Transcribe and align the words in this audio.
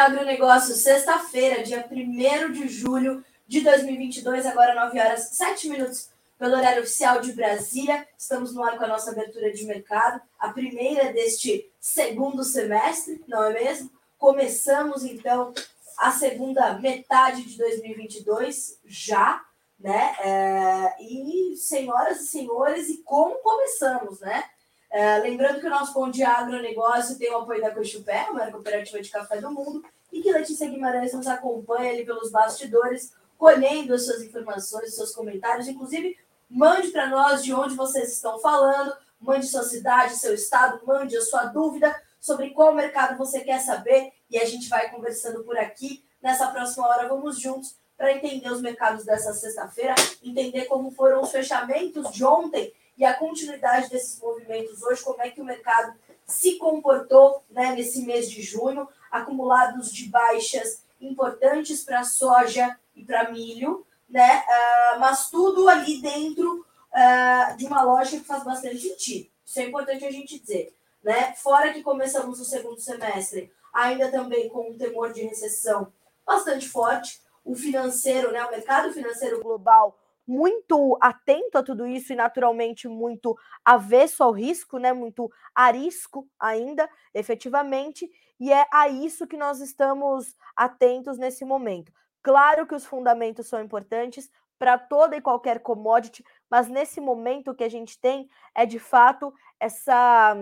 Agronegócio. 0.00 0.74
Sexta-feira, 0.74 1.62
dia 1.62 1.86
1 1.90 2.52
de 2.52 2.68
julho 2.68 3.22
de 3.46 3.60
2022, 3.60 4.46
agora 4.46 4.74
9 4.74 4.98
horas 4.98 5.28
7 5.32 5.68
minutos, 5.68 6.08
pelo 6.38 6.56
horário 6.56 6.82
oficial 6.82 7.20
de 7.20 7.34
Brasília. 7.34 8.08
Estamos 8.16 8.54
no 8.54 8.64
ar 8.64 8.78
com 8.78 8.84
a 8.84 8.88
nossa 8.88 9.10
abertura 9.10 9.52
de 9.52 9.62
mercado, 9.66 10.22
a 10.38 10.48
primeira 10.48 11.12
deste 11.12 11.70
segundo 11.78 12.42
semestre, 12.42 13.22
não 13.28 13.44
é 13.44 13.52
mesmo? 13.52 13.90
Começamos 14.16 15.04
então 15.04 15.52
a 15.98 16.10
segunda 16.12 16.78
metade 16.78 17.42
de 17.42 17.58
2022 17.58 18.78
já, 18.86 19.44
né? 19.78 20.14
É, 20.24 20.96
e 20.98 21.56
senhoras 21.58 22.22
e 22.22 22.26
senhores, 22.28 22.88
e 22.88 23.02
como 23.02 23.34
começamos, 23.42 24.18
né? 24.20 24.44
É, 24.90 25.18
lembrando 25.18 25.60
que 25.60 25.66
o 25.66 25.70
nosso 25.70 25.94
Pão 25.94 26.10
de 26.10 26.22
Agronegócio 26.24 27.16
tem 27.16 27.30
o 27.30 27.38
apoio 27.38 27.60
da 27.60 27.70
Cochupé, 27.70 28.26
a 28.28 28.32
maior 28.32 28.50
cooperativa 28.50 29.00
de 29.00 29.08
café 29.08 29.40
do 29.40 29.50
mundo, 29.50 29.84
e 30.12 30.20
que 30.20 30.32
Letícia 30.32 30.68
Guimarães 30.68 31.12
nos 31.12 31.28
acompanha 31.28 31.92
ali 31.92 32.04
pelos 32.04 32.30
bastidores, 32.30 33.12
colhendo 33.38 33.94
as 33.94 34.04
suas 34.04 34.22
informações, 34.22 34.94
seus 34.94 35.14
comentários. 35.14 35.68
Inclusive, 35.68 36.18
mande 36.48 36.88
para 36.88 37.06
nós 37.06 37.44
de 37.44 37.54
onde 37.54 37.76
vocês 37.76 38.12
estão 38.12 38.40
falando, 38.40 38.92
mande 39.20 39.46
sua 39.46 39.62
cidade, 39.62 40.16
seu 40.16 40.34
estado, 40.34 40.84
mande 40.84 41.16
a 41.16 41.22
sua 41.22 41.44
dúvida 41.44 41.94
sobre 42.20 42.50
qual 42.50 42.74
mercado 42.74 43.16
você 43.16 43.40
quer 43.40 43.60
saber 43.60 44.12
e 44.28 44.38
a 44.38 44.44
gente 44.44 44.68
vai 44.68 44.90
conversando 44.90 45.44
por 45.44 45.56
aqui. 45.56 46.04
Nessa 46.20 46.48
próxima 46.48 46.86
hora, 46.86 47.08
vamos 47.08 47.40
juntos 47.40 47.76
para 47.96 48.12
entender 48.12 48.50
os 48.50 48.60
mercados 48.60 49.04
dessa 49.04 49.32
sexta-feira, 49.32 49.94
entender 50.22 50.64
como 50.64 50.90
foram 50.90 51.20
os 51.22 51.30
fechamentos 51.30 52.10
de 52.10 52.24
ontem 52.24 52.72
e 53.00 53.04
a 53.06 53.14
continuidade 53.14 53.88
desses 53.88 54.20
movimentos 54.20 54.82
hoje, 54.82 55.02
como 55.02 55.22
é 55.22 55.30
que 55.30 55.40
o 55.40 55.44
mercado 55.44 55.98
se 56.26 56.56
comportou 56.58 57.42
né, 57.48 57.72
nesse 57.72 58.02
mês 58.02 58.30
de 58.30 58.42
junho, 58.42 58.86
acumulados 59.10 59.90
de 59.90 60.04
baixas 60.04 60.84
importantes 61.00 61.82
para 61.82 62.04
soja 62.04 62.78
e 62.94 63.02
para 63.02 63.32
milho, 63.32 63.86
né? 64.06 64.44
Uh, 64.46 65.00
mas 65.00 65.30
tudo 65.30 65.66
ali 65.66 66.02
dentro 66.02 66.60
uh, 66.92 67.56
de 67.56 67.64
uma 67.64 67.82
lógica 67.82 68.18
que 68.18 68.28
faz 68.28 68.44
bastante 68.44 68.80
sentido. 68.80 69.30
Isso 69.46 69.60
é 69.60 69.62
importante 69.64 70.04
a 70.04 70.10
gente 70.10 70.38
dizer. 70.38 70.76
Né? 71.02 71.32
Fora 71.36 71.72
que 71.72 71.82
começamos 71.82 72.38
o 72.38 72.44
segundo 72.44 72.78
semestre 72.78 73.50
ainda 73.72 74.10
também 74.10 74.50
com 74.50 74.68
um 74.68 74.76
temor 74.76 75.10
de 75.10 75.22
recessão 75.22 75.90
bastante 76.26 76.68
forte, 76.68 77.18
o 77.42 77.54
financeiro, 77.54 78.30
né, 78.30 78.44
o 78.44 78.50
mercado 78.50 78.92
financeiro 78.92 79.42
global 79.42 79.98
muito 80.30 80.96
atento 81.00 81.58
a 81.58 81.62
tudo 81.62 81.84
isso 81.88 82.12
e 82.12 82.16
naturalmente 82.16 82.86
muito 82.86 83.36
avesso 83.64 84.22
ao 84.22 84.30
risco, 84.30 84.78
né? 84.78 84.92
Muito 84.92 85.28
arisco 85.52 86.28
ainda, 86.38 86.88
efetivamente, 87.12 88.08
e 88.38 88.52
é 88.52 88.64
a 88.72 88.88
isso 88.88 89.26
que 89.26 89.36
nós 89.36 89.58
estamos 89.60 90.36
atentos 90.54 91.18
nesse 91.18 91.44
momento. 91.44 91.92
Claro 92.22 92.64
que 92.64 92.76
os 92.76 92.86
fundamentos 92.86 93.48
são 93.48 93.60
importantes 93.60 94.30
para 94.56 94.78
toda 94.78 95.16
e 95.16 95.20
qualquer 95.20 95.58
commodity, 95.60 96.24
mas 96.48 96.68
nesse 96.68 97.00
momento 97.00 97.54
que 97.54 97.64
a 97.64 97.68
gente 97.68 97.98
tem 97.98 98.28
é 98.54 98.64
de 98.64 98.78
fato 98.78 99.34
essa 99.58 100.36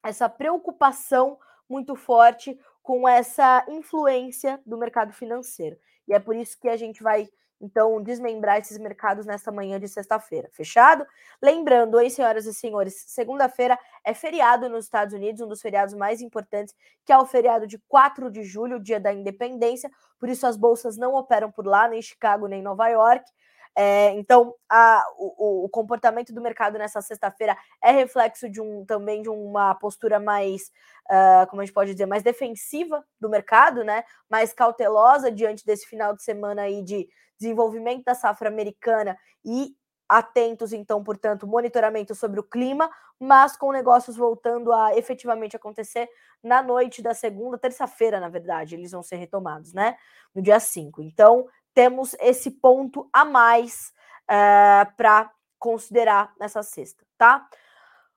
essa 0.00 0.28
preocupação 0.28 1.38
muito 1.68 1.96
forte 1.96 2.56
com 2.80 3.08
essa 3.08 3.66
influência 3.68 4.62
do 4.64 4.78
mercado 4.78 5.12
financeiro. 5.12 5.76
E 6.06 6.14
é 6.14 6.20
por 6.20 6.36
isso 6.36 6.56
que 6.60 6.68
a 6.68 6.76
gente 6.76 7.02
vai 7.02 7.28
então, 7.60 8.00
desmembrar 8.02 8.58
esses 8.58 8.78
mercados 8.78 9.26
nesta 9.26 9.50
manhã 9.50 9.80
de 9.80 9.88
sexta-feira. 9.88 10.48
Fechado? 10.52 11.06
Lembrando, 11.42 12.00
hein, 12.00 12.08
senhoras 12.08 12.46
e 12.46 12.54
senhores, 12.54 13.04
segunda-feira 13.08 13.78
é 14.04 14.14
feriado 14.14 14.68
nos 14.68 14.84
Estados 14.84 15.12
Unidos, 15.14 15.40
um 15.40 15.48
dos 15.48 15.60
feriados 15.60 15.94
mais 15.94 16.20
importantes, 16.20 16.74
que 17.04 17.12
é 17.12 17.18
o 17.18 17.26
feriado 17.26 17.66
de 17.66 17.78
4 17.88 18.30
de 18.30 18.44
julho, 18.44 18.78
dia 18.78 19.00
da 19.00 19.12
independência. 19.12 19.90
Por 20.18 20.28
isso, 20.28 20.46
as 20.46 20.56
bolsas 20.56 20.96
não 20.96 21.14
operam 21.14 21.50
por 21.50 21.66
lá, 21.66 21.88
nem 21.88 22.00
Chicago, 22.00 22.46
nem 22.46 22.62
Nova 22.62 22.88
York. 22.88 23.28
É, 23.76 24.10
então, 24.12 24.54
a, 24.68 25.04
o, 25.16 25.64
o, 25.64 25.68
comportamento 25.68 26.32
do 26.32 26.40
mercado 26.40 26.78
nessa 26.78 27.00
sexta-feira 27.00 27.56
é 27.82 27.92
reflexo 27.92 28.48
de 28.48 28.60
um 28.60 28.84
também 28.84 29.22
de 29.22 29.28
uma 29.28 29.74
postura 29.74 30.18
mais, 30.18 30.70
uh, 31.08 31.46
como 31.48 31.62
a 31.62 31.64
gente 31.64 31.74
pode 31.74 31.92
dizer, 31.92 32.06
mais 32.06 32.22
defensiva 32.22 33.04
do 33.20 33.28
mercado, 33.28 33.84
né? 33.84 34.04
Mais 34.28 34.52
cautelosa 34.52 35.30
diante 35.30 35.64
desse 35.64 35.86
final 35.86 36.14
de 36.14 36.22
semana 36.22 36.62
aí 36.62 36.82
de 36.82 37.08
desenvolvimento 37.38 38.04
da 38.04 38.14
safra 38.14 38.48
americana 38.48 39.16
e 39.44 39.76
atentos, 40.08 40.72
então, 40.72 41.04
portanto, 41.04 41.46
monitoramento 41.46 42.14
sobre 42.14 42.40
o 42.40 42.42
clima, 42.42 42.90
mas 43.20 43.56
com 43.56 43.70
negócios 43.70 44.16
voltando 44.16 44.72
a 44.72 44.96
efetivamente 44.96 45.54
acontecer 45.54 46.08
na 46.42 46.62
noite 46.62 47.02
da 47.02 47.12
segunda, 47.12 47.58
terça-feira, 47.58 48.18
na 48.18 48.28
verdade, 48.28 48.74
eles 48.74 48.92
vão 48.92 49.02
ser 49.02 49.16
retomados, 49.16 49.74
né? 49.74 49.96
No 50.34 50.40
dia 50.40 50.58
5. 50.58 51.02
Então, 51.02 51.46
temos 51.78 52.16
esse 52.18 52.50
ponto 52.50 53.08
a 53.12 53.24
mais 53.24 53.92
uh, 54.28 54.32
eh, 54.32 54.84
para 54.96 55.30
considerar 55.60 56.34
nessa 56.36 56.60
sexta, 56.60 57.06
tá? 57.16 57.48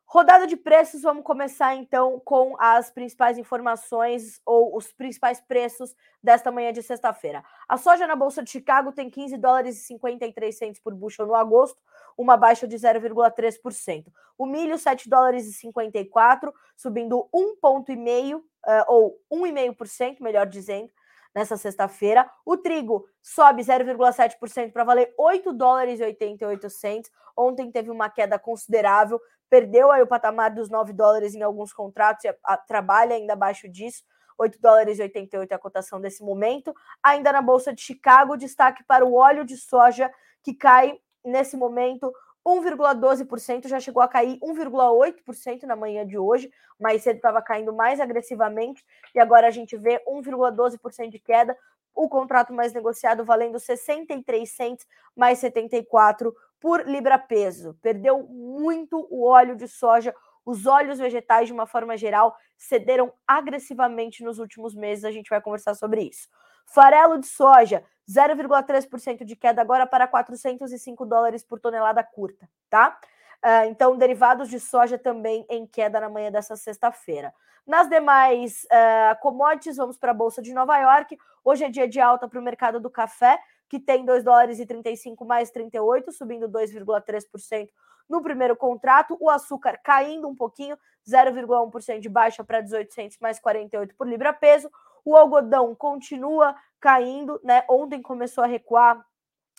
Rodada 0.04 0.48
de 0.48 0.58
preços, 0.58 1.04
vamos 1.04 1.24
começar 1.24 1.76
então 1.76 2.20
com 2.26 2.56
as 2.60 2.90
principais 2.90 3.38
informações 3.38 4.42
ou 4.48 4.76
os 4.76 4.92
principais 4.92 5.40
preços 5.40 5.96
desta 6.24 6.52
manhã 6.52 6.74
de 6.74 6.82
sexta-feira. 6.82 7.44
A 7.70 7.78
soja 7.78 8.08
na 8.08 8.16
Bolsa 8.16 8.42
de 8.42 8.50
Chicago 8.50 8.92
tem 8.92 9.12
15 9.12 9.38
dólares 9.38 9.78
e 9.78 9.84
53 9.86 10.58
centos 10.58 10.82
por 10.82 10.96
bushel 10.96 11.28
no 11.28 11.36
agosto, 11.36 11.80
uma 12.18 12.36
baixa 12.36 12.68
de 12.68 12.76
0,3%. 12.76 14.08
O 14.40 14.48
milho, 14.48 14.76
7 14.76 15.08
dólares 15.08 15.46
e 15.46 15.54
54, 15.54 16.52
subindo 16.76 17.30
1,5% 17.32 18.38
uh, 18.38 18.44
eh, 18.66 18.86
ou 18.88 19.22
1,5%, 19.32 20.20
melhor 20.20 20.48
dizendo, 20.48 20.90
nessa 21.34 21.58
sexta-feira. 21.58 22.30
O 22.46 22.58
trigo 22.58 23.06
sobe 23.22 23.62
0,7% 23.64 24.72
para 24.72 24.84
valer 24.84 25.14
8 25.18 25.54
dólares 25.54 26.00
e 26.00 26.04
88 26.04 26.70
centos. 26.70 27.12
Ontem 27.36 27.72
teve 27.72 27.90
uma 27.90 28.10
queda 28.10 28.38
considerável, 28.38 29.20
perdeu 29.50 29.92
aí 29.92 30.02
o 30.02 30.08
patamar 30.08 30.54
dos 30.54 30.70
9 30.70 30.94
dólares 30.94 31.34
em 31.34 31.42
alguns 31.42 31.74
contratos 31.74 32.26
e 32.26 32.34
trabalha 32.68 33.16
ainda 33.16 33.34
abaixo 33.34 33.70
disso. 33.70 34.04
8 34.38 34.60
dólares 34.60 35.00
e 35.00 35.04
88 35.04 35.52
é 35.52 35.56
a 35.56 35.60
cotação 35.60 36.02
desse 36.02 36.24
momento. 36.24 36.74
Ainda 37.04 37.32
na 37.32 37.42
Bolsa 37.42 37.74
de 37.74 37.82
Chicago, 37.82 38.38
destaque 38.38 38.84
para 38.84 39.06
o 39.06 39.14
óleo 39.14 39.46
de 39.46 39.56
soja, 39.56 40.12
que 40.42 40.54
cai 40.54 41.00
nesse 41.24 41.56
momento 41.56 42.12
1,12%, 42.46 43.68
já 43.68 43.80
chegou 43.80 44.02
a 44.02 44.08
cair 44.08 44.40
1,8% 44.40 45.64
na 45.64 45.76
manhã 45.76 46.06
de 46.06 46.18
hoje, 46.18 46.52
mas 46.80 47.04
cedo 47.04 47.18
estava 47.18 47.42
caindo 47.42 47.74
mais 47.74 48.00
agressivamente, 48.00 48.84
e 49.14 49.20
agora 49.20 49.48
a 49.48 49.52
gente 49.52 49.78
vê 49.78 50.02
1,12% 50.08 51.10
de 51.10 51.20
queda, 51.20 51.58
o 51.94 52.08
contrato 52.08 52.54
mais 52.54 52.74
negociado 52.74 53.24
valendo 53.24 53.60
63 53.60 54.50
cents 54.50 54.88
mais 55.16 55.40
74 55.40 56.34
por 56.60 56.88
libra 56.88 57.18
peso. 57.18 57.78
Perdeu 57.82 58.24
muito 58.24 59.08
o 59.10 59.26
óleo 59.26 59.56
de 59.56 59.68
soja. 59.68 60.14
Os 60.46 60.66
óleos 60.66 61.00
vegetais, 61.00 61.48
de 61.48 61.54
uma 61.54 61.68
forma 61.68 61.98
geral, 61.98 62.36
cederam 62.58 63.12
agressivamente 63.28 64.24
nos 64.24 64.40
últimos 64.40 64.74
meses. 64.74 65.04
A 65.04 65.12
gente 65.12 65.30
vai 65.30 65.42
conversar 65.42 65.76
sobre 65.76 66.02
isso. 66.04 66.28
Farelo 66.74 67.20
de 67.20 67.28
soja, 67.28 67.84
0,3% 68.10 69.24
de 69.24 69.36
queda 69.36 69.62
agora 69.62 69.86
para 69.86 70.08
405 70.08 71.06
dólares 71.06 71.44
por 71.44 71.60
tonelada 71.60 72.04
curta, 72.04 72.50
tá? 72.70 72.98
Uh, 73.44 73.66
então, 73.70 73.98
derivados 73.98 74.50
de 74.50 74.60
soja 74.60 74.98
também 74.98 75.46
em 75.50 75.66
queda 75.66 76.00
na 76.00 76.10
manhã 76.10 76.32
dessa 76.32 76.56
sexta-feira. 76.56 77.34
Nas 77.66 77.90
demais 77.90 78.64
uh, 78.66 79.20
commodities, 79.22 79.78
vamos 79.78 79.98
para 79.98 80.12
a 80.12 80.14
Bolsa 80.14 80.42
de 80.42 80.54
Nova 80.54 80.78
York. 80.78 81.18
Hoje 81.44 81.64
é 81.66 81.70
dia 81.70 81.88
de 81.88 82.00
alta 82.00 82.28
para 82.28 82.40
o 82.40 82.44
mercado 82.44 82.80
do 82.80 82.90
café 82.90 83.40
que 83.72 83.80
tem 83.80 84.04
2 84.04 84.22
dólares 84.26 84.60
e 84.60 84.66
35 84.66 85.24
mais 85.24 85.50
38, 85.50 86.12
subindo 86.12 86.50
2,3% 86.50 87.70
no 88.10 88.22
primeiro 88.22 88.54
contrato. 88.54 89.16
O 89.18 89.30
açúcar 89.30 89.80
caindo 89.82 90.28
um 90.28 90.36
pouquinho, 90.36 90.78
0,1% 91.10 92.00
de 92.02 92.10
baixa 92.10 92.44
para 92.44 92.62
1800 92.62 93.18
mais 93.20 93.40
48 93.40 93.96
por 93.96 94.06
libra 94.06 94.34
peso. 94.34 94.70
O 95.04 95.16
algodão 95.16 95.74
continua 95.76 96.56
caindo, 96.80 97.40
né? 97.44 97.64
Ontem 97.70 98.02
começou 98.02 98.44
a 98.44 98.48
recuar 98.48 99.06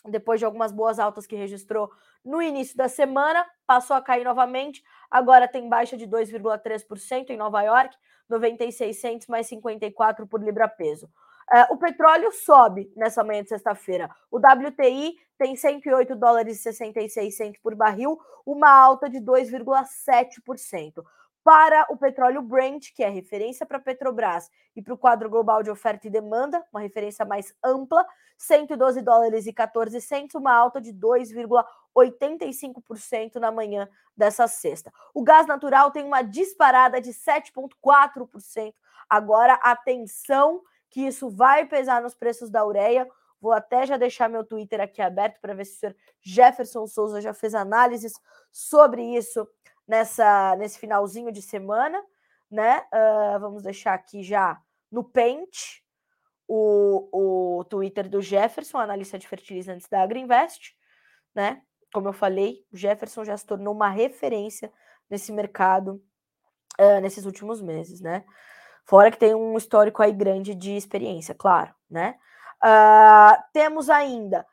depois 0.05 0.39
de 0.39 0.45
algumas 0.45 0.71
boas 0.71 0.99
altas 0.99 1.25
que 1.25 1.35
registrou 1.35 1.89
no 2.23 2.41
início 2.41 2.75
da 2.77 2.87
semana, 2.87 3.45
passou 3.65 3.95
a 3.95 4.01
cair 4.01 4.23
novamente, 4.23 4.83
agora 5.09 5.47
tem 5.47 5.67
baixa 5.67 5.97
de 5.97 6.07
2,3% 6.07 7.29
em 7.29 7.37
Nova 7.37 7.61
York, 7.61 7.95
96 8.29 8.99
centos 8.99 9.27
mais 9.27 9.47
54 9.47 10.25
por 10.27 10.41
libra 10.41 10.67
peso. 10.67 11.07
Uh, 11.51 11.73
o 11.73 11.77
petróleo 11.77 12.31
sobe 12.31 12.91
nessa 12.95 13.23
manhã 13.23 13.43
de 13.43 13.49
sexta-feira. 13.49 14.09
O 14.31 14.37
WTI 14.37 15.15
tem 15.37 15.55
108 15.55 16.15
dólares 16.15 16.59
e 16.59 16.63
66 16.63 17.35
centos 17.35 17.61
por 17.61 17.75
barril, 17.75 18.17
uma 18.45 18.69
alta 18.69 19.09
de 19.09 19.19
2,7%. 19.19 21.03
Para 21.43 21.85
o 21.89 21.97
petróleo 21.97 22.41
Brent, 22.41 22.93
que 22.95 23.03
é 23.03 23.09
referência 23.09 23.65
para 23.65 23.79
Petrobras, 23.79 24.49
e 24.75 24.81
para 24.81 24.93
o 24.93 24.97
quadro 24.97 25.29
global 25.29 25.61
de 25.61 25.69
oferta 25.69 26.07
e 26.07 26.09
demanda, 26.09 26.65
uma 26.71 26.79
referência 26.79 27.25
mais 27.25 27.53
ampla, 27.63 28.03
112 28.37 29.01
dólares 29.01 29.45
e 29.45 29.53
14 29.53 29.99
centos, 29.99 30.35
uma 30.35 30.53
alta 30.53 30.79
de 30.79 30.93
2,85% 30.93 33.35
na 33.35 33.51
manhã 33.51 33.89
dessa 34.15 34.47
sexta. 34.47 34.89
O 35.13 35.21
gás 35.21 35.45
natural 35.45 35.91
tem 35.91 36.05
uma 36.05 36.21
disparada 36.21 37.01
de 37.01 37.11
7,4%. 37.11 38.73
Agora, 39.09 39.55
atenção, 39.55 40.61
que 40.89 41.01
isso 41.01 41.29
vai 41.29 41.65
pesar 41.65 42.01
nos 42.01 42.15
preços 42.15 42.49
da 42.49 42.65
ureia. 42.65 43.05
Vou 43.41 43.51
até 43.51 43.85
já 43.85 43.97
deixar 43.97 44.29
meu 44.29 44.45
Twitter 44.45 44.79
aqui 44.79 45.01
aberto 45.01 45.41
para 45.41 45.53
ver 45.53 45.65
se 45.65 45.75
o 45.75 45.79
senhor 45.79 45.93
Jefferson 46.21 46.87
Souza 46.87 47.19
já 47.19 47.33
fez 47.33 47.53
análises 47.53 48.13
sobre 48.51 49.03
isso 49.03 49.45
nessa 49.87 50.55
nesse 50.55 50.79
finalzinho 50.79 51.31
de 51.31 51.41
semana, 51.41 52.01
né? 52.49 52.83
Uh, 52.93 53.39
vamos 53.39 53.63
deixar 53.63 53.93
aqui 53.93 54.23
já 54.23 54.61
no 54.91 55.03
Paint 55.03 55.81
o, 56.47 57.59
o 57.59 57.63
Twitter 57.65 58.09
do 58.09 58.21
Jefferson, 58.21 58.77
analista 58.77 59.17
de 59.17 59.27
fertilizantes 59.27 59.87
da 59.87 60.01
Agriinvest, 60.03 60.75
né? 61.33 61.61
Como 61.93 62.07
eu 62.07 62.13
falei, 62.13 62.65
o 62.71 62.77
Jefferson 62.77 63.23
já 63.23 63.35
se 63.37 63.45
tornou 63.45 63.73
uma 63.73 63.89
referência 63.89 64.71
nesse 65.09 65.31
mercado 65.31 66.01
uh, 66.79 66.99
nesses 67.01 67.25
últimos 67.25 67.61
meses, 67.61 68.01
né? 68.01 68.23
Fora 68.85 69.09
que 69.09 69.17
tem 69.17 69.33
um 69.33 69.57
histórico 69.57 70.01
aí 70.01 70.11
grande 70.11 70.53
de 70.53 70.75
experiência, 70.75 71.33
claro, 71.33 71.73
né? 71.89 72.15
Uh, 72.63 73.43
temos 73.51 73.89
ainda 73.89 74.45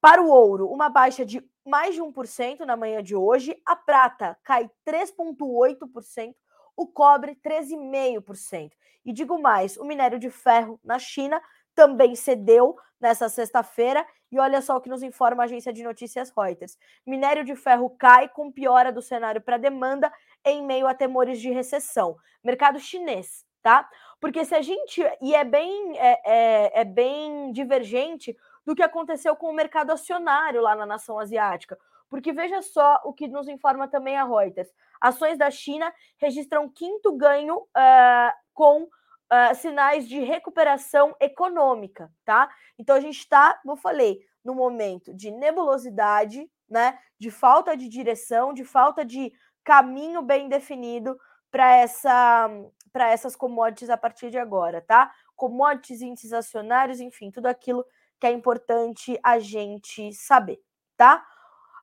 para 0.00 0.22
o 0.22 0.28
ouro 0.28 0.68
uma 0.68 0.88
baixa 0.88 1.24
de 1.24 1.42
mais 1.64 1.94
de 1.94 2.00
1% 2.00 2.60
na 2.60 2.76
manhã 2.76 3.02
de 3.02 3.14
hoje, 3.14 3.56
a 3.64 3.76
prata 3.76 4.36
cai 4.42 4.70
3,8%, 4.86 6.34
o 6.76 6.86
cobre 6.86 7.36
13,5%. 7.44 8.70
E 9.04 9.12
digo 9.12 9.40
mais, 9.40 9.76
o 9.76 9.84
minério 9.84 10.18
de 10.18 10.30
ferro 10.30 10.78
na 10.84 10.98
China 10.98 11.40
também 11.74 12.14
cedeu 12.14 12.76
nessa 13.00 13.28
sexta-feira. 13.28 14.06
E 14.30 14.38
olha 14.38 14.60
só 14.60 14.76
o 14.76 14.80
que 14.80 14.88
nos 14.88 15.02
informa 15.02 15.42
a 15.42 15.46
agência 15.46 15.72
de 15.72 15.82
notícias 15.82 16.32
Reuters. 16.36 16.78
Minério 17.06 17.44
de 17.44 17.56
ferro 17.56 17.90
cai 17.98 18.28
com 18.28 18.52
piora 18.52 18.92
do 18.92 19.02
cenário 19.02 19.40
para 19.40 19.56
demanda 19.56 20.12
em 20.44 20.64
meio 20.64 20.86
a 20.86 20.94
temores 20.94 21.40
de 21.40 21.50
recessão. 21.50 22.16
Mercado 22.44 22.78
chinês, 22.78 23.44
tá? 23.62 23.88
Porque 24.20 24.44
se 24.44 24.54
a 24.54 24.62
gente. 24.62 25.02
E 25.20 25.34
é 25.34 25.44
bem, 25.44 25.98
é, 25.98 26.20
é, 26.24 26.80
é 26.80 26.84
bem 26.84 27.50
divergente 27.52 28.36
do 28.64 28.74
que 28.74 28.82
aconteceu 28.82 29.34
com 29.36 29.50
o 29.50 29.54
mercado 29.54 29.90
acionário 29.90 30.60
lá 30.60 30.74
na 30.74 30.86
nação 30.86 31.18
asiática. 31.18 31.78
Porque 32.08 32.32
veja 32.32 32.60
só 32.60 33.00
o 33.04 33.12
que 33.12 33.28
nos 33.28 33.48
informa 33.48 33.86
também 33.86 34.16
a 34.16 34.24
Reuters. 34.24 34.68
Ações 35.00 35.38
da 35.38 35.50
China 35.50 35.92
registram 36.18 36.68
quinto 36.68 37.16
ganho 37.16 37.56
uh, 37.56 38.32
com 38.52 38.82
uh, 38.82 39.54
sinais 39.54 40.08
de 40.08 40.18
recuperação 40.20 41.14
econômica, 41.20 42.12
tá? 42.24 42.50
Então 42.78 42.96
a 42.96 43.00
gente 43.00 43.18
está, 43.18 43.54
como 43.54 43.72
eu 43.72 43.76
falei, 43.76 44.20
no 44.44 44.54
momento 44.54 45.14
de 45.14 45.30
nebulosidade, 45.30 46.50
né? 46.68 46.98
De 47.18 47.30
falta 47.30 47.76
de 47.76 47.88
direção, 47.88 48.52
de 48.52 48.64
falta 48.64 49.04
de 49.04 49.32
caminho 49.62 50.20
bem 50.20 50.48
definido 50.48 51.18
para 51.50 51.76
essa 51.76 52.48
para 52.92 53.08
essas 53.08 53.36
commodities 53.36 53.88
a 53.88 53.96
partir 53.96 54.30
de 54.30 54.38
agora, 54.38 54.80
tá? 54.80 55.12
Commodities, 55.36 56.02
índices 56.02 56.32
acionários, 56.32 56.98
enfim, 56.98 57.30
tudo 57.30 57.46
aquilo 57.46 57.86
que 58.20 58.26
é 58.26 58.30
importante 58.30 59.18
a 59.22 59.38
gente 59.38 60.12
saber, 60.12 60.60
tá? 60.96 61.24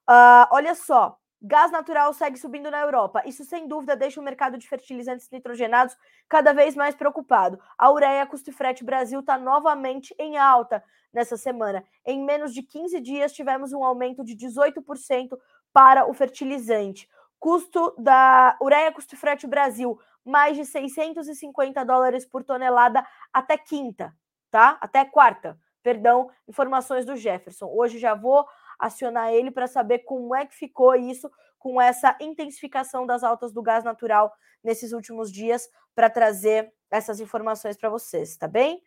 Uh, 0.07 0.47
olha 0.51 0.75
só, 0.75 1.17
gás 1.41 1.71
natural 1.71 2.13
segue 2.13 2.37
subindo 2.37 2.69
na 2.69 2.79
Europa. 2.79 3.23
Isso, 3.25 3.43
sem 3.43 3.67
dúvida, 3.67 3.95
deixa 3.95 4.21
o 4.21 4.23
mercado 4.23 4.57
de 4.57 4.67
fertilizantes 4.67 5.29
nitrogenados 5.31 5.97
cada 6.29 6.53
vez 6.53 6.75
mais 6.75 6.95
preocupado. 6.95 7.59
A 7.77 7.91
ureia 7.91 8.25
custo 8.27 8.51
e 8.51 8.53
frete 8.53 8.83
Brasil 8.83 9.19
está 9.19 9.37
novamente 9.37 10.15
em 10.19 10.37
alta 10.37 10.83
nessa 11.11 11.35
semana. 11.35 11.83
Em 12.05 12.23
menos 12.23 12.53
de 12.53 12.61
15 12.61 13.01
dias, 13.01 13.33
tivemos 13.33 13.73
um 13.73 13.83
aumento 13.83 14.23
de 14.23 14.35
18% 14.35 15.37
para 15.73 16.07
o 16.07 16.13
fertilizante. 16.13 17.09
Custo 17.39 17.95
da 17.97 18.57
ureia 18.61 18.91
custo 18.91 19.15
e 19.15 19.17
frete 19.17 19.47
Brasil, 19.47 19.99
mais 20.23 20.55
de 20.55 20.65
650 20.65 21.83
dólares 21.83 22.25
por 22.25 22.43
tonelada 22.43 23.05
até 23.33 23.57
quinta, 23.57 24.15
tá? 24.51 24.77
Até 24.81 25.03
quarta 25.05 25.57
perdão, 25.83 26.29
informações 26.47 27.05
do 27.05 27.15
Jefferson. 27.15 27.67
Hoje 27.67 27.97
já 27.97 28.13
vou 28.13 28.45
acionar 28.79 29.33
ele 29.33 29.51
para 29.51 29.67
saber 29.67 29.99
como 29.99 30.35
é 30.35 30.45
que 30.45 30.55
ficou 30.55 30.95
isso 30.95 31.29
com 31.57 31.81
essa 31.81 32.15
intensificação 32.21 33.05
das 33.05 33.23
altas 33.23 33.51
do 33.51 33.61
gás 33.61 33.83
natural 33.83 34.33
nesses 34.63 34.91
últimos 34.91 35.31
dias 35.31 35.69
para 35.95 36.09
trazer 36.09 36.71
essas 36.89 37.19
informações 37.19 37.75
para 37.75 37.89
vocês, 37.89 38.37
tá 38.37 38.47
bem? 38.47 38.81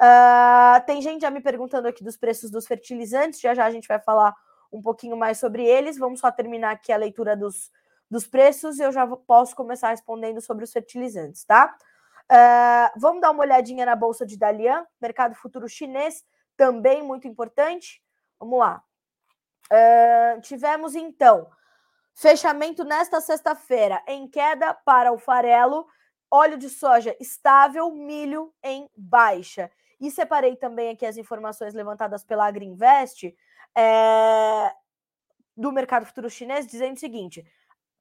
Uh, 0.00 0.84
tem 0.86 1.02
gente 1.02 1.22
já 1.22 1.30
me 1.30 1.40
perguntando 1.40 1.88
aqui 1.88 2.02
dos 2.02 2.16
preços 2.16 2.50
dos 2.50 2.66
fertilizantes, 2.66 3.40
já 3.40 3.54
já 3.54 3.64
a 3.64 3.70
gente 3.70 3.88
vai 3.88 3.98
falar 3.98 4.34
um 4.72 4.80
pouquinho 4.80 5.16
mais 5.16 5.38
sobre 5.38 5.64
eles. 5.64 5.98
Vamos 5.98 6.20
só 6.20 6.30
terminar 6.30 6.72
aqui 6.72 6.92
a 6.92 6.96
leitura 6.96 7.36
dos, 7.36 7.70
dos 8.10 8.26
preços 8.26 8.78
e 8.78 8.82
eu 8.82 8.92
já 8.92 9.06
posso 9.06 9.54
começar 9.54 9.90
respondendo 9.90 10.40
sobre 10.40 10.64
os 10.64 10.72
fertilizantes, 10.72 11.44
tá? 11.44 11.74
Uh, 12.30 12.98
vamos 12.98 13.20
dar 13.20 13.30
uma 13.30 13.42
olhadinha 13.42 13.84
na 13.84 13.94
bolsa 13.94 14.24
de 14.24 14.38
Dalian, 14.38 14.86
mercado 15.00 15.34
futuro 15.34 15.68
chinês 15.68 16.24
também 16.62 17.02
muito 17.02 17.26
importante. 17.26 18.00
Vamos 18.38 18.60
lá. 18.60 18.84
Uh, 19.64 20.40
tivemos 20.42 20.94
então 20.94 21.50
fechamento 22.14 22.84
nesta 22.84 23.20
sexta-feira 23.20 24.00
em 24.06 24.28
queda 24.28 24.72
para 24.72 25.10
o 25.12 25.18
farelo, 25.18 25.88
óleo 26.30 26.56
de 26.56 26.70
soja 26.70 27.16
estável, 27.18 27.90
milho 27.90 28.54
em 28.62 28.88
baixa. 28.96 29.68
E 30.00 30.08
separei 30.08 30.54
também 30.54 30.90
aqui 30.90 31.04
as 31.04 31.16
informações 31.16 31.74
levantadas 31.74 32.22
pela 32.22 32.46
Agriinvest 32.46 33.34
é, 33.76 34.72
do 35.56 35.72
mercado 35.72 36.06
futuro 36.06 36.30
chinês, 36.30 36.64
dizendo 36.64 36.96
o 36.96 37.00
seguinte: 37.00 37.44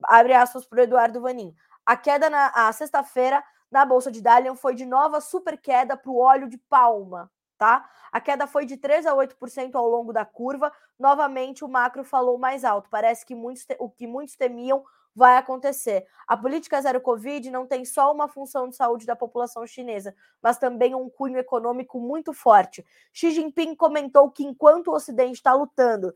abre 0.04 0.36
aspas 0.36 0.68
para 0.68 0.82
o 0.82 0.84
Eduardo 0.84 1.20
Vanin. 1.20 1.56
A 1.84 1.98
queda 1.98 2.30
na 2.30 2.72
sexta-feira 2.74 3.44
na 3.72 3.84
Bolsa 3.86 4.12
de 4.12 4.22
Dalian 4.22 4.56
foi 4.56 4.76
de 4.76 4.86
nova 4.86 5.20
super 5.20 5.60
queda 5.60 5.98
para 5.98 6.12
o 6.12 6.20
óleo 6.20 6.48
de 6.48 6.60
palma 6.60 7.32
tá? 7.62 7.88
A 8.12 8.20
queda 8.20 8.48
foi 8.48 8.66
de 8.66 8.76
3 8.76 9.06
a 9.06 9.14
8% 9.14 9.76
ao 9.76 9.88
longo 9.88 10.12
da 10.12 10.26
curva. 10.26 10.74
Novamente, 10.98 11.64
o 11.64 11.68
macro 11.68 12.04
falou 12.04 12.36
mais 12.40 12.66
alto. 12.66 12.90
Parece 12.90 13.24
que 13.24 13.36
muitos 13.36 13.68
o 13.78 13.88
que 13.88 14.08
muitos 14.08 14.36
temiam 14.36 14.84
vai 15.16 15.38
acontecer. 15.38 16.08
A 16.28 16.36
política 16.36 16.82
zero 16.82 17.00
Covid 17.00 17.52
não 17.52 17.68
tem 17.68 17.86
só 17.86 18.12
uma 18.12 18.28
função 18.28 18.68
de 18.68 18.76
saúde 18.76 19.06
da 19.06 19.16
população 19.16 19.68
chinesa, 19.68 20.16
mas 20.42 20.58
também 20.58 20.96
um 20.96 21.08
cunho 21.08 21.38
econômico 21.38 22.00
muito 22.00 22.34
forte. 22.34 22.84
Xi 23.14 23.30
Jinping 23.30 23.76
comentou 23.76 24.32
que 24.32 24.44
enquanto 24.44 24.88
o 24.88 24.96
Ocidente 24.96 25.34
está 25.34 25.54
lutando 25.54 26.12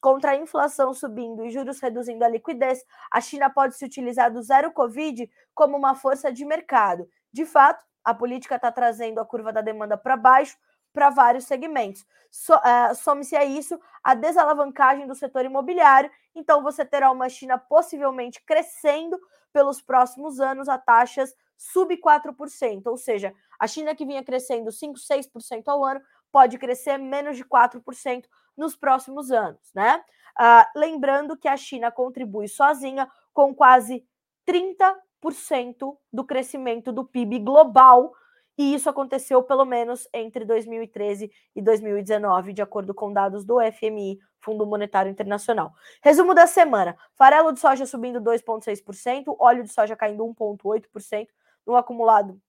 contra 0.00 0.30
a 0.30 0.36
inflação 0.36 0.94
subindo 0.94 1.44
e 1.44 1.50
juros 1.50 1.80
reduzindo 1.80 2.24
a 2.24 2.28
liquidez, 2.28 2.84
a 3.10 3.20
China 3.20 3.50
pode 3.50 3.74
se 3.74 3.84
utilizar 3.84 4.32
do 4.32 4.40
zero 4.42 4.70
Covid 4.72 5.28
como 5.54 5.76
uma 5.76 5.96
força 5.96 6.32
de 6.32 6.44
mercado. 6.44 7.08
De 7.32 7.44
fato, 7.44 7.84
a 8.04 8.12
política 8.12 8.56
está 8.56 8.70
trazendo 8.70 9.18
a 9.18 9.24
curva 9.24 9.52
da 9.52 9.62
demanda 9.62 9.96
para 9.96 10.16
baixo, 10.16 10.56
para 10.94 11.10
vários 11.10 11.44
segmentos. 11.44 12.06
So, 12.30 12.54
uh, 12.54 12.94
Some-se 12.94 13.36
a 13.36 13.44
isso 13.44 13.78
a 14.02 14.14
desalavancagem 14.14 15.06
do 15.06 15.14
setor 15.14 15.44
imobiliário, 15.44 16.10
então 16.34 16.62
você 16.62 16.84
terá 16.84 17.10
uma 17.10 17.28
China 17.28 17.58
possivelmente 17.58 18.42
crescendo 18.44 19.20
pelos 19.52 19.82
próximos 19.82 20.40
anos 20.40 20.68
a 20.68 20.78
taxas 20.78 21.34
sub 21.56 21.96
4%, 21.96 22.86
ou 22.86 22.96
seja, 22.96 23.32
a 23.58 23.66
China 23.66 23.94
que 23.94 24.04
vinha 24.04 24.24
crescendo 24.24 24.72
5, 24.72 24.98
6% 24.98 25.68
ao 25.68 25.84
ano 25.84 26.00
pode 26.32 26.58
crescer 26.58 26.98
menos 26.98 27.36
de 27.36 27.44
4% 27.44 28.24
nos 28.56 28.76
próximos 28.76 29.30
anos, 29.30 29.72
né? 29.74 30.02
Uh, 30.38 30.78
lembrando 30.78 31.36
que 31.36 31.46
a 31.46 31.56
China 31.56 31.92
contribui 31.92 32.48
sozinha 32.48 33.08
com 33.32 33.54
quase 33.54 34.04
30% 34.46 35.96
do 36.12 36.24
crescimento 36.24 36.92
do 36.92 37.04
PIB 37.04 37.38
global 37.38 38.12
e 38.56 38.74
isso 38.74 38.88
aconteceu 38.88 39.42
pelo 39.42 39.64
menos 39.64 40.08
entre 40.12 40.44
2013 40.44 41.30
e 41.54 41.62
2019, 41.62 42.52
de 42.52 42.62
acordo 42.62 42.94
com 42.94 43.12
dados 43.12 43.44
do 43.44 43.58
FMI, 43.60 44.18
Fundo 44.38 44.66
Monetário 44.66 45.10
Internacional. 45.10 45.72
Resumo 46.02 46.34
da 46.34 46.46
semana: 46.46 46.96
farelo 47.14 47.52
de 47.52 47.60
soja 47.60 47.86
subindo 47.86 48.20
2,6%, 48.20 49.34
óleo 49.38 49.64
de 49.64 49.72
soja 49.72 49.96
caindo 49.96 50.24
1,8% 50.24 51.28
no 51.66 51.76
acumulado 51.76 52.40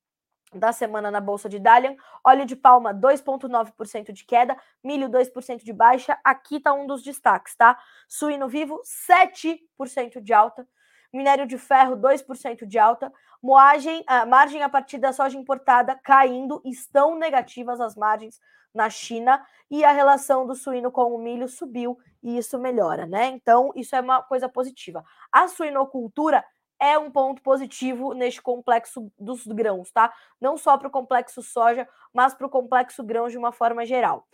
da 0.53 0.71
semana 0.71 1.11
na 1.11 1.19
bolsa 1.19 1.49
de 1.49 1.59
Dalian, 1.59 1.95
óleo 2.23 2.45
de 2.45 2.55
palma 2.55 2.93
2,9% 2.93 4.11
de 4.11 4.23
queda, 4.25 4.57
milho 4.83 5.09
2% 5.09 5.63
de 5.63 5.73
baixa. 5.73 6.17
Aqui 6.23 6.57
está 6.57 6.73
um 6.73 6.87
dos 6.87 7.03
destaques, 7.03 7.55
tá? 7.55 7.77
Suíno 8.07 8.47
vivo 8.47 8.81
7% 8.83 10.21
de 10.21 10.33
alta, 10.33 10.67
minério 11.15 11.47
de 11.47 11.57
ferro 11.57 11.95
2% 11.95 12.65
de 12.65 12.77
alta, 12.77 13.11
moagem, 13.41 14.03
a 14.07 14.25
margem 14.25 14.61
a 14.63 14.69
partir 14.69 14.97
da 14.97 15.13
soja 15.13 15.37
importada 15.37 15.99
caindo, 16.03 16.61
estão 16.65 17.15
negativas 17.15 17.79
as 17.79 17.95
margens 17.95 18.39
na 18.73 18.89
China 18.89 19.43
e 19.71 19.85
a 19.85 19.91
relação 19.91 20.45
do 20.45 20.53
suíno 20.53 20.91
com 20.91 21.15
o 21.15 21.17
milho 21.17 21.47
subiu 21.47 21.97
e 22.21 22.37
isso 22.37 22.59
melhora, 22.59 23.05
né? 23.05 23.27
Então, 23.27 23.71
isso 23.75 23.95
é 23.95 24.01
uma 24.01 24.21
coisa 24.21 24.49
positiva. 24.49 25.03
A 25.31 25.47
suinocultura 25.47 26.43
é 26.79 26.97
um 26.97 27.09
ponto 27.09 27.41
positivo 27.41 28.13
neste 28.13 28.41
complexo 28.41 29.11
dos 29.17 29.47
grãos, 29.47 29.91
tá? 29.91 30.13
Não 30.41 30.57
só 30.57 30.77
para 30.77 30.87
o 30.87 30.91
complexo 30.91 31.41
soja, 31.41 31.87
mas 32.13 32.33
para 32.33 32.47
o 32.47 32.49
complexo 32.49 33.03
grãos 33.03 33.31
de 33.31 33.37
uma 33.37 33.51
forma 33.51 33.85
geral. 33.85 34.27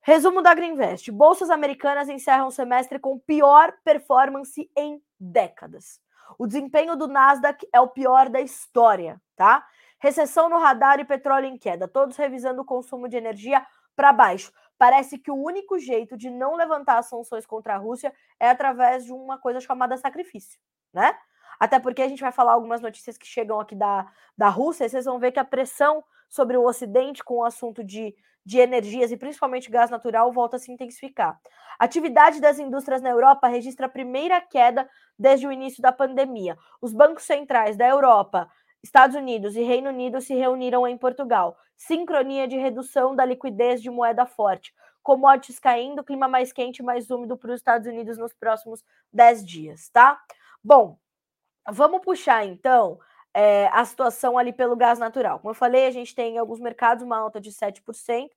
Resumo 0.00 0.40
da 0.40 0.54
Greenvest: 0.54 1.10
bolsas 1.10 1.50
americanas 1.50 2.08
encerram 2.08 2.46
o 2.46 2.52
semestre 2.52 2.98
com 2.98 3.18
pior 3.18 3.74
performance 3.84 4.70
em 4.76 5.02
décadas. 5.18 6.00
O 6.38 6.46
desempenho 6.46 6.96
do 6.96 7.06
Nasdaq 7.06 7.66
é 7.72 7.80
o 7.80 7.88
pior 7.88 8.28
da 8.28 8.40
história, 8.40 9.20
tá? 9.36 9.66
Recessão 9.98 10.48
no 10.48 10.58
radar 10.58 11.00
e 11.00 11.04
petróleo 11.04 11.46
em 11.46 11.56
queda, 11.56 11.88
todos 11.88 12.16
revisando 12.16 12.62
o 12.62 12.64
consumo 12.64 13.08
de 13.08 13.16
energia 13.16 13.64
para 13.94 14.12
baixo. 14.12 14.52
Parece 14.78 15.18
que 15.18 15.30
o 15.30 15.42
único 15.42 15.78
jeito 15.78 16.16
de 16.16 16.28
não 16.28 16.54
levantar 16.54 16.98
as 16.98 17.06
sanções 17.06 17.46
contra 17.46 17.74
a 17.74 17.78
Rússia 17.78 18.12
é 18.38 18.50
através 18.50 19.04
de 19.04 19.12
uma 19.12 19.38
coisa 19.38 19.60
chamada 19.60 19.96
sacrifício, 19.96 20.58
né? 20.92 21.16
Até 21.58 21.78
porque 21.78 22.02
a 22.02 22.08
gente 22.08 22.20
vai 22.20 22.32
falar 22.32 22.52
algumas 22.52 22.80
notícias 22.80 23.16
que 23.16 23.26
chegam 23.26 23.60
aqui 23.60 23.74
da, 23.74 24.06
da 24.36 24.48
Rússia, 24.48 24.84
e 24.84 24.88
vocês 24.88 25.04
vão 25.04 25.18
ver 25.18 25.32
que 25.32 25.40
a 25.40 25.44
pressão 25.44 26.04
sobre 26.28 26.56
o 26.56 26.64
Ocidente 26.64 27.24
com 27.24 27.36
o 27.36 27.44
assunto 27.44 27.82
de, 27.84 28.14
de 28.44 28.58
energias 28.58 29.10
e 29.10 29.16
principalmente 29.16 29.70
gás 29.70 29.90
natural 29.90 30.32
volta 30.32 30.56
a 30.56 30.58
se 30.58 30.70
intensificar. 30.70 31.38
A 31.78 31.84
atividade 31.84 32.40
das 32.40 32.58
indústrias 32.58 33.02
na 33.02 33.10
Europa 33.10 33.48
registra 33.48 33.86
a 33.86 33.90
primeira 33.90 34.40
queda 34.40 34.88
desde 35.18 35.46
o 35.46 35.52
início 35.52 35.82
da 35.82 35.92
pandemia. 35.92 36.56
Os 36.80 36.92
bancos 36.92 37.24
centrais 37.24 37.76
da 37.76 37.86
Europa, 37.86 38.48
Estados 38.82 39.16
Unidos 39.16 39.56
e 39.56 39.62
Reino 39.62 39.90
Unido 39.90 40.20
se 40.20 40.34
reuniram 40.34 40.86
em 40.86 40.96
Portugal. 40.96 41.56
Sincronia 41.76 42.48
de 42.48 42.56
redução 42.56 43.14
da 43.14 43.24
liquidez 43.24 43.82
de 43.82 43.90
moeda 43.90 44.24
forte. 44.24 44.72
Commodities 45.02 45.58
caindo, 45.58 46.02
clima 46.02 46.26
mais 46.26 46.52
quente 46.52 46.78
e 46.78 46.82
mais 46.82 47.10
úmido 47.10 47.36
para 47.36 47.50
os 47.50 47.60
Estados 47.60 47.86
Unidos 47.86 48.16
nos 48.18 48.32
próximos 48.32 48.82
10 49.12 49.46
dias, 49.46 49.88
tá? 49.90 50.18
Bom, 50.64 50.98
vamos 51.68 52.00
puxar 52.00 52.44
então 52.44 52.98
é, 53.34 53.68
a 53.68 53.84
situação 53.84 54.38
ali 54.38 54.52
pelo 54.52 54.76
gás 54.76 54.98
natural. 54.98 55.38
Como 55.38 55.50
eu 55.50 55.54
falei, 55.54 55.86
a 55.86 55.90
gente 55.90 56.14
tem 56.14 56.34
em 56.34 56.38
alguns 56.38 56.58
mercados 56.58 57.04
uma 57.04 57.18
alta 57.18 57.40
de 57.40 57.50
7%, 57.50 58.30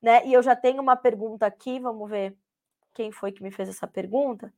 né? 0.00 0.26
E 0.26 0.32
eu 0.32 0.42
já 0.42 0.56
tenho 0.56 0.80
uma 0.80 0.96
pergunta 0.96 1.44
aqui, 1.46 1.78
vamos 1.78 2.08
ver 2.08 2.36
quem 2.94 3.12
foi 3.12 3.32
que 3.32 3.42
me 3.42 3.50
fez 3.50 3.68
essa 3.68 3.86
pergunta. 3.86 4.52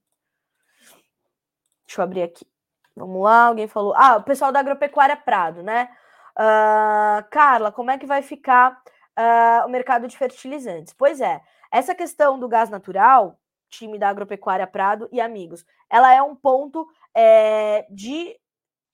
Deixa 1.87 2.01
eu 2.01 2.05
abrir 2.05 2.23
aqui. 2.23 2.47
Vamos 2.95 3.23
lá, 3.23 3.47
alguém 3.47 3.67
falou. 3.67 3.95
Ah, 3.97 4.17
o 4.17 4.23
pessoal 4.23 4.53
da 4.53 4.61
Agropecuária 4.61 5.17
Prado, 5.17 5.63
né? 5.63 5.89
Uh, 6.37 7.29
Carla, 7.31 7.73
como 7.73 7.91
é 7.91 7.99
que 7.99 8.07
vai 8.07 8.23
ficar 8.23 8.81
uh, 9.19 9.67
o 9.67 9.69
mercado 9.69 10.07
de 10.07 10.17
fertilizantes? 10.17 10.93
Pois 10.93 11.21
é, 11.21 11.41
essa 11.73 11.95
questão 11.95 12.39
do 12.39 12.49
gás 12.49 12.71
natural, 12.71 13.39
time 13.69 13.99
da 13.99 14.09
Agropecuária 14.09 14.67
Prado 14.67 15.09
e 15.11 15.21
amigos, 15.21 15.65
ela 15.91 16.15
é 16.15 16.23
um 16.23 16.37
ponto 16.37 16.87
é, 17.21 17.85
de 17.91 18.39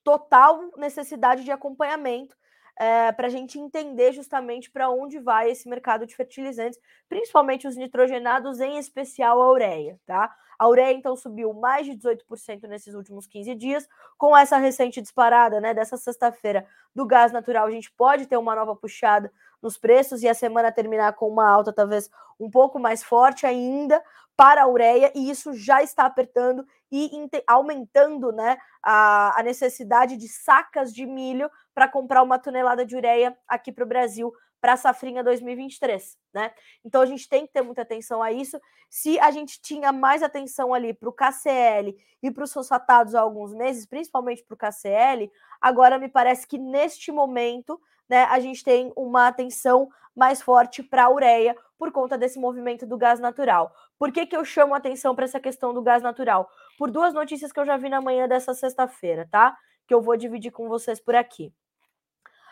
total 0.02 0.71
necessidade 0.78 1.45
de 1.45 1.50
acompanhamento 1.50 2.35
é, 2.78 3.12
para 3.12 3.26
a 3.26 3.31
gente 3.31 3.59
entender 3.59 4.12
justamente 4.12 4.71
para 4.71 4.88
onde 4.88 5.19
vai 5.19 5.50
esse 5.50 5.69
mercado 5.69 6.07
de 6.07 6.16
fertilizantes, 6.16 6.81
principalmente 7.07 7.69
os 7.69 7.76
nitrogenados, 7.76 8.61
em 8.61 8.78
especial 8.78 9.43
a 9.43 9.52
ureia, 9.52 10.00
tá? 10.07 10.35
A 10.59 10.66
ureia, 10.69 10.95
então, 10.95 11.14
subiu 11.16 11.52
mais 11.52 11.85
de 11.85 11.93
18% 11.93 12.66
nesses 12.66 12.95
últimos 12.95 13.26
15 13.26 13.54
dias. 13.57 13.88
Com 14.16 14.35
essa 14.37 14.57
recente 14.57 15.02
disparada, 15.02 15.61
né, 15.61 15.75
dessa 15.75 15.97
sexta-feira 15.97 16.66
do 16.95 17.04
gás 17.04 17.31
natural, 17.31 17.66
a 17.66 17.71
gente 17.71 17.93
pode 17.93 18.26
ter 18.26 18.38
uma 18.38 18.54
nova 18.54 18.75
puxada 18.75 19.31
nos 19.61 19.76
preços 19.76 20.23
e 20.23 20.28
a 20.28 20.35
semana 20.35 20.73
terminar 20.73 21.12
com 21.14 21.28
uma 21.28 21.49
alta 21.49 21.73
talvez 21.73 22.09
um 22.38 22.50
pouco 22.50 22.78
mais 22.78 23.02
forte 23.02 23.47
ainda 23.47 24.02
para 24.37 24.62
a 24.62 24.69
ureia, 24.69 25.12
e 25.14 25.31
isso 25.31 25.53
já 25.55 25.83
está 25.83 26.05
apertando 26.07 26.67
e 26.91 27.11
aumentando 27.47 28.33
né, 28.33 28.57
a, 28.83 29.38
a 29.38 29.43
necessidade 29.43 30.17
de 30.17 30.29
sacas 30.29 30.93
de 30.93 31.07
milho 31.07 31.50
para 31.75 31.88
comprar 31.88 32.23
uma 32.23 32.38
tonelada 32.38 32.85
de 32.85 32.97
ureia 32.97 33.37
aqui 33.49 33.73
para 33.73 33.85
o 33.85 33.88
Brasil 33.88 34.33
para 34.64 34.73
a 34.73 34.76
safrinha 34.79 35.23
2023, 35.23 36.17
né? 36.33 36.50
Então 36.83 37.03
a 37.03 37.05
gente 37.05 37.29
tem 37.29 37.47
que 37.47 37.53
ter 37.53 37.61
muita 37.61 37.83
atenção 37.83 38.23
a 38.23 38.33
isso. 38.33 38.59
Se 38.88 39.21
a 39.21 39.31
gente 39.31 39.61
tinha 39.61 39.93
mais 39.93 40.23
atenção 40.23 40.73
ali 40.73 40.95
para 40.95 41.07
o 41.07 41.12
KCL 41.12 41.95
e 42.23 42.31
para 42.31 42.45
os 42.45 42.50
fosfatados 42.50 43.14
há 43.14 43.21
alguns 43.21 43.53
meses, 43.53 43.85
principalmente 43.85 44.43
para 44.43 44.55
o 44.55 44.57
KCL, 44.57 45.31
agora 45.61 45.99
me 45.99 46.09
parece 46.09 46.47
que 46.47 46.57
neste 46.57 47.12
momento, 47.12 47.79
né, 48.09 48.25
a 48.25 48.41
gente 48.41 48.64
tem 48.64 48.91
uma 48.97 49.29
atenção 49.29 49.91
mais 50.17 50.41
forte 50.41 50.83
para 50.83 51.05
a 51.05 51.11
ureia 51.11 51.55
por 51.85 51.93
conta 51.93 52.17
desse 52.17 52.38
movimento 52.38 52.87
do 52.87 52.97
gás 52.97 53.21
natural. 53.21 53.71
Por 53.99 54.11
que, 54.11 54.25
que 54.25 54.35
eu 54.35 54.43
chamo 54.43 54.75
atenção 54.75 55.14
para 55.14 55.26
essa 55.26 55.38
questão 55.38 55.75
do 55.75 55.83
gás 55.83 56.03
natural? 56.03 56.49
Por 56.79 56.91
duas 56.91 57.12
notícias 57.12 57.53
que 57.53 57.61
eu 57.61 57.67
já 57.67 57.76
vi 57.76 57.91
na 57.91 58.00
manhã 58.00 58.26
dessa 58.26 58.55
sexta-feira, 58.55 59.29
tá? 59.31 59.55
Que 59.87 59.93
eu 59.93 60.00
vou 60.00 60.17
dividir 60.17 60.50
com 60.50 60.67
vocês 60.67 60.99
por 60.99 61.14
aqui. 61.14 61.53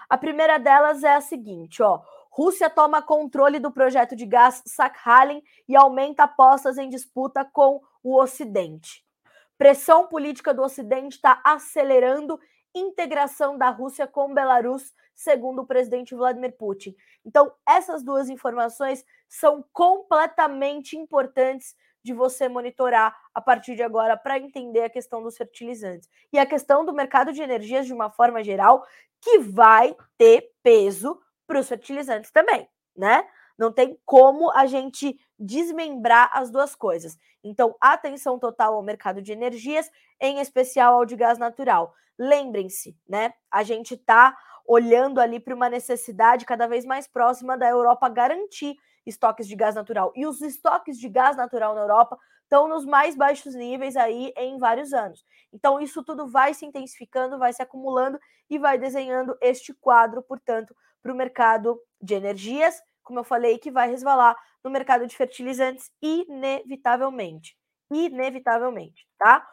A 0.06 0.18
primeira 0.18 0.58
delas 0.58 1.02
é 1.02 1.14
a 1.14 1.20
seguinte, 1.22 1.82
ó. 1.82 2.02
Rússia 2.30 2.68
toma 2.68 3.00
controle 3.00 3.58
do 3.58 3.72
projeto 3.72 4.14
de 4.14 4.26
gás 4.26 4.62
Sakhalin 4.66 5.42
e 5.66 5.74
aumenta 5.74 6.24
apostas 6.24 6.76
em 6.76 6.90
disputa 6.90 7.42
com 7.42 7.80
o 8.02 8.20
Ocidente. 8.20 9.02
Pressão 9.56 10.08
política 10.08 10.52
do 10.52 10.60
Ocidente 10.60 11.16
está 11.16 11.40
acelerando 11.42 12.38
integração 12.74 13.56
da 13.56 13.70
Rússia 13.70 14.06
com 14.06 14.34
Belarus, 14.34 14.92
segundo 15.14 15.62
o 15.62 15.66
presidente 15.66 16.14
Vladimir 16.14 16.56
Putin. 16.56 16.94
Então, 17.24 17.52
essas 17.68 18.02
duas 18.02 18.28
informações 18.28 19.04
são 19.28 19.64
completamente 19.72 20.96
importantes 20.96 21.74
de 22.02 22.12
você 22.12 22.48
monitorar 22.48 23.16
a 23.32 23.40
partir 23.40 23.76
de 23.76 23.82
agora 23.82 24.16
para 24.16 24.38
entender 24.38 24.82
a 24.82 24.90
questão 24.90 25.22
dos 25.22 25.36
fertilizantes. 25.36 26.08
E 26.32 26.38
a 26.38 26.46
questão 26.46 26.84
do 26.84 26.92
mercado 26.92 27.32
de 27.32 27.40
energias 27.40 27.86
de 27.86 27.92
uma 27.92 28.10
forma 28.10 28.42
geral, 28.42 28.84
que 29.20 29.38
vai 29.38 29.96
ter 30.18 30.50
peso 30.62 31.20
para 31.46 31.60
os 31.60 31.68
fertilizantes 31.68 32.30
também, 32.32 32.68
né? 32.96 33.24
Não 33.56 33.72
tem 33.72 33.98
como 34.04 34.50
a 34.50 34.66
gente 34.66 35.16
desmembrar 35.42 36.30
as 36.32 36.50
duas 36.50 36.74
coisas. 36.74 37.18
Então, 37.42 37.74
atenção 37.80 38.38
total 38.38 38.74
ao 38.74 38.82
mercado 38.82 39.20
de 39.20 39.32
energias, 39.32 39.90
em 40.20 40.38
especial 40.38 40.94
ao 40.94 41.04
de 41.04 41.16
gás 41.16 41.38
natural. 41.38 41.92
Lembrem-se, 42.18 42.96
né? 43.08 43.34
A 43.50 43.62
gente 43.62 43.94
está 43.94 44.36
olhando 44.66 45.20
ali 45.20 45.40
para 45.40 45.54
uma 45.54 45.68
necessidade 45.68 46.46
cada 46.46 46.68
vez 46.68 46.84
mais 46.84 47.08
próxima 47.08 47.58
da 47.58 47.68
Europa 47.68 48.08
garantir 48.08 48.76
estoques 49.04 49.48
de 49.48 49.56
gás 49.56 49.74
natural. 49.74 50.12
E 50.14 50.26
os 50.26 50.40
estoques 50.40 50.98
de 50.98 51.08
gás 51.08 51.36
natural 51.36 51.74
na 51.74 51.80
Europa 51.80 52.16
estão 52.44 52.68
nos 52.68 52.84
mais 52.84 53.16
baixos 53.16 53.54
níveis 53.54 53.96
aí 53.96 54.32
em 54.36 54.58
vários 54.58 54.92
anos. 54.92 55.24
Então, 55.52 55.80
isso 55.80 56.04
tudo 56.04 56.28
vai 56.28 56.54
se 56.54 56.64
intensificando, 56.64 57.38
vai 57.38 57.52
se 57.52 57.62
acumulando 57.62 58.20
e 58.48 58.58
vai 58.58 58.78
desenhando 58.78 59.36
este 59.40 59.74
quadro, 59.74 60.22
portanto, 60.22 60.76
para 61.02 61.12
o 61.12 61.16
mercado 61.16 61.80
de 62.00 62.14
energias, 62.14 62.80
como 63.02 63.18
eu 63.18 63.24
falei, 63.24 63.58
que 63.58 63.70
vai 63.70 63.88
resvalar 63.88 64.36
no 64.64 64.70
mercado 64.70 65.06
de 65.06 65.16
fertilizantes, 65.16 65.90
inevitavelmente. 66.00 67.56
Inevitavelmente, 67.90 69.06
tá? 69.18 69.46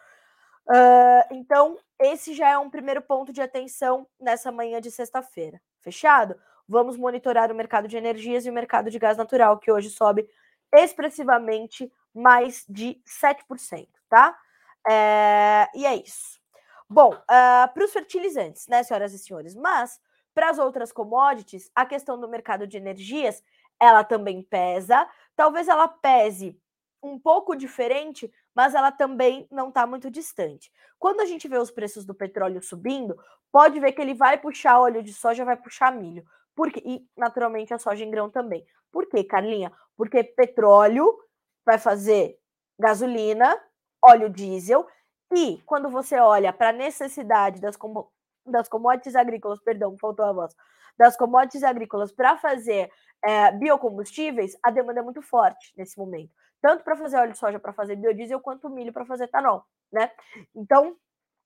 Uh, 0.68 1.34
então, 1.34 1.78
esse 2.00 2.34
já 2.34 2.50
é 2.50 2.58
um 2.58 2.70
primeiro 2.70 3.02
ponto 3.02 3.34
de 3.34 3.42
atenção 3.42 4.08
nessa 4.20 4.52
manhã 4.52 4.80
de 4.80 4.92
sexta-feira. 4.92 5.60
Fechado? 5.82 6.40
Vamos 6.68 6.96
monitorar 6.96 7.52
o 7.52 7.56
mercado 7.56 7.88
de 7.88 7.98
energias 7.98 8.46
e 8.46 8.50
o 8.50 8.54
mercado 8.54 8.92
de 8.92 9.00
gás 9.00 9.18
natural, 9.18 9.58
que 9.58 9.72
hoje 9.72 9.90
sobe 9.90 10.30
expressivamente 10.72 11.92
mais 12.14 12.64
de 12.70 13.02
7%, 13.08 13.88
tá? 14.08 14.38
É, 14.88 15.68
e 15.74 15.86
é 15.86 15.96
isso. 15.96 16.40
Bom, 16.88 17.14
uh, 17.14 17.74
para 17.74 17.84
os 17.84 17.92
fertilizantes, 17.92 18.68
né, 18.68 18.84
senhoras 18.84 19.14
e 19.14 19.20
senhores, 19.20 19.56
mas 19.56 20.00
para 20.34 20.50
as 20.50 20.60
outras 20.60 20.92
commodities, 20.92 21.70
a 21.76 21.86
questão 21.86 22.20
do 22.20 22.28
mercado 22.28 22.66
de 22.66 22.78
energias, 22.78 23.44
ela 23.80 24.04
também 24.04 24.42
pesa. 24.42 25.08
Talvez 25.36 25.68
ela 25.68 25.88
pese 25.88 26.60
um 27.02 27.18
pouco 27.18 27.56
diferente, 27.56 28.32
mas 28.54 28.76
ela 28.76 28.92
também 28.92 29.48
não 29.50 29.70
está 29.70 29.88
muito 29.88 30.12
distante. 30.12 30.72
Quando 30.98 31.22
a 31.22 31.26
gente 31.26 31.48
vê 31.48 31.58
os 31.58 31.72
preços 31.72 32.06
do 32.06 32.14
petróleo 32.14 32.62
subindo, 32.62 33.18
pode 33.52 33.80
ver 33.80 33.94
que 33.94 34.02
ele 34.02 34.14
vai 34.14 34.38
puxar 34.38 34.80
óleo 34.80 35.02
de 35.02 35.14
soja, 35.14 35.46
vai 35.46 35.56
puxar 35.56 35.92
milho. 35.92 36.26
Porque, 36.56 36.82
e, 36.86 37.08
naturalmente, 37.16 37.74
a 37.74 37.80
soja 37.80 38.04
em 38.04 38.12
grão 38.12 38.30
também. 38.30 38.66
Por 38.92 39.08
quê, 39.08 39.24
Carlinha? 39.24 39.72
Porque 39.96 40.24
petróleo 40.24 41.18
vai 41.66 41.78
fazer 41.78 42.38
gasolina, 42.78 43.58
óleo 44.04 44.30
diesel, 44.30 44.88
e 45.34 45.62
quando 45.66 45.90
você 45.90 46.18
olha 46.18 46.52
para 46.52 46.70
a 46.70 46.74
necessidade 46.74 47.62
das, 47.62 47.78
das 48.52 48.68
commodities 48.68 49.16
agrícolas, 49.16 49.60
perdão, 49.60 49.98
faltou 49.98 50.26
a 50.26 50.34
voz, 50.34 50.56
das 50.98 51.16
commodities 51.16 51.64
agrícolas 51.64 52.12
para 52.12 52.38
fazer 52.38 52.92
é, 53.24 53.52
biocombustíveis, 53.52 54.58
a 54.64 54.70
demanda 54.70 55.00
é 55.00 55.04
muito 55.04 55.22
forte 55.22 55.74
nesse 55.78 55.98
momento. 55.98 56.32
Tanto 56.62 56.84
para 56.84 56.96
fazer 56.96 57.18
óleo 57.18 57.32
de 57.32 57.38
soja 57.38 57.60
para 57.60 57.74
fazer 57.74 57.96
biodiesel, 57.96 58.40
quanto 58.40 58.70
milho 58.70 58.92
para 58.92 59.06
fazer 59.06 59.26
etanol, 59.26 59.66
né? 59.92 60.12
Então, 60.54 60.96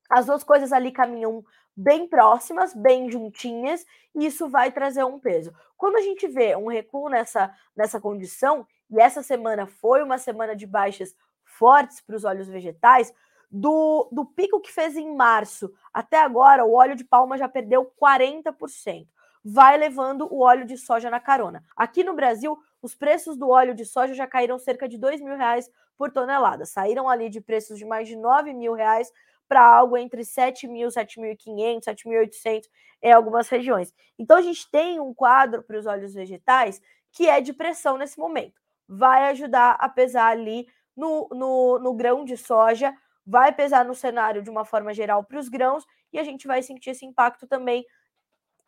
as 0.09 0.25
duas 0.25 0.43
coisas 0.43 0.71
ali 0.71 0.91
caminham 0.91 1.43
bem 1.75 2.07
próximas, 2.07 2.73
bem 2.73 3.11
juntinhas, 3.11 3.85
e 4.15 4.25
isso 4.25 4.49
vai 4.49 4.71
trazer 4.71 5.03
um 5.03 5.19
peso. 5.19 5.53
Quando 5.77 5.97
a 5.97 6.01
gente 6.01 6.27
vê 6.27 6.55
um 6.55 6.67
recuo 6.67 7.09
nessa, 7.09 7.53
nessa 7.75 7.99
condição, 7.99 8.65
e 8.89 8.99
essa 8.99 9.23
semana 9.23 9.65
foi 9.65 10.03
uma 10.03 10.17
semana 10.17 10.55
de 10.55 10.67
baixas 10.67 11.15
fortes 11.45 12.01
para 12.01 12.15
os 12.15 12.23
óleos 12.23 12.47
vegetais, 12.47 13.13
Do, 13.55 14.09
do 14.11 14.25
pico 14.25 14.59
que 14.59 14.73
fez 14.73 14.97
em 14.97 15.15
março 15.15 15.71
até 15.93 16.19
agora, 16.19 16.65
o 16.65 16.73
óleo 16.73 16.95
de 16.95 17.03
palma 17.03 17.37
já 17.37 17.47
perdeu 17.47 17.85
40%. 18.01 19.07
Vai 19.45 19.77
levando 19.77 20.27
o 20.33 20.39
óleo 20.39 20.65
de 20.65 20.75
soja 20.75 21.11
na 21.11 21.19
carona. 21.19 21.63
Aqui 21.75 22.03
no 22.03 22.15
Brasil, 22.15 22.57
os 22.81 22.95
preços 22.95 23.37
do 23.37 23.49
óleo 23.49 23.75
de 23.75 23.85
soja 23.85 24.15
já 24.15 24.25
caíram 24.25 24.57
cerca 24.57 24.89
de 24.89 24.97
2 24.97 25.21
mil 25.21 25.37
reais 25.37 25.69
por 25.95 26.11
tonelada. 26.11 26.65
Saíram 26.65 27.07
ali 27.07 27.29
de 27.29 27.39
preços 27.39 27.77
de 27.77 27.85
mais 27.85 28.07
de 28.07 28.15
9 28.15 28.55
mil 28.55 28.73
reais 28.73 29.11
para 29.47 29.63
algo 29.63 29.97
entre 29.97 30.25
7 30.25 30.67
mil, 30.67 30.87
7.500, 30.87 31.83
7.800 31.83 32.63
em 33.03 33.11
algumas 33.11 33.49
regiões. 33.49 33.93
Então 34.17 34.35
a 34.35 34.41
gente 34.41 34.67
tem 34.71 34.99
um 34.99 35.13
quadro 35.13 35.61
para 35.61 35.77
os 35.77 35.85
óleos 35.85 36.15
vegetais 36.15 36.81
que 37.11 37.29
é 37.29 37.39
de 37.39 37.53
pressão 37.53 37.99
nesse 37.99 38.17
momento. 38.17 38.59
Vai 38.87 39.29
ajudar 39.29 39.77
a 39.79 39.87
pesar 39.87 40.31
ali 40.31 40.67
no, 40.95 41.27
no, 41.31 41.77
no 41.77 41.93
grão 41.93 42.25
de 42.25 42.35
soja, 42.35 42.95
vai 43.25 43.53
pesar 43.53 43.85
no 43.85 43.95
cenário 43.95 44.41
de 44.41 44.49
uma 44.49 44.65
forma 44.65 44.93
geral 44.93 45.23
para 45.23 45.39
os 45.39 45.49
grãos 45.49 45.85
e 46.11 46.19
a 46.19 46.23
gente 46.23 46.47
vai 46.47 46.61
sentir 46.61 46.91
esse 46.91 47.05
impacto 47.05 47.47
também 47.47 47.85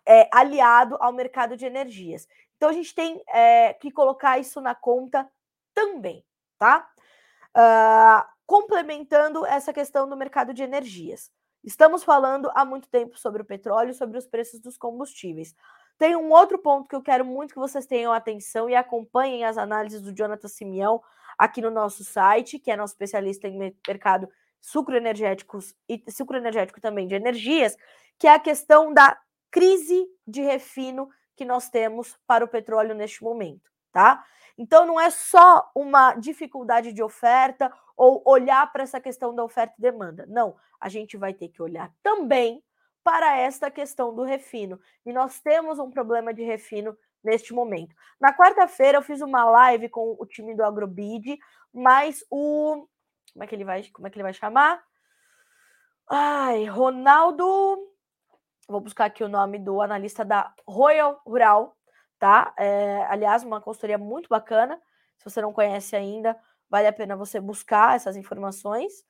é, 0.06 0.30
aliado 0.32 0.98
ao 1.00 1.12
mercado 1.12 1.58
de 1.58 1.66
energias. 1.66 2.28
Então 2.56 2.70
a 2.70 2.74
gente 2.74 2.94
tem 2.94 3.22
é, 3.28 3.74
que 3.74 3.92
colocar 3.92 4.40
isso 4.40 4.62
na 4.62 4.74
conta 4.74 5.30
também, 5.74 6.24
tá? 6.58 6.90
Uh, 7.56 8.36
complementando 8.46 9.46
essa 9.46 9.74
questão 9.74 10.08
do 10.08 10.16
mercado 10.16 10.54
de 10.54 10.64
energias. 10.64 11.32
Estamos 11.64 12.04
falando 12.04 12.52
há 12.54 12.64
muito 12.64 12.88
tempo 12.88 13.18
sobre 13.18 13.42
o 13.42 13.46
petróleo, 13.46 13.94
sobre 13.94 14.18
os 14.18 14.28
preços 14.28 14.60
dos 14.60 14.78
combustíveis. 14.78 15.56
Tem 15.98 16.16
um 16.16 16.32
outro 16.32 16.60
ponto 16.60 16.88
que 16.88 16.96
eu 16.96 17.02
quero 17.02 17.26
muito 17.26 17.54
que 17.54 17.60
vocês 17.60 17.86
tenham 17.86 18.12
atenção 18.12 18.70
e 18.70 18.76
acompanhem 18.76 19.46
as 19.46 19.58
análises 19.58 20.02
do 20.02 20.14
Jonathan 20.14 20.48
Simeão 20.48 21.02
aqui 21.38 21.62
no 21.62 21.72
nosso 21.72 22.04
site, 22.04 22.60
que 22.60 22.70
é 22.70 22.76
nosso 22.76 22.94
especialista 22.94 23.48
em 23.48 23.74
mercado 23.88 24.30
sucroenergéticos 24.66 25.76
e 25.88 26.04
sucroenergético 26.10 26.82
também 26.82 27.08
de 27.08 27.14
energias, 27.14 27.78
que 28.18 28.28
é 28.28 28.34
a 28.34 28.40
questão 28.40 28.92
da 28.92 29.16
crise 29.52 30.08
de 30.28 30.42
refino 30.42 31.08
que 31.36 31.46
nós 31.46 31.70
temos 31.70 32.18
para 32.26 32.44
o 32.44 32.48
petróleo 32.48 32.96
neste 32.96 33.24
momento, 33.24 33.70
tá? 33.92 34.26
Então 34.58 34.84
não 34.88 35.00
é 35.00 35.12
só 35.12 35.70
uma 35.76 36.16
dificuldade 36.16 36.92
de 36.92 37.04
oferta 37.04 37.72
ou 37.96 38.24
olhar 38.26 38.72
para 38.72 38.82
essa 38.82 39.00
questão 39.00 39.36
da 39.36 39.44
oferta 39.44 39.76
e 39.78 39.82
demanda. 39.82 40.26
Não, 40.28 40.56
a 40.80 40.90
gente 40.90 41.16
vai 41.16 41.32
ter 41.32 41.50
que 41.50 41.62
olhar 41.62 41.94
também 42.02 42.64
para 43.04 43.38
esta 43.38 43.70
questão 43.70 44.16
do 44.16 44.24
refino. 44.24 44.80
E 45.06 45.14
nós 45.14 45.40
temos 45.40 45.78
um 45.78 45.92
problema 45.92 46.34
de 46.34 46.42
refino 46.42 46.98
neste 47.24 47.54
momento. 47.54 47.94
Na 48.20 48.36
quarta-feira 48.36 48.98
eu 48.98 49.04
fiz 49.04 49.22
uma 49.22 49.46
live 49.46 49.90
com 49.90 50.16
o 50.18 50.26
time 50.26 50.56
do 50.56 50.64
Agrobid, 50.64 51.38
mas 51.72 52.26
o 52.32 52.88
como 53.36 53.44
é 53.44 53.48
que 53.48 53.54
ele 53.54 53.66
vai, 53.66 53.84
como 53.92 54.08
é 54.08 54.10
que 54.10 54.16
ele 54.16 54.24
vai 54.24 54.34
chamar? 54.34 54.82
Ai, 56.10 56.64
Ronaldo, 56.64 57.46
vou 58.66 58.80
buscar 58.80 59.06
aqui 59.06 59.26
o 59.26 59.28
nome 59.28 59.60
do 59.60 59.82
analista 59.82 60.24
da 60.24 60.54
Royal 60.66 61.22
Rural, 61.28 61.76
tá? 62.18 62.54
É, 62.58 63.06
aliás, 63.10 63.44
uma 63.44 63.60
consultoria 63.60 63.98
muito 63.98 64.30
bacana. 64.30 64.82
Se 65.18 65.26
você 65.26 65.42
não 65.42 65.52
conhece 65.52 65.98
ainda, 65.98 66.40
vale 66.70 66.88
a 66.88 66.94
pena 66.94 67.18
você 67.18 67.42
buscar 67.42 67.98
essas 67.98 68.16
informações. 68.16 69.04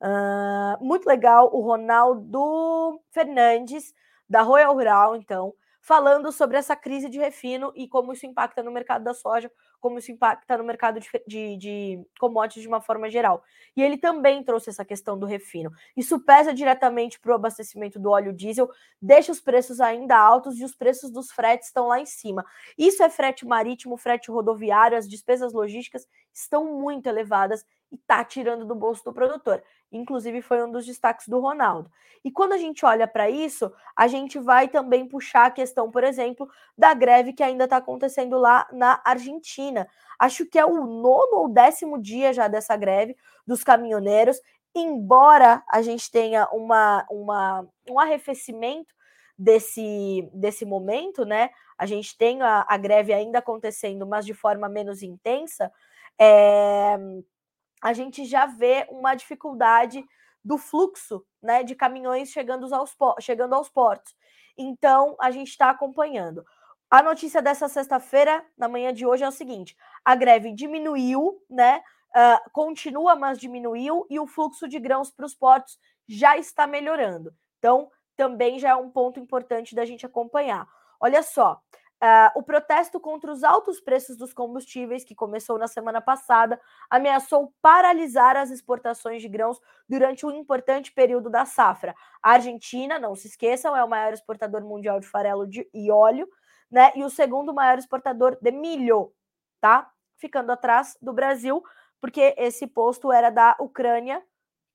Uh, 0.00 0.84
muito 0.84 1.04
legal, 1.08 1.50
o 1.52 1.60
Ronaldo 1.60 3.00
Fernandes, 3.10 3.92
da 4.28 4.42
Royal 4.42 4.74
Rural, 4.74 5.16
então, 5.16 5.52
falando 5.80 6.30
sobre 6.30 6.56
essa 6.56 6.76
crise 6.76 7.08
de 7.08 7.18
refino 7.18 7.72
e 7.74 7.88
como 7.88 8.12
isso 8.12 8.26
impacta 8.26 8.62
no 8.62 8.70
mercado 8.70 9.02
da 9.02 9.12
soja, 9.12 9.50
como 9.82 9.98
isso 9.98 10.12
impacta 10.12 10.56
no 10.56 10.62
mercado 10.62 11.00
de, 11.00 11.08
de, 11.26 11.56
de, 11.56 12.06
commodities 12.20 12.62
de 12.62 12.68
uma 12.68 12.80
forma 12.80 13.10
geral. 13.10 13.42
E 13.76 13.82
ele 13.82 13.98
também 13.98 14.42
trouxe 14.44 14.70
essa 14.70 14.84
questão 14.84 15.18
do 15.18 15.26
refino. 15.26 15.72
Isso 15.96 16.20
pesa 16.20 16.54
diretamente 16.54 17.18
para 17.18 17.32
o 17.32 17.34
abastecimento 17.34 17.98
do 17.98 18.10
óleo 18.10 18.32
diesel, 18.32 18.70
deixa 19.00 19.32
os 19.32 19.40
preços 19.40 19.80
ainda 19.80 20.16
altos 20.16 20.58
e 20.60 20.64
os 20.64 20.72
preços 20.74 21.10
dos 21.10 21.32
fretes 21.32 21.66
estão 21.66 21.88
lá 21.88 22.00
em 22.00 22.06
cima. 22.06 22.44
Isso 22.78 23.02
é 23.02 23.10
frete 23.10 23.44
marítimo, 23.44 23.96
frete 23.96 24.30
rodoviário, 24.30 24.96
as 24.96 25.08
despesas 25.08 25.52
logísticas 25.52 26.06
estão 26.32 26.80
muito 26.80 27.08
elevadas 27.08 27.66
e 27.90 27.96
está 27.96 28.24
tirando 28.24 28.64
do 28.64 28.76
bolso 28.76 29.02
do 29.04 29.12
produtor. 29.12 29.62
Inclusive, 29.92 30.40
foi 30.40 30.64
um 30.64 30.72
dos 30.72 30.86
destaques 30.86 31.28
do 31.28 31.38
Ronaldo. 31.38 31.90
E 32.24 32.30
quando 32.30 32.52
a 32.52 32.58
gente 32.58 32.84
olha 32.84 33.06
para 33.06 33.28
isso, 33.28 33.70
a 33.96 34.06
gente 34.06 34.38
vai 34.38 34.68
também 34.68 35.06
puxar 35.06 35.46
a 35.46 35.50
questão, 35.50 35.90
por 35.90 36.02
exemplo, 36.02 36.48
da 36.76 36.94
greve 36.94 37.32
que 37.32 37.42
ainda 37.42 37.64
está 37.64 37.76
acontecendo 37.76 38.38
lá 38.38 38.66
na 38.72 39.00
Argentina. 39.04 39.88
Acho 40.18 40.46
que 40.46 40.58
é 40.58 40.64
o 40.64 40.86
nono 40.86 41.36
ou 41.36 41.48
décimo 41.48 42.00
dia 42.00 42.32
já 42.32 42.48
dessa 42.48 42.76
greve 42.76 43.16
dos 43.46 43.62
caminhoneiros. 43.62 44.40
Embora 44.74 45.62
a 45.70 45.82
gente 45.82 46.10
tenha 46.10 46.48
uma, 46.52 47.04
uma, 47.10 47.68
um 47.90 48.00
arrefecimento 48.00 48.94
desse, 49.36 50.28
desse 50.32 50.64
momento, 50.64 51.24
né? 51.24 51.50
A 51.76 51.84
gente 51.84 52.16
tem 52.16 52.40
a, 52.40 52.64
a 52.68 52.76
greve 52.76 53.12
ainda 53.12 53.40
acontecendo, 53.40 54.06
mas 54.06 54.24
de 54.24 54.32
forma 54.32 54.68
menos 54.68 55.02
intensa. 55.02 55.70
É, 56.18 56.96
a 57.82 57.92
gente 57.92 58.24
já 58.24 58.46
vê 58.46 58.86
uma 58.90 59.14
dificuldade 59.14 60.04
do 60.44 60.56
fluxo 60.56 61.24
né, 61.42 61.62
de 61.62 61.74
caminhões 61.74 62.30
chegando 62.30 62.72
aos, 62.72 62.96
chegando 63.20 63.54
aos 63.54 63.68
portos. 63.68 64.14
Então, 64.56 65.16
a 65.20 65.30
gente 65.30 65.48
está 65.48 65.70
acompanhando. 65.70 66.44
A 66.90 67.02
notícia 67.02 67.40
dessa 67.40 67.68
sexta-feira, 67.68 68.44
na 68.56 68.68
manhã 68.68 68.92
de 68.92 69.06
hoje, 69.06 69.24
é 69.24 69.28
o 69.28 69.32
seguinte: 69.32 69.76
a 70.04 70.14
greve 70.14 70.52
diminuiu, 70.52 71.42
né? 71.48 71.82
Uh, 72.14 72.50
continua, 72.52 73.16
mas 73.16 73.38
diminuiu, 73.38 74.06
e 74.10 74.20
o 74.20 74.26
fluxo 74.26 74.68
de 74.68 74.78
grãos 74.78 75.10
para 75.10 75.24
os 75.24 75.34
portos 75.34 75.78
já 76.06 76.36
está 76.36 76.66
melhorando. 76.66 77.34
Então, 77.58 77.90
também 78.14 78.58
já 78.58 78.70
é 78.70 78.74
um 78.74 78.90
ponto 78.90 79.18
importante 79.18 79.74
da 79.74 79.86
gente 79.86 80.04
acompanhar. 80.04 80.68
Olha 81.00 81.22
só, 81.22 81.58
Uh, 82.02 82.34
o 82.34 82.42
protesto 82.42 82.98
contra 82.98 83.30
os 83.30 83.44
altos 83.44 83.80
preços 83.80 84.16
dos 84.16 84.34
combustíveis, 84.34 85.04
que 85.04 85.14
começou 85.14 85.56
na 85.56 85.68
semana 85.68 86.00
passada, 86.00 86.60
ameaçou 86.90 87.54
paralisar 87.62 88.36
as 88.36 88.50
exportações 88.50 89.22
de 89.22 89.28
grãos 89.28 89.60
durante 89.88 90.26
um 90.26 90.32
importante 90.32 90.90
período 90.90 91.30
da 91.30 91.44
safra. 91.44 91.94
A 92.20 92.32
Argentina, 92.32 92.98
não 92.98 93.14
se 93.14 93.28
esqueçam, 93.28 93.76
é 93.76 93.84
o 93.84 93.88
maior 93.88 94.12
exportador 94.12 94.62
mundial 94.64 94.98
de 94.98 95.06
farelo 95.06 95.46
de, 95.46 95.64
e 95.72 95.92
óleo, 95.92 96.28
né? 96.68 96.90
E 96.96 97.04
o 97.04 97.08
segundo 97.08 97.54
maior 97.54 97.78
exportador 97.78 98.36
de 98.42 98.50
milho, 98.50 99.12
tá? 99.60 99.88
Ficando 100.16 100.50
atrás 100.50 100.98
do 101.00 101.12
Brasil, 101.12 101.62
porque 102.00 102.34
esse 102.36 102.66
posto 102.66 103.12
era 103.12 103.30
da 103.30 103.54
Ucrânia, 103.60 104.20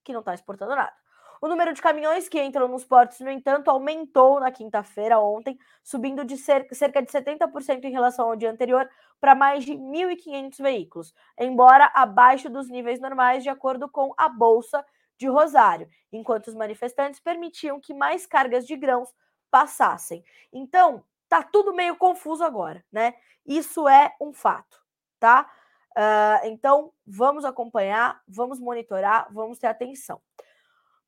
que 0.01 0.13
não 0.13 0.21
está 0.21 0.33
exportando 0.33 0.77
nada. 0.77 0.93
O 1.41 1.47
número 1.47 1.73
de 1.73 1.81
caminhões 1.81 2.27
que 2.27 2.41
entram 2.41 2.67
nos 2.67 2.83
portos, 2.83 3.19
no 3.19 3.29
entanto, 3.29 3.69
aumentou 3.69 4.39
na 4.39 4.51
quinta-feira, 4.51 5.19
ontem, 5.19 5.57
subindo 5.83 6.25
de 6.25 6.37
cerca 6.37 7.01
de 7.01 7.11
70% 7.11 7.83
em 7.83 7.91
relação 7.91 8.27
ao 8.27 8.35
dia 8.35 8.51
anterior 8.51 8.89
para 9.19 9.35
mais 9.35 9.63
de 9.63 9.73
1.500 9.73 10.61
veículos, 10.61 11.13
embora 11.39 11.91
abaixo 11.93 12.49
dos 12.49 12.69
níveis 12.69 12.99
normais, 12.99 13.43
de 13.43 13.49
acordo 13.49 13.89
com 13.89 14.13
a 14.17 14.29
Bolsa 14.29 14.83
de 15.17 15.27
Rosário, 15.27 15.89
enquanto 16.11 16.47
os 16.47 16.55
manifestantes 16.55 17.19
permitiam 17.19 17.79
que 17.79 17.93
mais 17.93 18.25
cargas 18.25 18.65
de 18.65 18.75
grãos 18.75 19.13
passassem. 19.49 20.23
Então, 20.53 21.03
tá 21.27 21.41
tudo 21.43 21.73
meio 21.73 21.95
confuso 21.95 22.43
agora, 22.43 22.83
né? 22.91 23.15
Isso 23.45 23.87
é 23.87 24.13
um 24.21 24.33
fato, 24.33 24.77
tá? 25.19 25.49
Uh, 25.97 26.45
então, 26.45 26.93
vamos 27.05 27.43
acompanhar, 27.43 28.21
vamos 28.27 28.59
monitorar, 28.59 29.27
vamos 29.31 29.57
ter 29.57 29.67
atenção. 29.67 30.21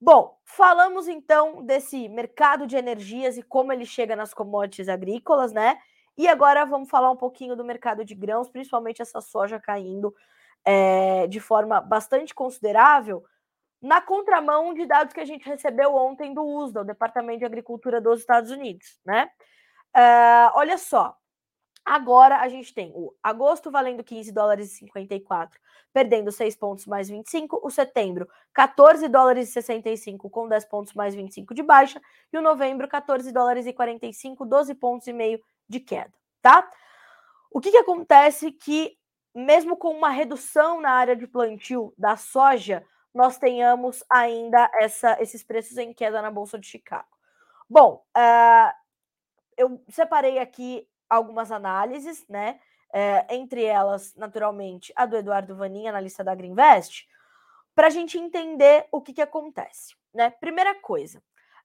Bom, 0.02 0.38
falamos 0.46 1.08
então 1.08 1.66
desse 1.66 2.08
mercado 2.08 2.66
de 2.66 2.78
energias 2.78 3.38
e 3.38 3.44
como 3.44 3.74
ele 3.74 3.86
chega 3.86 4.16
nas 4.16 4.34
commodities 4.34 4.88
agrícolas, 4.88 5.52
né? 5.52 5.78
E 6.18 6.28
agora 6.28 6.66
vamos 6.66 6.90
falar 6.90 7.12
um 7.12 7.18
pouquinho 7.18 7.56
do 7.56 7.66
mercado 7.66 8.06
de 8.06 8.16
grãos, 8.16 8.50
principalmente 8.50 9.02
essa 9.02 9.20
soja 9.20 9.60
caindo 9.60 10.14
é, 10.64 11.28
de 11.28 11.40
forma 11.40 11.82
bastante 11.82 12.34
considerável, 12.34 13.24
na 13.82 14.02
contramão 14.02 14.74
de 14.74 14.86
dados 14.86 15.14
que 15.14 15.20
a 15.20 15.26
gente 15.26 15.48
recebeu 15.48 15.96
ontem 15.96 16.34
do 16.34 16.44
USDA, 16.44 16.82
o 16.82 16.86
Departamento 16.86 17.40
de 17.40 17.46
Agricultura 17.46 18.02
dos 18.02 18.20
Estados 18.20 18.52
Unidos, 18.52 19.00
né? 19.06 19.30
Uh, 19.96 20.52
olha 20.56 20.78
só, 20.78 21.16
Agora 21.90 22.38
a 22.38 22.48
gente 22.48 22.72
tem 22.72 22.92
o 22.94 23.16
agosto 23.24 23.72
valendo 23.72 24.04
15 24.04 24.32
dólares 24.32 24.72
e 24.72 24.78
54, 24.78 25.60
perdendo 25.92 26.32
6 26.32 26.56
pontos 26.56 26.86
mais 26.86 27.10
25. 27.10 27.60
O 27.64 27.72
setembro, 27.72 28.30
14 28.54 29.08
dólares 29.08 29.50
e 29.50 29.54
65 29.54 30.30
com 30.30 30.48
10 30.48 30.66
pontos 30.66 30.94
mais 30.94 31.16
25 31.16 31.52
de 31.52 31.64
baixa. 31.64 32.00
E 32.32 32.38
o 32.38 32.44
novembro, 32.44 32.88
14 32.88 33.32
dólares 33.32 33.66
e 33.66 33.74
45, 33.74 34.46
12 34.46 34.76
pontos 34.76 35.08
e 35.08 35.14
meio 35.14 35.42
de 35.68 35.80
queda, 35.80 36.14
tá? 36.44 36.72
O 37.50 37.60
que, 37.60 37.72
que 37.72 37.78
acontece 37.78 38.52
que, 38.52 38.96
mesmo 39.34 39.76
com 39.76 39.90
uma 39.90 40.12
redução 40.12 40.80
na 40.80 40.92
área 40.92 41.16
de 41.16 41.26
plantio 41.26 41.92
da 41.98 42.16
soja, 42.16 42.86
nós 43.12 43.40
tenhamos 43.40 44.04
ainda 44.08 44.70
essa, 44.76 45.20
esses 45.20 45.44
preços 45.44 45.76
em 45.80 45.92
queda 45.92 46.22
na 46.22 46.30
Bolsa 46.30 46.60
de 46.60 46.68
Chicago. 46.68 47.08
Bom, 47.68 48.06
uh, 48.16 48.72
eu 49.58 49.84
separei 49.90 50.38
aqui 50.38 50.88
algumas 51.10 51.52
análises, 51.52 52.26
né? 52.28 52.60
É, 52.92 53.36
entre 53.36 53.64
elas, 53.64 54.16
naturalmente, 54.16 54.92
a 54.96 55.06
do 55.06 55.16
Eduardo 55.16 55.56
Vanin, 55.56 55.88
analista 55.88 56.24
da 56.24 56.34
Greenvest. 56.34 57.08
para 57.76 57.88
a 57.88 57.90
gente 57.92 58.18
entender 58.18 58.88
o 58.92 59.02
que, 59.02 59.14
que 59.14 59.22
acontece. 59.22 59.96
Né? 60.14 60.32
Primeira 60.32 60.76
coisa, 60.76 61.22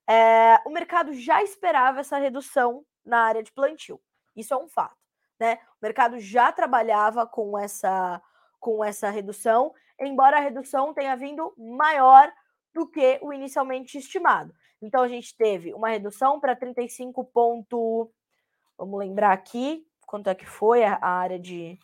é, 0.07 0.61
o 0.66 0.70
mercado 0.70 1.12
já 1.14 1.42
esperava 1.42 2.00
essa 2.00 2.18
redução 2.18 2.85
na 3.04 3.20
área 3.20 3.42
de 3.42 3.50
plantio. 3.50 4.00
Isso 4.37 4.52
é 4.52 4.57
um 4.57 4.68
fato. 4.68 4.96
Né? 5.40 5.59
O 5.80 5.83
mercado 5.83 6.18
já 6.20 6.52
trabalhava 6.52 7.26
com 7.26 7.59
essa, 7.59 8.22
com 8.61 8.85
essa 8.85 9.11
redução, 9.11 9.74
embora 9.98 10.37
a 10.37 10.40
redução 10.40 10.94
tenha 10.94 11.16
vindo 11.16 11.54
maior 11.57 12.33
do 12.72 12.87
que 12.87 13.18
o 13.22 13.33
inicialmente 13.33 13.98
estimado. 13.98 14.54
Então 14.83 15.02
a 15.02 15.09
gente 15.09 15.35
teve 15.37 15.72
uma 15.72 15.88
redução 15.88 16.40
para 16.40 16.54
35 16.54 17.24
ponto, 17.24 18.11
vamos 18.78 18.98
lembrar 18.98 19.32
aqui 19.32 19.87
quanto 20.06 20.28
é 20.28 20.34
que 20.34 20.46
foi 20.46 20.84
a, 20.84 20.98
área 21.00 21.38
de, 21.38 21.78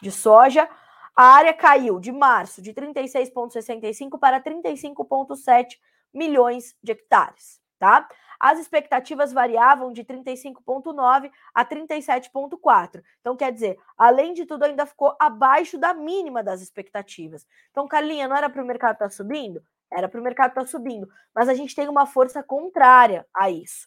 de 0.00 0.10
soja. 0.10 0.68
A 1.16 1.24
área 1.24 1.52
caiu 1.52 1.98
de 1.98 2.12
março 2.12 2.62
de 2.62 2.72
36,65 2.72 4.18
para 4.18 4.40
35,7 4.40 5.78
milhões 6.12 6.76
de 6.82 6.92
hectares, 6.92 7.60
tá? 7.78 8.08
As 8.38 8.58
expectativas 8.58 9.32
variavam 9.32 9.92
de 9.92 10.04
35,9 10.04 11.30
a 11.54 11.64
37,4. 11.64 13.02
Então, 13.20 13.36
quer 13.36 13.52
dizer, 13.52 13.78
além 13.96 14.32
de 14.34 14.44
tudo, 14.44 14.64
ainda 14.64 14.84
ficou 14.84 15.14
abaixo 15.20 15.78
da 15.78 15.94
mínima 15.94 16.42
das 16.42 16.60
expectativas. 16.60 17.46
Então, 17.70 17.86
Carlinha, 17.86 18.26
não 18.26 18.36
era 18.36 18.50
para 18.50 18.62
o 18.62 18.66
mercado 18.66 18.94
estar 18.94 19.04
tá 19.04 19.10
subindo? 19.10 19.62
Era 19.92 20.08
para 20.08 20.20
o 20.20 20.24
mercado 20.24 20.50
estar 20.50 20.62
tá 20.62 20.66
subindo. 20.66 21.08
Mas 21.32 21.48
a 21.48 21.54
gente 21.54 21.74
tem 21.74 21.88
uma 21.88 22.04
força 22.04 22.42
contrária 22.42 23.24
a 23.32 23.48
isso, 23.48 23.86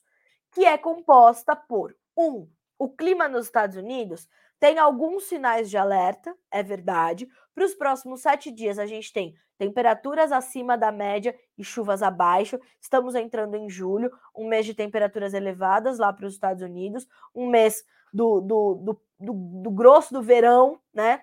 que 0.52 0.66
é 0.66 0.78
composta 0.78 1.54
por 1.54 1.94
um, 2.18 2.50
o 2.78 2.90
clima 2.90 3.28
nos 3.28 3.46
Estados 3.46 3.76
Unidos 3.78 4.28
tem 4.60 4.80
alguns 4.80 5.26
sinais 5.26 5.70
de 5.70 5.78
alerta, 5.78 6.36
é 6.52 6.64
verdade. 6.64 7.28
Para 7.54 7.66
os 7.66 7.74
próximos 7.74 8.22
sete 8.22 8.52
dias, 8.52 8.80
a 8.80 8.86
gente 8.86 9.12
tem 9.12 9.36
temperaturas 9.58 10.32
acima 10.32 10.78
da 10.78 10.92
média 10.92 11.38
e 11.58 11.64
chuvas 11.64 12.02
abaixo. 12.02 12.60
Estamos 12.80 13.16
entrando 13.16 13.56
em 13.56 13.70
julho, 13.70 14.12
um 14.36 14.48
mês 14.48 14.66
de 14.66 14.74
temperaturas 14.74 15.34
elevadas 15.34 15.98
lá 15.98 16.12
para 16.12 16.26
os 16.26 16.34
Estados 16.34 16.62
Unidos, 16.62 17.08
um 17.34 17.48
mês 17.48 17.84
do, 18.14 18.42
do, 18.42 18.76
do, 18.76 19.02
do, 19.20 19.34
do 19.62 19.72
grosso 19.72 20.14
do 20.14 20.22
verão, 20.22 20.80
né? 20.94 21.22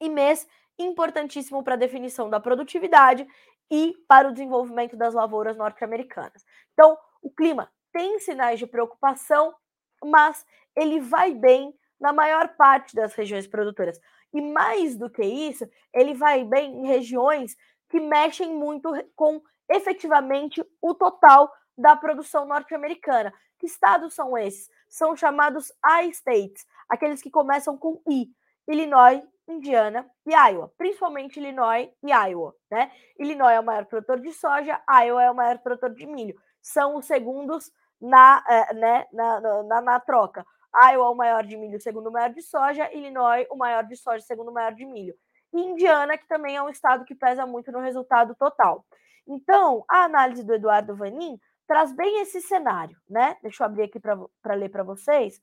E 0.00 0.08
mês 0.08 0.46
importantíssimo 0.78 1.62
para 1.62 1.74
a 1.74 1.78
definição 1.78 2.30
da 2.30 2.38
produtividade 2.38 3.26
e 3.70 3.94
para 4.06 4.28
o 4.28 4.32
desenvolvimento 4.32 4.96
das 4.96 5.12
lavouras 5.14 5.56
norte-americanas. 5.56 6.44
Então, 6.72 6.96
o 7.20 7.30
clima 7.30 7.70
tem 7.92 8.18
sinais 8.18 8.58
de 8.58 8.66
preocupação, 8.66 9.54
mas 10.04 10.44
ele 10.76 11.00
vai 11.00 11.34
bem 11.34 11.74
na 12.00 12.12
maior 12.12 12.48
parte 12.56 12.94
das 12.94 13.14
regiões 13.14 13.46
produtoras. 13.46 14.00
E 14.32 14.40
mais 14.40 14.96
do 14.96 15.10
que 15.10 15.22
isso, 15.22 15.68
ele 15.92 16.14
vai 16.14 16.44
bem 16.44 16.80
em 16.80 16.86
regiões 16.86 17.56
que 17.88 17.98
mexem 17.98 18.54
muito 18.54 18.90
com 19.16 19.42
efetivamente 19.68 20.64
o 20.80 20.94
total 20.94 21.52
da 21.76 21.96
produção 21.96 22.46
norte-americana. 22.46 23.32
Que 23.58 23.66
estados 23.66 24.14
são 24.14 24.36
esses? 24.36 24.70
São 24.88 25.16
chamados 25.16 25.72
I-states, 26.04 26.64
aqueles 26.88 27.20
que 27.20 27.30
começam 27.30 27.76
com 27.76 28.00
I: 28.08 28.30
Illinois, 28.68 29.22
Indiana 29.48 30.08
e 30.26 30.32
Iowa, 30.32 30.72
principalmente 30.76 31.38
Illinois 31.38 31.90
e 32.02 32.10
Iowa. 32.10 32.54
Né? 32.70 32.92
Illinois 33.18 33.54
é 33.54 33.60
o 33.60 33.64
maior 33.64 33.86
produtor 33.86 34.20
de 34.20 34.32
soja, 34.32 34.80
Iowa 34.88 35.22
é 35.22 35.30
o 35.30 35.34
maior 35.34 35.58
produtor 35.58 35.90
de 35.94 36.06
milho. 36.06 36.36
São 36.60 36.96
os 36.96 37.06
segundos 37.06 37.72
na, 38.00 38.44
eh, 38.48 38.74
né, 38.74 39.06
na, 39.12 39.40
na, 39.62 39.80
na 39.80 40.00
troca. 40.00 40.44
Iowa, 40.74 41.10
o 41.10 41.14
maior 41.14 41.44
de 41.44 41.56
milho, 41.56 41.80
segundo 41.80 42.10
maior 42.12 42.30
de 42.30 42.42
soja, 42.42 42.92
Illinois, 42.92 43.46
o 43.50 43.56
maior 43.56 43.84
de 43.84 43.96
soja, 43.96 44.20
segundo 44.20 44.52
maior 44.52 44.72
de 44.72 44.84
milho. 44.84 45.14
E 45.52 45.60
Indiana, 45.60 46.18
que 46.18 46.28
também 46.28 46.56
é 46.56 46.62
um 46.62 46.68
estado 46.68 47.04
que 47.04 47.14
pesa 47.14 47.46
muito 47.46 47.72
no 47.72 47.80
resultado 47.80 48.34
total. 48.34 48.84
Então, 49.26 49.84
a 49.88 50.04
análise 50.04 50.44
do 50.44 50.54
Eduardo 50.54 50.94
Vanin 50.94 51.38
traz 51.66 51.92
bem 51.92 52.20
esse 52.20 52.40
cenário, 52.40 52.96
né? 53.08 53.36
Deixa 53.42 53.62
eu 53.62 53.66
abrir 53.66 53.84
aqui 53.84 53.98
para 54.00 54.54
ler 54.54 54.70
para 54.70 54.82
vocês. 54.82 55.40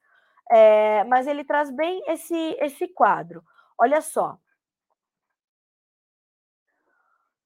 É, 0.52 1.04
mas 1.06 1.28
ele 1.28 1.44
traz 1.44 1.72
bem 1.72 2.04
esse, 2.08 2.58
esse 2.60 2.88
quadro. 2.88 3.44
Olha 3.80 4.02
só. 4.02 4.38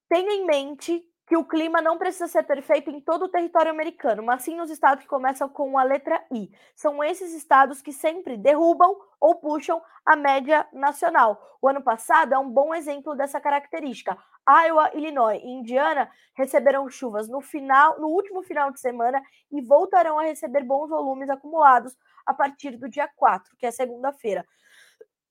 Tenha 0.09 0.33
em 0.33 0.45
mente 0.45 1.03
que 1.29 1.37
o 1.37 1.45
clima 1.45 1.79
não 1.79 1.95
precisa 1.95 2.27
ser 2.27 2.41
perfeito 2.41 2.89
em 2.89 2.99
todo 2.99 3.25
o 3.25 3.29
território 3.29 3.69
americano, 3.69 4.23
mas 4.23 4.41
sim 4.41 4.55
nos 4.55 4.71
estados 4.71 5.03
que 5.03 5.07
começam 5.07 5.47
com 5.47 5.77
a 5.77 5.83
letra 5.83 6.25
I. 6.33 6.51
São 6.75 7.03
esses 7.03 7.35
estados 7.35 7.83
que 7.83 7.93
sempre 7.93 8.35
derrubam 8.35 8.97
ou 9.21 9.35
puxam 9.35 9.79
a 10.03 10.15
média 10.15 10.67
nacional. 10.73 11.39
O 11.61 11.69
ano 11.69 11.83
passado 11.83 12.33
é 12.33 12.39
um 12.39 12.49
bom 12.49 12.73
exemplo 12.73 13.15
dessa 13.15 13.39
característica. 13.39 14.17
Iowa, 14.49 14.89
Illinois 14.95 15.39
e 15.43 15.51
Indiana 15.51 16.09
receberam 16.33 16.89
chuvas 16.89 17.29
no 17.29 17.41
final, 17.41 17.99
no 17.99 18.07
último 18.07 18.41
final 18.41 18.71
de 18.71 18.79
semana 18.79 19.21
e 19.51 19.61
voltarão 19.61 20.17
a 20.17 20.23
receber 20.23 20.63
bons 20.63 20.89
volumes 20.89 21.29
acumulados 21.29 21.95
a 22.25 22.33
partir 22.33 22.75
do 22.75 22.89
dia 22.89 23.07
4, 23.15 23.55
que 23.55 23.67
é 23.67 23.71
segunda-feira. 23.71 24.43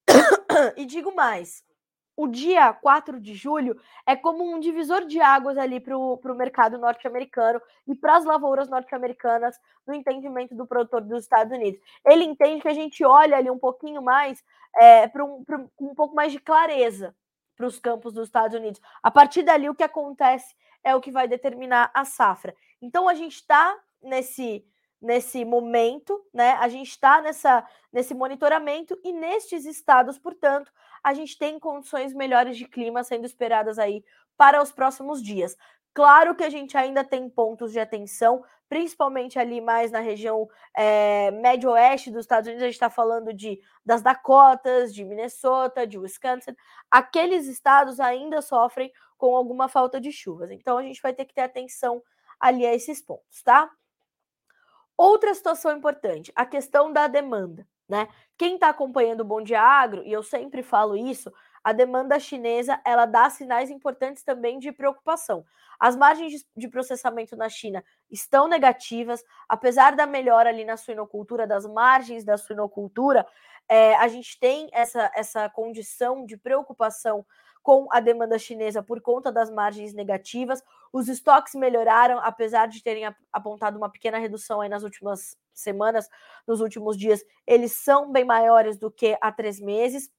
e 0.76 0.87
digo 0.87 1.12
mais, 1.12 1.64
o 2.18 2.26
dia 2.26 2.72
4 2.72 3.20
de 3.20 3.33
julho 3.33 3.81
é 4.04 4.16
como 4.16 4.42
um 4.42 4.59
divisor 4.59 5.04
de 5.07 5.20
águas 5.20 5.57
ali 5.57 5.78
para 5.78 5.96
o 5.96 6.35
mercado 6.35 6.76
norte-americano 6.76 7.62
e 7.87 7.94
para 7.94 8.16
as 8.16 8.24
lavouras 8.24 8.68
norte-americanas 8.68 9.57
no 9.87 9.94
entendimento 9.94 10.52
do 10.52 10.66
produtor 10.66 11.02
dos 11.02 11.22
Estados 11.22 11.57
Unidos. 11.57 11.81
Ele 12.04 12.24
entende 12.24 12.61
que 12.61 12.66
a 12.66 12.74
gente 12.74 13.04
olha 13.04 13.37
ali 13.37 13.48
um 13.48 13.59
pouquinho 13.59 14.02
mais 14.02 14.44
é, 14.81 15.07
para 15.07 15.24
um, 15.24 15.44
um 15.81 15.94
pouco 15.94 16.16
mais 16.16 16.33
de 16.33 16.40
clareza 16.40 17.14
para 17.57 17.66
os 17.66 17.78
campos 17.78 18.12
dos 18.12 18.26
Estados 18.26 18.59
Unidos. 18.59 18.81
A 19.00 19.12
partir 19.12 19.44
dali, 19.44 19.68
o 19.68 19.74
que 19.74 19.85
acontece 19.85 20.57
é 20.83 20.96
o 20.96 21.00
que 21.00 21.12
vai 21.12 21.28
determinar 21.28 21.88
a 21.94 22.04
safra. 22.04 22.52
Então, 22.83 23.09
a 23.09 23.14
gente 23.14 23.37
está 23.37 23.78
nesse 24.02 24.66
nesse 25.00 25.44
momento, 25.44 26.20
né? 26.35 26.54
A 26.54 26.68
gente 26.68 26.88
está 26.88 27.20
nessa 27.22 27.64
nesse 27.92 28.14
monitoramento 28.14 28.98
e 29.04 29.12
nestes 29.12 29.64
estados, 29.64 30.18
portanto, 30.18 30.72
a 31.02 31.14
gente 31.14 31.38
tem 31.38 31.58
condições 31.58 32.12
melhores 32.12 32.56
de 32.56 32.66
clima 32.66 33.02
sendo 33.04 33.26
esperadas 33.26 33.78
aí 33.78 34.04
para 34.37 34.62
os 34.62 34.72
próximos 34.72 35.22
dias. 35.22 35.56
Claro 35.94 36.34
que 36.34 36.44
a 36.44 36.50
gente 36.50 36.76
ainda 36.76 37.02
tem 37.02 37.28
pontos 37.28 37.72
de 37.72 37.80
atenção, 37.80 38.44
principalmente 38.68 39.38
ali 39.38 39.61
mais 39.61 39.90
na 39.90 40.00
região 40.00 40.48
é, 40.76 41.30
médio-oeste 41.32 42.11
dos 42.11 42.20
Estados 42.20 42.46
Unidos. 42.46 42.62
A 42.62 42.66
gente 42.66 42.74
está 42.74 42.90
falando 42.90 43.32
de 43.32 43.61
das 43.84 44.00
Dakotas, 44.00 44.94
de 44.94 45.04
Minnesota, 45.04 45.87
de 45.87 45.98
Wisconsin. 45.98 46.54
Aqueles 46.90 47.46
estados 47.46 47.98
ainda 47.98 48.40
sofrem 48.40 48.92
com 49.16 49.34
alguma 49.34 49.66
falta 49.68 50.00
de 50.00 50.12
chuvas. 50.12 50.50
Então 50.50 50.78
a 50.78 50.82
gente 50.82 51.02
vai 51.02 51.12
ter 51.12 51.24
que 51.24 51.34
ter 51.34 51.40
atenção 51.40 52.00
ali 52.38 52.64
a 52.64 52.72
esses 52.72 53.02
pontos, 53.02 53.42
tá? 53.42 53.68
Outra 54.96 55.34
situação 55.34 55.76
importante, 55.76 56.32
a 56.34 56.46
questão 56.46 56.92
da 56.92 57.08
demanda. 57.08 57.66
Né? 57.88 58.07
Quem 58.37 58.55
está 58.55 58.68
acompanhando 58.68 59.22
o 59.22 59.24
Bom 59.24 59.42
Dia 59.42 59.62
Agro, 59.62 60.03
e 60.05 60.12
eu 60.12 60.22
sempre 60.22 60.62
falo 60.62 60.96
isso, 60.96 61.33
a 61.64 61.72
demanda 61.72 62.20
chinesa 62.20 62.81
ela 62.85 63.07
dá 63.07 63.29
sinais 63.31 63.70
importantes 63.70 64.22
também 64.22 64.59
de 64.59 64.70
preocupação. 64.72 65.44
As 65.81 65.96
margens 65.96 66.46
de 66.57 66.68
processamento 66.68 67.37
na 67.37 67.48
China 67.48 67.85
estão 68.11 68.48
negativas, 68.48 69.24
apesar 69.48 69.96
da 69.96 70.07
melhora 70.07 70.51
ali 70.51 70.64
na 70.64 70.77
suinocultura, 70.77 71.46
das 71.46 71.66
margens 71.66 72.24
da 72.24 72.37
suinocultura, 72.37 73.27
é, 73.68 73.94
a 73.96 74.09
gente 74.09 74.38
tem 74.40 74.68
essa, 74.72 75.11
essa 75.14 75.48
condição 75.48 76.24
de 76.24 76.37
preocupação 76.37 77.24
com 77.68 77.87
a 77.90 78.00
demanda 78.00 78.38
chinesa 78.38 78.83
por 78.83 78.98
conta 78.98 79.31
das 79.31 79.50
margens 79.50 79.92
negativas. 79.92 80.64
Os 80.90 81.07
estoques 81.07 81.54
melhoraram, 81.54 82.18
apesar 82.18 82.66
de 82.66 82.83
terem 82.83 83.14
apontado 83.31 83.76
uma 83.76 83.90
pequena 83.90 84.16
redução 84.16 84.62
aí 84.62 84.70
nas 84.70 84.83
últimas 84.83 85.37
semanas, 85.52 86.09
nos 86.46 86.62
últimos 86.62 86.96
dias, 86.96 87.22
eles 87.46 87.72
são 87.72 88.11
bem 88.11 88.24
maiores 88.24 88.78
do 88.78 88.90
que 88.90 89.18
há 89.20 89.31
três 89.31 89.61
meses. 89.61 90.11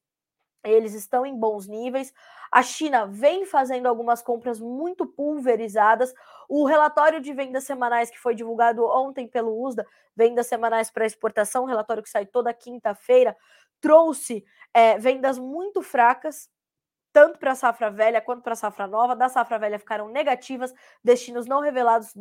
Eles 0.63 0.93
estão 0.93 1.25
em 1.25 1.35
bons 1.35 1.67
níveis. 1.67 2.13
A 2.51 2.61
China 2.61 3.07
vem 3.07 3.47
fazendo 3.47 3.87
algumas 3.87 4.21
compras 4.21 4.59
muito 4.59 5.07
pulverizadas. 5.07 6.13
O 6.47 6.65
relatório 6.65 7.19
de 7.19 7.33
vendas 7.33 7.63
semanais 7.63 8.11
que 8.11 8.19
foi 8.19 8.35
divulgado 8.35 8.85
ontem 8.85 9.27
pelo 9.27 9.59
USDA, 9.59 9.87
vendas 10.15 10.45
semanais 10.45 10.91
para 10.91 11.03
exportação, 11.03 11.65
relatório 11.65 12.03
que 12.03 12.09
sai 12.11 12.27
toda 12.27 12.53
quinta-feira, 12.53 13.35
trouxe 13.81 14.45
é, 14.71 14.99
vendas 14.99 15.39
muito 15.39 15.81
fracas 15.81 16.47
tanto 17.11 17.39
para 17.39 17.51
a 17.51 17.55
safra 17.55 17.89
velha 17.89 18.21
quanto 18.21 18.41
para 18.43 18.53
a 18.53 18.55
safra 18.55 18.87
nova. 18.87 19.15
Da 19.15 19.29
safra 19.29 19.57
velha 19.57 19.79
ficaram 19.79 20.09
negativas, 20.09 20.73
destinos 21.03 21.45
não 21.45 21.61
revelados 21.61 22.13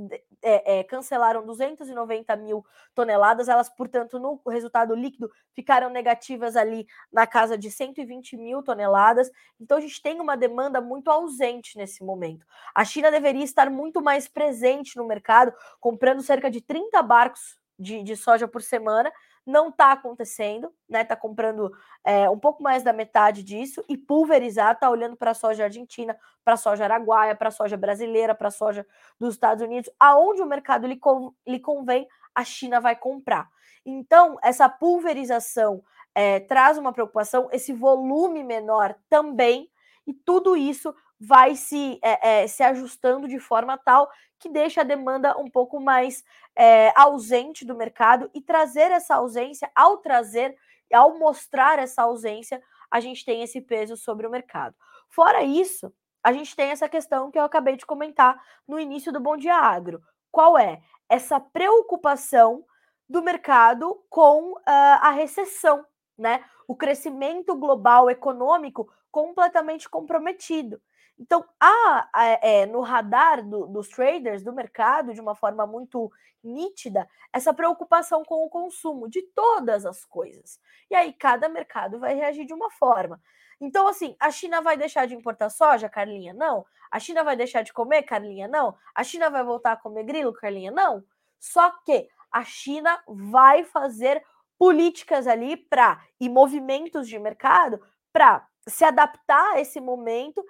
é, 0.42 0.78
é, 0.78 0.84
cancelaram 0.84 1.44
290 1.44 2.36
mil 2.36 2.64
toneladas, 2.94 3.48
elas, 3.48 3.68
portanto, 3.68 4.18
no 4.18 4.40
resultado 4.48 4.94
líquido 4.94 5.30
ficaram 5.54 5.90
negativas 5.90 6.56
ali 6.56 6.86
na 7.12 7.26
casa 7.26 7.56
de 7.56 7.70
120 7.70 8.36
mil 8.36 8.62
toneladas. 8.62 9.30
Então, 9.60 9.78
a 9.78 9.80
gente 9.80 10.00
tem 10.02 10.20
uma 10.20 10.36
demanda 10.36 10.80
muito 10.80 11.10
ausente 11.10 11.76
nesse 11.76 12.02
momento. 12.02 12.46
A 12.74 12.84
China 12.84 13.10
deveria 13.10 13.44
estar 13.44 13.70
muito 13.70 14.02
mais 14.02 14.28
presente 14.28 14.96
no 14.96 15.06
mercado, 15.06 15.52
comprando 15.80 16.22
cerca 16.22 16.50
de 16.50 16.60
30 16.60 17.02
barcos 17.02 17.58
de, 17.78 18.02
de 18.02 18.16
soja 18.16 18.48
por 18.48 18.62
semana 18.62 19.12
não 19.48 19.70
está 19.70 19.92
acontecendo, 19.92 20.70
né? 20.86 21.00
Está 21.00 21.16
comprando 21.16 21.72
é, 22.04 22.28
um 22.28 22.38
pouco 22.38 22.62
mais 22.62 22.82
da 22.82 22.92
metade 22.92 23.42
disso 23.42 23.82
e 23.88 23.96
pulverizar, 23.96 24.72
está 24.72 24.90
olhando 24.90 25.16
para 25.16 25.30
a 25.30 25.34
soja 25.34 25.64
argentina, 25.64 26.14
para 26.44 26.52
a 26.52 26.56
soja 26.58 26.84
araguaia, 26.84 27.34
para 27.34 27.48
a 27.48 27.50
soja 27.50 27.74
brasileira, 27.74 28.34
para 28.34 28.48
a 28.48 28.50
soja 28.50 28.86
dos 29.18 29.34
Estados 29.34 29.64
Unidos, 29.64 29.90
aonde 29.98 30.42
o 30.42 30.46
mercado 30.46 30.86
lhe, 30.86 31.00
lhe 31.46 31.58
convém, 31.58 32.06
a 32.34 32.44
China 32.44 32.78
vai 32.78 32.94
comprar. 32.94 33.48
Então, 33.86 34.38
essa 34.42 34.68
pulverização 34.68 35.82
é, 36.14 36.40
traz 36.40 36.76
uma 36.76 36.92
preocupação, 36.92 37.48
esse 37.50 37.72
volume 37.72 38.44
menor 38.44 38.94
também, 39.08 39.70
e 40.06 40.12
tudo 40.12 40.58
isso 40.58 40.94
vai 41.20 41.54
se, 41.54 41.98
é, 42.02 42.42
é, 42.42 42.46
se 42.46 42.62
ajustando 42.62 43.26
de 43.26 43.38
forma 43.38 43.76
tal 43.76 44.08
que 44.38 44.48
deixa 44.48 44.82
a 44.82 44.84
demanda 44.84 45.36
um 45.36 45.50
pouco 45.50 45.80
mais 45.80 46.22
é, 46.56 46.92
ausente 46.96 47.64
do 47.64 47.74
mercado 47.74 48.30
e 48.32 48.40
trazer 48.40 48.90
essa 48.92 49.16
ausência, 49.16 49.70
ao 49.74 49.98
trazer, 49.98 50.56
ao 50.92 51.18
mostrar 51.18 51.78
essa 51.78 52.02
ausência, 52.02 52.62
a 52.90 53.00
gente 53.00 53.24
tem 53.24 53.42
esse 53.42 53.60
peso 53.60 53.96
sobre 53.96 54.26
o 54.26 54.30
mercado. 54.30 54.74
Fora 55.08 55.42
isso, 55.42 55.92
a 56.22 56.32
gente 56.32 56.54
tem 56.54 56.70
essa 56.70 56.88
questão 56.88 57.30
que 57.30 57.38
eu 57.38 57.44
acabei 57.44 57.76
de 57.76 57.86
comentar 57.86 58.40
no 58.66 58.78
início 58.78 59.12
do 59.12 59.20
Bom 59.20 59.36
Dia 59.36 59.56
Agro. 59.56 60.00
Qual 60.30 60.58
é? 60.58 60.80
Essa 61.08 61.40
preocupação 61.40 62.64
do 63.08 63.22
mercado 63.22 64.04
com 64.10 64.52
uh, 64.52 64.62
a 64.66 65.10
recessão, 65.10 65.84
né? 66.16 66.44
O 66.66 66.76
crescimento 66.76 67.56
global 67.56 68.10
econômico 68.10 68.92
completamente 69.10 69.88
comprometido. 69.88 70.80
Então, 71.18 71.44
há 71.58 72.08
é, 72.42 72.66
no 72.66 72.80
radar 72.80 73.42
do, 73.42 73.66
dos 73.66 73.88
traders, 73.88 74.42
do 74.42 74.52
mercado, 74.52 75.12
de 75.12 75.20
uma 75.20 75.34
forma 75.34 75.66
muito 75.66 76.10
nítida, 76.42 77.08
essa 77.32 77.52
preocupação 77.52 78.24
com 78.24 78.44
o 78.44 78.48
consumo 78.48 79.08
de 79.08 79.22
todas 79.22 79.84
as 79.84 80.04
coisas. 80.04 80.60
E 80.88 80.94
aí, 80.94 81.12
cada 81.12 81.48
mercado 81.48 81.98
vai 81.98 82.14
reagir 82.14 82.46
de 82.46 82.54
uma 82.54 82.70
forma. 82.70 83.20
Então, 83.60 83.88
assim, 83.88 84.14
a 84.20 84.30
China 84.30 84.62
vai 84.62 84.76
deixar 84.76 85.06
de 85.06 85.14
importar 85.14 85.50
soja, 85.50 85.88
Carlinha? 85.88 86.32
Não. 86.32 86.64
A 86.90 87.00
China 87.00 87.24
vai 87.24 87.36
deixar 87.36 87.62
de 87.62 87.72
comer, 87.72 88.02
Carlinha? 88.04 88.46
Não. 88.46 88.76
A 88.94 89.02
China 89.02 89.28
vai 89.28 89.42
voltar 89.42 89.72
a 89.72 89.76
comer 89.76 90.04
grilo, 90.04 90.32
Carlinha? 90.32 90.70
Não. 90.70 91.04
Só 91.38 91.70
que 91.84 92.08
a 92.30 92.44
China 92.44 93.02
vai 93.06 93.64
fazer 93.64 94.24
políticas 94.58 95.26
ali 95.26 95.56
para 95.56 96.00
e 96.20 96.28
movimentos 96.28 97.08
de 97.08 97.18
mercado 97.18 97.80
para 98.12 98.46
se 98.66 98.84
adaptar 98.84 99.54
a 99.54 99.60
esse 99.60 99.80
momento 99.80 100.44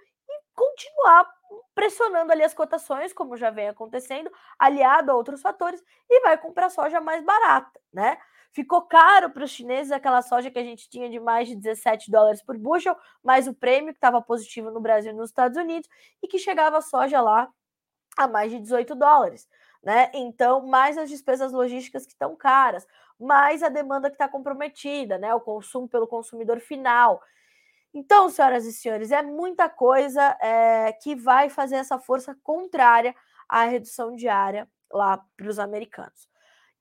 continuar 0.58 1.30
pressionando 1.74 2.32
ali 2.32 2.42
as 2.42 2.52
cotações, 2.52 3.12
como 3.12 3.36
já 3.36 3.50
vem 3.50 3.68
acontecendo, 3.68 4.30
aliado 4.58 5.12
a 5.12 5.14
outros 5.14 5.40
fatores, 5.40 5.82
e 6.10 6.20
vai 6.20 6.36
comprar 6.36 6.68
soja 6.68 7.00
mais 7.00 7.24
barata, 7.24 7.80
né? 7.92 8.18
Ficou 8.50 8.82
caro 8.82 9.30
para 9.30 9.44
os 9.44 9.50
chineses 9.50 9.92
aquela 9.92 10.20
soja 10.20 10.50
que 10.50 10.58
a 10.58 10.64
gente 10.64 10.88
tinha 10.90 11.08
de 11.08 11.20
mais 11.20 11.46
de 11.46 11.54
17 11.54 12.10
dólares 12.10 12.42
por 12.42 12.58
bushel, 12.58 12.96
mais 13.22 13.46
o 13.46 13.54
prêmio 13.54 13.92
que 13.92 13.98
estava 13.98 14.20
positivo 14.20 14.70
no 14.70 14.80
Brasil 14.80 15.12
e 15.12 15.14
nos 15.14 15.30
Estados 15.30 15.56
Unidos, 15.56 15.88
e 16.22 16.26
que 16.26 16.38
chegava 16.38 16.78
a 16.78 16.82
soja 16.82 17.20
lá 17.20 17.48
a 18.16 18.26
mais 18.26 18.50
de 18.50 18.58
18 18.58 18.96
dólares. 18.96 19.46
Né? 19.82 20.10
Então, 20.12 20.66
mais 20.66 20.98
as 20.98 21.08
despesas 21.08 21.52
logísticas 21.52 22.04
que 22.04 22.12
estão 22.12 22.34
caras, 22.34 22.84
mais 23.20 23.62
a 23.62 23.68
demanda 23.68 24.08
que 24.08 24.16
está 24.16 24.28
comprometida, 24.28 25.18
né? 25.18 25.32
O 25.34 25.40
consumo 25.40 25.88
pelo 25.88 26.06
consumidor 26.06 26.58
final. 26.58 27.22
Então, 27.98 28.30
senhoras 28.30 28.64
e 28.64 28.72
senhores, 28.72 29.10
é 29.10 29.20
muita 29.22 29.68
coisa 29.68 30.22
é, 30.40 30.92
que 30.92 31.16
vai 31.16 31.50
fazer 31.50 31.74
essa 31.74 31.98
força 31.98 32.32
contrária 32.44 33.12
à 33.48 33.64
redução 33.64 34.14
diária 34.14 34.68
lá 34.88 35.20
para 35.36 35.48
os 35.48 35.58
americanos. 35.58 36.28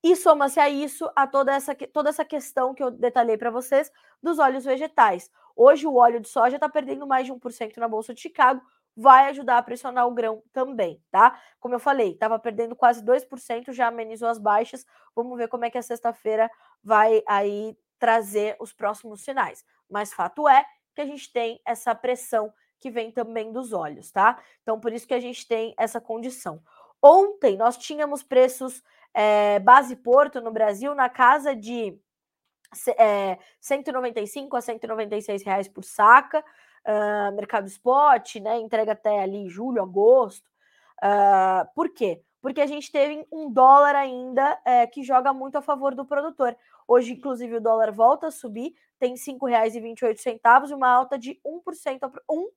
E 0.03 0.15
soma-se 0.15 0.59
a 0.59 0.69
isso 0.69 1.09
a 1.15 1.25
toda 1.25 1.55
essa, 1.55 1.73
toda 1.91 2.09
essa 2.09 2.23
questão 2.23 2.71
que 2.71 2.83
eu 2.83 2.91
detalhei 2.91 3.35
para 3.35 3.49
vocês 3.49 3.91
dos 4.21 4.37
óleos 4.37 4.63
vegetais. 4.63 5.31
Hoje 5.55 5.87
o 5.87 5.95
óleo 5.95 6.19
de 6.19 6.29
soja 6.29 6.57
está 6.57 6.69
perdendo 6.69 7.07
mais 7.07 7.25
de 7.25 7.33
1% 7.33 7.77
na 7.77 7.87
Bolsa 7.87 8.13
de 8.13 8.21
Chicago, 8.21 8.61
vai 8.95 9.27
ajudar 9.29 9.57
a 9.57 9.63
pressionar 9.63 10.07
o 10.07 10.13
grão 10.13 10.43
também, 10.53 11.01
tá? 11.09 11.41
Como 11.59 11.73
eu 11.73 11.79
falei, 11.79 12.11
estava 12.11 12.37
perdendo 12.37 12.75
quase 12.75 13.03
2%, 13.03 13.73
já 13.73 13.87
amenizou 13.87 14.29
as 14.29 14.37
baixas. 14.37 14.85
Vamos 15.15 15.35
ver 15.35 15.47
como 15.47 15.65
é 15.65 15.71
que 15.71 15.79
a 15.79 15.81
sexta-feira 15.81 16.47
vai 16.83 17.23
aí 17.27 17.75
trazer 17.97 18.55
os 18.59 18.71
próximos 18.71 19.23
sinais. 19.23 19.65
Mas 19.89 20.13
fato 20.13 20.47
é 20.47 20.63
que 20.97 21.01
a 21.01 21.05
gente 21.05 21.31
tem 21.31 21.61
essa 21.63 21.93
pressão 21.93 22.51
que 22.79 22.89
vem 22.89 23.11
também 23.11 23.51
dos 23.51 23.71
olhos, 23.71 24.11
tá? 24.11 24.41
Então, 24.63 24.79
por 24.79 24.91
isso 24.91 25.07
que 25.07 25.13
a 25.13 25.19
gente 25.19 25.47
tem 25.47 25.75
essa 25.77 26.01
condição. 26.01 26.59
Ontem 26.99 27.55
nós 27.55 27.77
tínhamos 27.77 28.23
preços 28.23 28.83
é, 29.13 29.59
base 29.59 29.95
Porto 29.95 30.41
no 30.41 30.51
Brasil 30.51 30.95
na 30.95 31.07
casa 31.07 31.55
de 31.55 31.95
é, 32.97 33.37
195 33.61 34.57
a 34.57 34.61
196 34.61 35.43
reais 35.43 35.67
por 35.67 35.83
saca, 35.83 36.39
uh, 36.39 37.35
mercado 37.35 37.67
spot, 37.67 38.37
né? 38.37 38.57
Entrega 38.57 38.93
até 38.93 39.19
ali 39.19 39.47
julho, 39.47 39.83
agosto. 39.83 40.49
Uh, 40.97 41.67
por 41.75 41.89
quê? 41.89 42.23
Porque 42.41 42.59
a 42.59 42.65
gente 42.65 42.91
teve 42.91 43.23
um 43.31 43.51
dólar 43.51 43.95
ainda 43.95 44.59
é, 44.65 44.87
que 44.87 45.03
joga 45.03 45.31
muito 45.31 45.57
a 45.57 45.61
favor 45.61 45.93
do 45.93 46.05
produtor. 46.05 46.57
Hoje, 46.87 47.13
inclusive, 47.13 47.57
o 47.57 47.61
dólar 47.61 47.91
volta 47.91 48.27
a 48.27 48.31
subir, 48.31 48.73
tem 48.99 49.13
R$ 49.13 49.17
5,28 49.19 50.69
e 50.69 50.73
uma 50.73 50.89
alta 50.89 51.17
de 51.17 51.39
1%. 51.45 52.11
Um, 52.29 52.49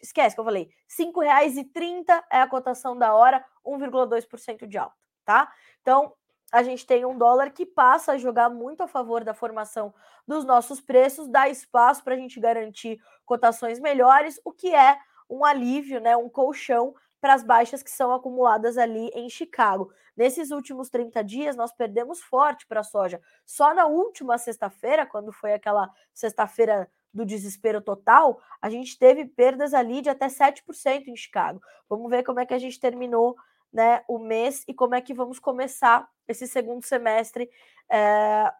esquece 0.00 0.34
que 0.36 0.40
eu 0.40 0.44
falei, 0.44 0.64
R$ 0.64 1.04
5,30 1.04 2.22
é 2.30 2.40
a 2.40 2.48
cotação 2.48 2.96
da 2.96 3.14
hora, 3.14 3.44
1,2% 3.64 4.66
de 4.66 4.78
alta, 4.78 4.94
tá? 5.24 5.52
Então, 5.80 6.14
a 6.52 6.62
gente 6.62 6.86
tem 6.86 7.04
um 7.04 7.18
dólar 7.18 7.50
que 7.50 7.66
passa 7.66 8.12
a 8.12 8.18
jogar 8.18 8.48
muito 8.48 8.82
a 8.82 8.86
favor 8.86 9.24
da 9.24 9.34
formação 9.34 9.92
dos 10.26 10.44
nossos 10.44 10.80
preços, 10.80 11.26
dá 11.26 11.48
espaço 11.48 12.04
para 12.04 12.14
a 12.14 12.16
gente 12.16 12.38
garantir 12.38 13.00
cotações 13.24 13.80
melhores, 13.80 14.40
o 14.44 14.52
que 14.52 14.72
é 14.72 14.96
um 15.28 15.44
alívio, 15.44 16.00
né, 16.00 16.16
um 16.16 16.28
colchão 16.28 16.94
para 17.24 17.32
as 17.32 17.42
baixas 17.42 17.82
que 17.82 17.90
são 17.90 18.12
acumuladas 18.12 18.76
ali 18.76 19.08
em 19.14 19.30
Chicago. 19.30 19.90
Nesses 20.14 20.50
últimos 20.50 20.90
30 20.90 21.24
dias, 21.24 21.56
nós 21.56 21.72
perdemos 21.72 22.20
forte 22.20 22.66
para 22.66 22.80
a 22.80 22.84
soja. 22.84 23.18
Só 23.46 23.72
na 23.72 23.86
última 23.86 24.36
sexta-feira, 24.36 25.06
quando 25.06 25.32
foi 25.32 25.54
aquela 25.54 25.90
sexta-feira 26.12 26.86
do 27.14 27.24
desespero 27.24 27.80
total, 27.80 28.38
a 28.60 28.68
gente 28.68 28.98
teve 28.98 29.24
perdas 29.24 29.72
ali 29.72 30.02
de 30.02 30.10
até 30.10 30.26
7% 30.26 31.08
em 31.08 31.16
Chicago. 31.16 31.62
Vamos 31.88 32.10
ver 32.10 32.24
como 32.24 32.40
é 32.40 32.44
que 32.44 32.52
a 32.52 32.58
gente 32.58 32.78
terminou 32.78 33.34
né, 33.72 34.04
o 34.06 34.18
mês 34.18 34.62
e 34.68 34.74
como 34.74 34.94
é 34.94 35.00
que 35.00 35.14
vamos 35.14 35.38
começar 35.38 36.06
esse 36.28 36.46
segundo 36.46 36.84
semestre 36.84 37.48
é, 37.90 38.52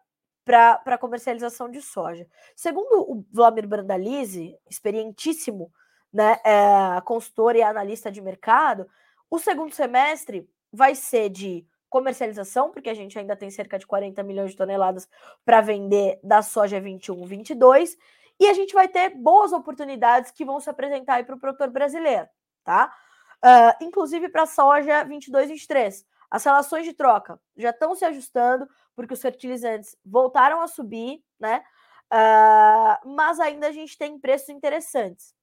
para 0.43 0.81
a 0.87 0.97
comercialização 0.97 1.69
de 1.69 1.83
soja. 1.83 2.27
Segundo 2.55 2.99
o 3.11 3.23
Vladimir 3.31 3.67
Brandalize, 3.67 4.57
experientíssimo 4.67 5.71
né, 6.15 6.39
é, 6.45 7.01
consultor 7.01 7.57
e 7.57 7.61
analista 7.61 8.09
de 8.09 8.21
mercado, 8.21 8.89
o 9.29 9.37
segundo 9.37 9.75
semestre 9.75 10.49
vai 10.71 10.95
ser 10.95 11.27
de 11.27 11.67
comercialização, 11.89 12.71
porque 12.71 12.89
a 12.89 12.93
gente 12.93 13.19
ainda 13.19 13.35
tem 13.35 13.49
cerca 13.49 13.77
de 13.77 13.85
40 13.85 14.23
milhões 14.23 14.51
de 14.51 14.55
toneladas 14.57 15.09
para 15.43 15.59
vender 15.59 16.17
da 16.23 16.41
soja 16.41 16.79
21, 16.79 17.25
22, 17.25 17.97
e 18.39 18.47
a 18.47 18.53
gente 18.53 18.73
vai 18.73 18.87
ter 18.87 19.09
boas 19.09 19.51
oportunidades 19.51 20.31
que 20.31 20.45
vão 20.45 20.57
se 20.61 20.69
apresentar 20.69 21.25
para 21.25 21.35
o 21.35 21.39
produtor 21.39 21.69
brasileiro, 21.69 22.29
tá? 22.63 22.95
Uh, 23.43 23.83
inclusive 23.83 24.29
para 24.29 24.43
a 24.43 24.47
soja 24.47 25.03
22, 25.03 25.49
23. 25.49 26.05
As 26.31 26.45
relações 26.45 26.85
de 26.85 26.93
troca 26.93 27.37
já 27.57 27.71
estão 27.71 27.93
se 27.93 28.05
ajustando, 28.05 28.69
porque 28.95 29.13
os 29.13 29.21
fertilizantes 29.21 29.97
voltaram 30.05 30.61
a 30.61 30.67
subir, 30.67 31.21
né? 31.37 31.61
Uh, 32.09 33.09
mas 33.15 33.37
ainda 33.37 33.67
a 33.67 33.71
gente 33.73 33.97
tem 33.97 34.17
preços 34.17 34.47
interessantes 34.47 35.34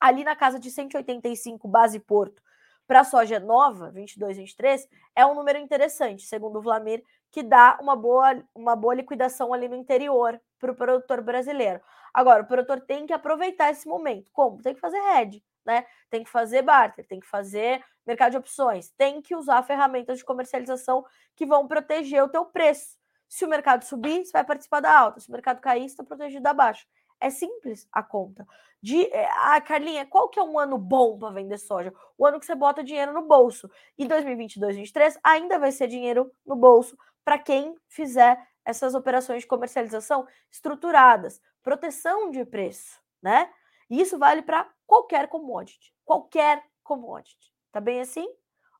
ali 0.00 0.24
na 0.24 0.36
casa 0.36 0.58
de 0.58 0.70
185 0.70 1.66
base 1.68 1.98
porto 2.00 2.42
para 2.86 3.02
soja 3.04 3.40
nova, 3.40 3.90
22, 3.90 4.36
23, 4.36 4.88
é 5.14 5.26
um 5.26 5.34
número 5.34 5.58
interessante, 5.58 6.24
segundo 6.26 6.58
o 6.58 6.62
Vlamir, 6.62 7.02
que 7.32 7.42
dá 7.42 7.76
uma 7.80 7.96
boa, 7.96 8.42
uma 8.54 8.76
boa 8.76 8.94
liquidação 8.94 9.52
ali 9.52 9.68
no 9.68 9.74
interior 9.74 10.40
para 10.58 10.70
o 10.70 10.74
produtor 10.74 11.20
brasileiro. 11.20 11.80
Agora, 12.14 12.42
o 12.42 12.46
produtor 12.46 12.80
tem 12.80 13.06
que 13.06 13.12
aproveitar 13.12 13.70
esse 13.70 13.86
momento. 13.88 14.30
Como? 14.32 14.62
Tem 14.62 14.74
que 14.74 14.80
fazer 14.80 14.98
hedge, 14.98 15.44
né? 15.66 15.84
Tem 16.08 16.22
que 16.22 16.30
fazer 16.30 16.62
barter, 16.62 17.06
tem 17.06 17.20
que 17.20 17.26
fazer 17.26 17.84
mercado 18.06 18.30
de 18.30 18.38
opções, 18.38 18.88
tem 18.96 19.20
que 19.20 19.34
usar 19.34 19.62
ferramentas 19.64 20.18
de 20.18 20.24
comercialização 20.24 21.04
que 21.34 21.44
vão 21.44 21.66
proteger 21.66 22.22
o 22.22 22.28
teu 22.28 22.44
preço. 22.44 22.96
Se 23.28 23.44
o 23.44 23.48
mercado 23.48 23.84
subir, 23.84 24.24
você 24.24 24.32
vai 24.32 24.44
participar 24.44 24.80
da 24.80 24.96
alta. 24.96 25.18
Se 25.18 25.28
o 25.28 25.32
mercado 25.32 25.60
cair, 25.60 25.80
você 25.80 25.86
está 25.86 26.04
protegido 26.04 26.42
da 26.42 26.54
baixa. 26.54 26.86
É 27.20 27.30
simples 27.30 27.88
a 27.92 28.02
conta. 28.02 28.46
De, 28.82 29.10
ah, 29.14 29.60
Carlinha, 29.60 30.06
qual 30.06 30.28
que 30.28 30.38
é 30.38 30.42
um 30.42 30.58
ano 30.58 30.78
bom 30.78 31.18
para 31.18 31.34
vender 31.34 31.58
soja? 31.58 31.92
O 32.16 32.26
ano 32.26 32.38
que 32.38 32.46
você 32.46 32.54
bota 32.54 32.84
dinheiro 32.84 33.12
no 33.12 33.22
bolso. 33.22 33.70
E 33.98 34.06
2022, 34.06 34.76
2023 34.76 35.18
ainda 35.24 35.58
vai 35.58 35.72
ser 35.72 35.88
dinheiro 35.88 36.30
no 36.44 36.54
bolso 36.54 36.96
para 37.24 37.38
quem 37.38 37.74
fizer 37.88 38.38
essas 38.64 38.94
operações 38.94 39.42
de 39.42 39.48
comercialização 39.48 40.26
estruturadas, 40.50 41.40
proteção 41.62 42.30
de 42.30 42.44
preço, 42.44 43.00
né? 43.22 43.50
E 43.88 44.00
isso 44.00 44.18
vale 44.18 44.42
para 44.42 44.68
qualquer 44.86 45.28
commodity, 45.28 45.92
qualquer 46.04 46.62
commodity. 46.82 47.52
Tá 47.72 47.80
bem 47.80 48.00
assim? 48.00 48.28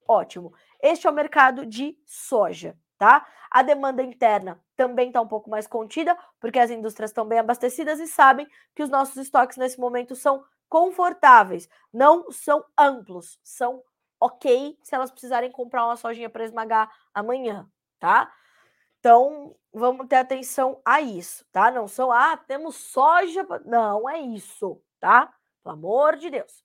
Ótimo. 0.06 0.52
Este 0.80 1.06
é 1.06 1.10
o 1.10 1.14
mercado 1.14 1.66
de 1.66 1.98
soja, 2.04 2.76
tá? 2.98 3.26
A 3.50 3.62
demanda 3.62 4.02
interna 4.02 4.60
também 4.76 5.08
está 5.08 5.20
um 5.20 5.28
pouco 5.28 5.48
mais 5.50 5.66
contida, 5.66 6.16
porque 6.40 6.58
as 6.58 6.70
indústrias 6.70 7.10
estão 7.10 7.26
bem 7.26 7.38
abastecidas 7.38 8.00
e 8.00 8.06
sabem 8.06 8.46
que 8.74 8.82
os 8.82 8.90
nossos 8.90 9.16
estoques 9.16 9.56
nesse 9.56 9.78
momento 9.78 10.14
são 10.14 10.44
confortáveis, 10.68 11.68
não 11.92 12.30
são 12.30 12.64
amplos, 12.76 13.38
são 13.42 13.82
ok 14.20 14.78
se 14.82 14.94
elas 14.94 15.10
precisarem 15.10 15.50
comprar 15.50 15.84
uma 15.86 15.96
sojinha 15.96 16.28
para 16.28 16.44
esmagar 16.44 16.90
amanhã, 17.14 17.68
tá? 17.98 18.32
Então, 18.98 19.54
vamos 19.72 20.08
ter 20.08 20.16
atenção 20.16 20.80
a 20.84 21.00
isso, 21.00 21.46
tá? 21.52 21.70
Não 21.70 21.86
são, 21.86 22.10
ah, 22.10 22.36
temos 22.36 22.74
soja. 22.74 23.46
Não 23.64 24.08
é 24.08 24.18
isso, 24.18 24.82
tá? 24.98 25.32
Pelo 25.62 25.74
amor 25.74 26.16
de 26.16 26.28
Deus. 26.28 26.64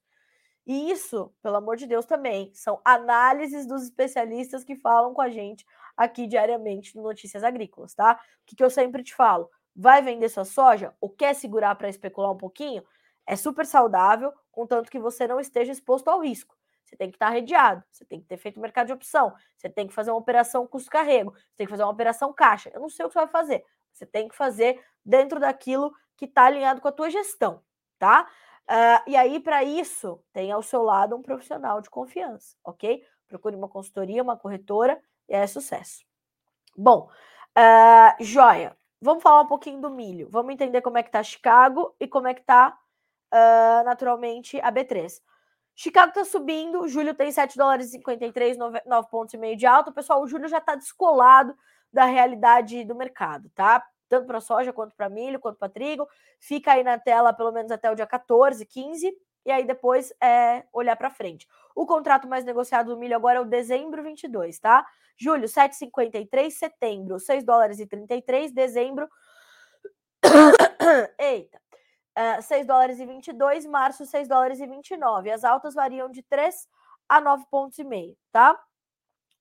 E 0.65 0.89
isso, 0.89 1.31
pelo 1.41 1.57
amor 1.57 1.75
de 1.75 1.85
Deus, 1.85 2.05
também 2.05 2.51
são 2.55 2.81
análises 2.85 3.67
dos 3.67 3.83
especialistas 3.83 4.63
que 4.63 4.75
falam 4.75 5.13
com 5.13 5.21
a 5.21 5.29
gente 5.29 5.65
aqui 6.03 6.27
diariamente 6.27 6.95
no 6.95 7.03
Notícias 7.03 7.43
Agrícolas, 7.43 7.93
tá? 7.93 8.13
O 8.13 8.45
que, 8.45 8.55
que 8.55 8.63
eu 8.63 8.69
sempre 8.69 9.03
te 9.03 9.13
falo? 9.13 9.49
Vai 9.75 10.01
vender 10.01 10.29
sua 10.29 10.45
soja 10.45 10.93
ou 10.99 11.09
quer 11.09 11.33
segurar 11.33 11.75
para 11.75 11.89
especular 11.89 12.31
um 12.31 12.37
pouquinho? 12.37 12.83
É 13.25 13.35
super 13.35 13.65
saudável, 13.65 14.33
contanto 14.51 14.91
que 14.91 14.99
você 14.99 15.27
não 15.27 15.39
esteja 15.39 15.71
exposto 15.71 16.09
ao 16.09 16.21
risco. 16.21 16.55
Você 16.83 16.97
tem 16.97 17.09
que 17.09 17.15
estar 17.15 17.29
redeado, 17.29 17.83
você 17.89 18.03
tem 18.03 18.19
que 18.19 18.27
ter 18.27 18.37
feito 18.37 18.59
mercado 18.59 18.87
de 18.87 18.93
opção, 18.93 19.33
você 19.55 19.69
tem 19.69 19.87
que 19.87 19.93
fazer 19.93 20.11
uma 20.11 20.17
operação 20.17 20.67
custo-carrego, 20.67 21.31
você 21.31 21.55
tem 21.55 21.65
que 21.65 21.71
fazer 21.71 21.83
uma 21.83 21.91
operação 21.91 22.33
caixa. 22.33 22.69
Eu 22.73 22.81
não 22.81 22.89
sei 22.89 23.05
o 23.05 23.07
que 23.07 23.13
você 23.13 23.19
vai 23.19 23.29
fazer. 23.29 23.63
Você 23.93 24.05
tem 24.05 24.27
que 24.27 24.35
fazer 24.35 24.83
dentro 25.05 25.39
daquilo 25.39 25.93
que 26.17 26.25
está 26.25 26.45
alinhado 26.45 26.81
com 26.81 26.87
a 26.87 26.91
tua 26.91 27.09
gestão, 27.09 27.61
tá? 27.97 28.27
Uh, 28.69 29.09
e 29.09 29.15
aí, 29.15 29.39
para 29.39 29.63
isso, 29.63 30.23
tem 30.31 30.51
ao 30.51 30.61
seu 30.61 30.83
lado 30.83 31.15
um 31.15 31.21
profissional 31.21 31.81
de 31.81 31.89
confiança, 31.89 32.55
ok? 32.63 33.03
Procure 33.27 33.55
uma 33.55 33.67
consultoria, 33.67 34.21
uma 34.21 34.37
corretora 34.37 35.01
é 35.33 35.47
sucesso. 35.47 36.03
Bom, 36.75 37.09
uh, 37.57 38.23
joia. 38.23 38.75
Vamos 39.01 39.23
falar 39.23 39.41
um 39.41 39.47
pouquinho 39.47 39.81
do 39.81 39.89
milho. 39.89 40.29
Vamos 40.29 40.53
entender 40.53 40.81
como 40.81 40.97
é 40.97 41.03
que 41.03 41.11
tá 41.11 41.23
Chicago 41.23 41.95
e 41.99 42.07
como 42.07 42.27
é 42.27 42.33
que 42.33 42.41
tá, 42.41 42.77
uh, 43.33 43.83
naturalmente, 43.83 44.59
a 44.61 44.71
B3. 44.71 45.19
Chicago 45.75 46.09
está 46.09 46.23
subindo, 46.23 46.87
julho 46.87 47.15
tem 47.15 47.31
7 47.31 47.57
dólares 47.57 47.87
e 47.87 47.91
53, 47.93 48.57
9, 48.57 48.81
9 48.85 49.09
pontos 49.09 49.33
e 49.33 49.37
meio 49.37 49.57
de 49.57 49.65
alta. 49.65 49.91
Pessoal, 49.91 50.21
o 50.21 50.27
julho 50.27 50.47
já 50.47 50.59
está 50.59 50.75
descolado 50.75 51.55
da 51.91 52.05
realidade 52.05 52.83
do 52.83 52.95
mercado, 52.95 53.49
tá? 53.55 53.83
Tanto 54.07 54.27
para 54.27 54.41
soja 54.41 54.71
quanto 54.71 54.95
para 54.95 55.09
milho, 55.09 55.39
quanto 55.39 55.57
para 55.57 55.69
trigo. 55.69 56.07
Fica 56.39 56.73
aí 56.73 56.83
na 56.83 56.99
tela 56.99 57.33
pelo 57.33 57.51
menos 57.51 57.71
até 57.71 57.89
o 57.89 57.95
dia 57.95 58.05
14, 58.05 58.65
15, 58.65 59.11
e 59.45 59.51
aí 59.51 59.65
depois 59.65 60.13
é 60.21 60.63
olhar 60.71 60.95
para 60.95 61.10
frente. 61.10 61.47
O 61.75 61.86
contrato 61.86 62.27
mais 62.27 62.43
negociado 62.45 62.88
do 62.88 62.97
milho 62.97 63.15
agora 63.15 63.38
é 63.38 63.41
o 63.41 63.45
dezembro 63.45 64.04
22, 64.04 64.60
tá? 64.60 64.86
Julho 65.17 65.47
7,53, 65.47 66.51
setembro 66.51 67.19
6 67.19 67.43
dólares 67.43 67.80
e 67.80 67.86
33, 67.86 68.51
dezembro 68.51 69.08
Eita, 71.19 71.58
uh, 71.58 72.38
ah, 72.38 72.41
6 72.41 72.67
dólares 72.67 72.99
e 72.99 73.06
22, 73.06 73.65
março 73.65 74.06
6 74.06 74.27
dólares 74.27 74.60
e 74.60 74.67
29. 74.67 75.32
As 75.32 75.43
altas 75.43 75.73
variam 75.73 76.10
de 76.10 76.21
3 76.23 76.67
a 77.10 77.19
9 77.19 77.45
pontos 77.49 77.77
tá? 78.32 78.60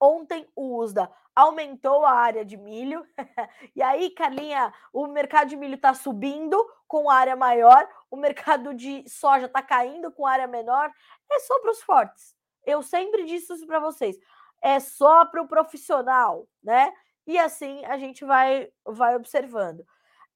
Ontem 0.00 0.48
o 0.56 0.78
USDA 0.78 1.10
aumentou 1.34 2.04
a 2.04 2.12
área 2.12 2.44
de 2.44 2.56
milho. 2.56 3.04
e 3.74 3.82
aí, 3.82 4.10
Carlinha, 4.10 4.72
o 4.92 5.06
mercado 5.06 5.48
de 5.48 5.56
milho 5.56 5.74
está 5.74 5.94
subindo 5.94 6.56
com 6.86 7.08
área 7.08 7.36
maior, 7.36 7.88
o 8.10 8.16
mercado 8.16 8.74
de 8.74 9.08
soja 9.08 9.46
está 9.46 9.62
caindo 9.62 10.10
com 10.10 10.26
área 10.26 10.46
menor. 10.46 10.90
É 11.30 11.38
só 11.40 11.60
para 11.60 11.70
os 11.70 11.82
fortes. 11.82 12.34
Eu 12.64 12.82
sempre 12.82 13.24
disse 13.24 13.52
isso 13.52 13.66
para 13.66 13.80
vocês. 13.80 14.16
É 14.62 14.78
só 14.80 15.24
para 15.24 15.42
o 15.42 15.48
profissional, 15.48 16.46
né? 16.62 16.92
E 17.26 17.38
assim 17.38 17.84
a 17.84 17.96
gente 17.96 18.24
vai, 18.24 18.68
vai 18.84 19.16
observando. 19.16 19.84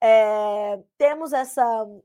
É, 0.00 0.80
temos 0.96 1.32
essa, 1.32 1.64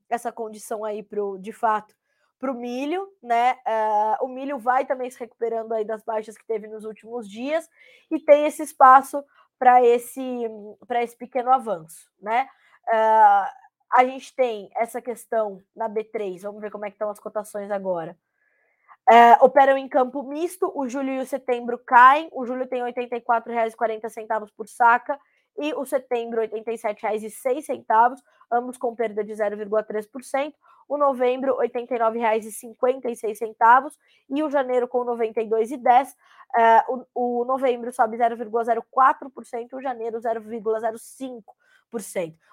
essa 0.10 0.32
condição 0.32 0.84
aí 0.84 1.04
pro, 1.04 1.38
de 1.38 1.52
fato 1.52 1.96
para 2.40 2.52
o 2.52 2.56
milho, 2.56 3.08
né? 3.22 3.54
Uh, 3.54 4.26
o 4.26 4.28
milho 4.28 4.58
vai 4.58 4.86
também 4.86 5.10
se 5.12 5.20
recuperando 5.20 5.74
aí 5.74 5.84
das 5.84 6.04
baixas 6.04 6.38
que 6.38 6.46
teve 6.48 6.68
nos 6.68 6.86
últimos 6.86 7.30
dias 7.30 7.70
e 8.10 8.20
tem 8.20 8.46
esse 8.46 8.64
espaço 8.64 9.24
para 9.58 9.84
esse 9.84 10.22
para 10.88 11.04
esse 11.04 11.18
pequeno 11.18 11.52
avanço, 11.52 12.10
né? 12.22 12.48
Uh, 12.88 13.70
a 13.92 14.06
gente 14.06 14.34
tem 14.36 14.70
essa 14.76 15.02
questão 15.02 15.62
na 15.76 15.90
B3, 15.90 16.42
vamos 16.42 16.62
ver 16.62 16.72
como 16.72 16.86
é 16.86 16.90
que 16.90 16.96
estão 16.96 17.10
as 17.10 17.20
cotações 17.20 17.70
agora. 17.70 18.16
Uh, 19.10 19.44
operam 19.44 19.76
em 19.76 19.88
campo 19.90 20.22
misto, 20.24 20.72
o 20.76 20.88
julho 20.88 21.10
e 21.10 21.20
o 21.20 21.26
setembro 21.26 21.80
caem, 21.80 22.30
o 22.32 22.46
julho 22.46 22.68
tem 22.68 22.84
R$ 22.84 22.94
84,40 22.94 24.52
por 24.56 24.68
saca 24.68 25.20
e 25.58 25.74
o 25.74 25.84
setembro 25.86 26.42
R$ 26.42 26.48
87,06, 26.48 28.16
ambos 28.52 28.78
com 28.78 28.96
perda 28.96 29.24
de 29.24 29.34
0,3%, 29.34 30.54
o 30.90 30.98
novembro 30.98 31.58
R$ 31.58 31.70
89,56 31.70 33.94
e 34.30 34.44
o 34.44 34.50
janeiro 34.50 34.88
com 34.88 35.04
R$ 35.04 35.32
92,10. 35.32 36.14
Uh, 36.50 37.06
o, 37.14 37.42
o 37.42 37.46
novembro 37.46 37.94
sobe 37.94 38.18
0,04%, 38.18 39.74
o 39.74 39.82
janeiro 39.82 40.20
0,05%. 40.20 41.44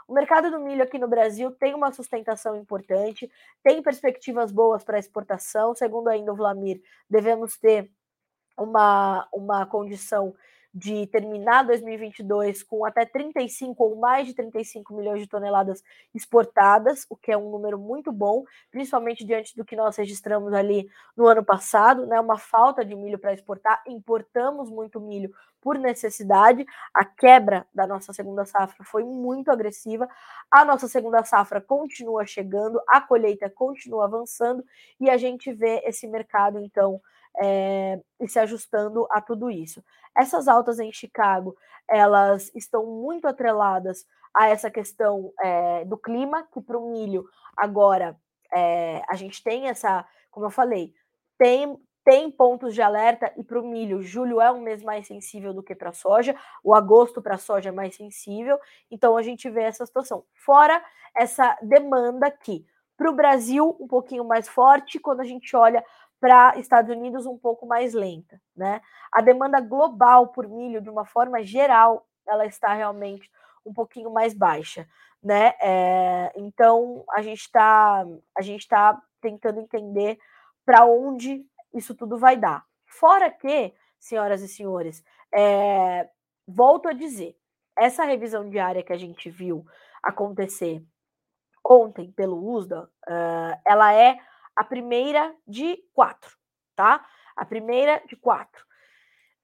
O 0.07 0.12
mercado 0.12 0.51
do 0.51 0.61
milho 0.61 0.83
aqui 0.83 0.99
no 0.99 1.09
Brasil 1.09 1.51
tem 1.51 1.75
uma 1.75 1.90
sustentação 1.90 2.55
importante, 2.55 3.31
tem 3.62 3.83
perspectivas 3.83 4.53
boas 4.53 4.85
para 4.85 4.99
exportação. 4.99 5.75
Segundo 5.75 6.09
ainda 6.09 6.33
o 6.33 6.37
Vlamir, 6.37 6.83
devemos 7.09 7.57
ter 7.57 7.90
uma, 8.57 9.27
uma 9.33 9.66
condição 9.66 10.35
de 10.77 11.07
terminar 11.07 11.62
2022 11.62 12.62
com 12.62 12.85
até 12.85 13.07
35 13.07 13.83
ou 13.83 13.97
mais 13.97 14.27
de 14.27 14.35
35 14.35 14.95
milhões 14.95 15.23
de 15.23 15.27
toneladas 15.27 15.83
exportadas, 16.15 17.07
o 17.09 17.17
que 17.17 17.33
é 17.33 17.39
um 17.39 17.51
número 17.51 17.79
muito 17.79 18.12
bom, 18.12 18.45
principalmente 18.71 19.25
diante 19.25 19.57
do 19.57 19.65
que 19.65 19.75
nós 19.75 19.97
registramos 19.97 20.53
ali 20.53 20.87
no 21.17 21.27
ano 21.27 21.43
passado, 21.43 22.05
né? 22.05 22.21
Uma 22.21 22.37
falta 22.37 22.85
de 22.85 22.95
milho 22.95 23.19
para 23.19 23.33
exportar, 23.33 23.83
importamos 23.87 24.69
muito 24.69 25.01
milho 25.01 25.33
por 25.62 25.79
necessidade. 25.79 26.67
A 26.93 27.07
quebra 27.07 27.67
da 27.75 27.87
nossa 27.87 28.12
segunda 28.12 28.45
safra 28.45 28.85
foi 28.85 29.03
muito 29.03 29.51
agressiva. 29.51 30.07
A 30.51 30.62
nossa 30.62 30.89
segunda 30.89 31.25
safra 31.25 31.59
continua 31.59 32.27
chegando, 32.27 32.79
a 32.87 33.01
colheita 33.01 33.49
continua 33.49 34.05
avançando 34.05 34.62
e 35.01 35.09
a 35.09 35.17
gente 35.17 35.51
vê 35.55 35.81
esse 35.87 36.07
mercado 36.07 36.61
então 36.61 37.01
é, 37.40 38.01
e 38.20 38.29
se 38.29 38.38
ajustando 38.38 39.07
a 39.11 39.20
tudo 39.20 39.51
isso. 39.51 39.83
Essas 40.16 40.49
altas 40.49 40.79
em 40.79 40.92
Chicago, 40.92 41.57
elas 41.88 42.51
estão 42.55 42.87
muito 42.87 43.27
atreladas 43.27 44.07
a 44.35 44.49
essa 44.49 44.70
questão 44.70 45.33
é, 45.40 45.85
do 45.85 45.96
clima, 45.96 46.46
que 46.53 46.61
para 46.61 46.79
o 46.79 46.90
milho 46.90 47.25
agora 47.57 48.18
é, 48.53 49.03
a 49.09 49.14
gente 49.16 49.42
tem 49.42 49.68
essa, 49.68 50.07
como 50.31 50.46
eu 50.46 50.51
falei, 50.51 50.92
tem, 51.38 51.79
tem 52.05 52.31
pontos 52.31 52.75
de 52.75 52.83
alerta 52.83 53.33
e 53.37 53.42
para 53.42 53.61
o 53.61 53.66
milho, 53.66 54.03
julho 54.03 54.40
é 54.40 54.51
um 54.53 54.61
mês 54.61 54.83
mais 54.83 55.07
sensível 55.07 55.55
do 55.55 55.62
que 55.62 55.75
para 55.75 55.90
a 55.90 55.94
soja, 55.94 56.37
o 56.62 56.75
agosto 56.75 57.22
para 57.22 57.35
a 57.35 57.38
soja 57.38 57.70
é 57.70 57.72
mais 57.72 57.96
sensível, 57.96 58.59
então 58.90 59.16
a 59.16 59.22
gente 59.22 59.49
vê 59.49 59.62
essa 59.62 59.87
situação. 59.87 60.25
Fora 60.35 60.83
essa 61.14 61.57
demanda 61.62 62.27
aqui. 62.27 62.66
Para 62.96 63.11
o 63.11 63.14
Brasil, 63.14 63.77
um 63.79 63.87
pouquinho 63.87 64.25
mais 64.25 64.49
forte, 64.49 64.99
quando 64.99 65.20
a 65.20 65.25
gente 65.25 65.55
olha 65.55 65.85
para 66.20 66.59
Estados 66.59 66.90
Unidos 66.90 67.26
um 67.26 67.38
pouco 67.38 67.66
mais 67.66 67.94
lenta, 67.94 68.40
né? 68.57 68.81
A 69.12 69.20
demanda 69.20 69.61
global 69.61 70.29
por 70.29 70.48
milho, 70.48 70.81
de 70.81 70.90
uma 70.90 71.05
forma 71.05 71.42
geral, 71.42 72.07
ela 72.26 72.46
está 72.46 72.72
realmente 72.72 73.31
um 73.64 73.72
pouquinho 73.72 74.11
mais 74.11 74.35
baixa, 74.35 74.88
né? 75.22 75.55
É, 75.61 76.33
então 76.37 77.05
a 77.11 77.22
gente 77.22 77.40
está 77.40 78.05
a 78.37 78.42
gente 78.42 78.61
está 78.61 79.00
tentando 79.20 79.61
entender 79.61 80.18
para 80.64 80.85
onde 80.85 81.44
isso 81.74 81.94
tudo 81.94 82.18
vai 82.18 82.37
dar. 82.37 82.64
Fora 82.87 83.31
que, 83.31 83.74
senhoras 83.99 84.41
e 84.41 84.49
senhores, 84.49 85.05
é, 85.34 86.09
volto 86.47 86.88
a 86.88 86.93
dizer, 86.93 87.36
essa 87.76 88.05
revisão 88.05 88.49
diária 88.49 88.82
que 88.82 88.93
a 88.93 88.99
gente 88.99 89.28
viu 89.28 89.64
acontecer 90.03 90.82
ontem 91.64 92.11
pelo 92.12 92.43
USDA, 92.53 92.88
uh, 93.09 93.61
ela 93.64 93.93
é 93.93 94.16
a 94.57 94.64
primeira 94.64 95.34
de 95.46 95.76
quatro, 95.92 96.36
tá? 96.74 97.07
A 97.36 97.44
primeira 97.44 98.02
de 98.07 98.16
quatro. 98.16 98.64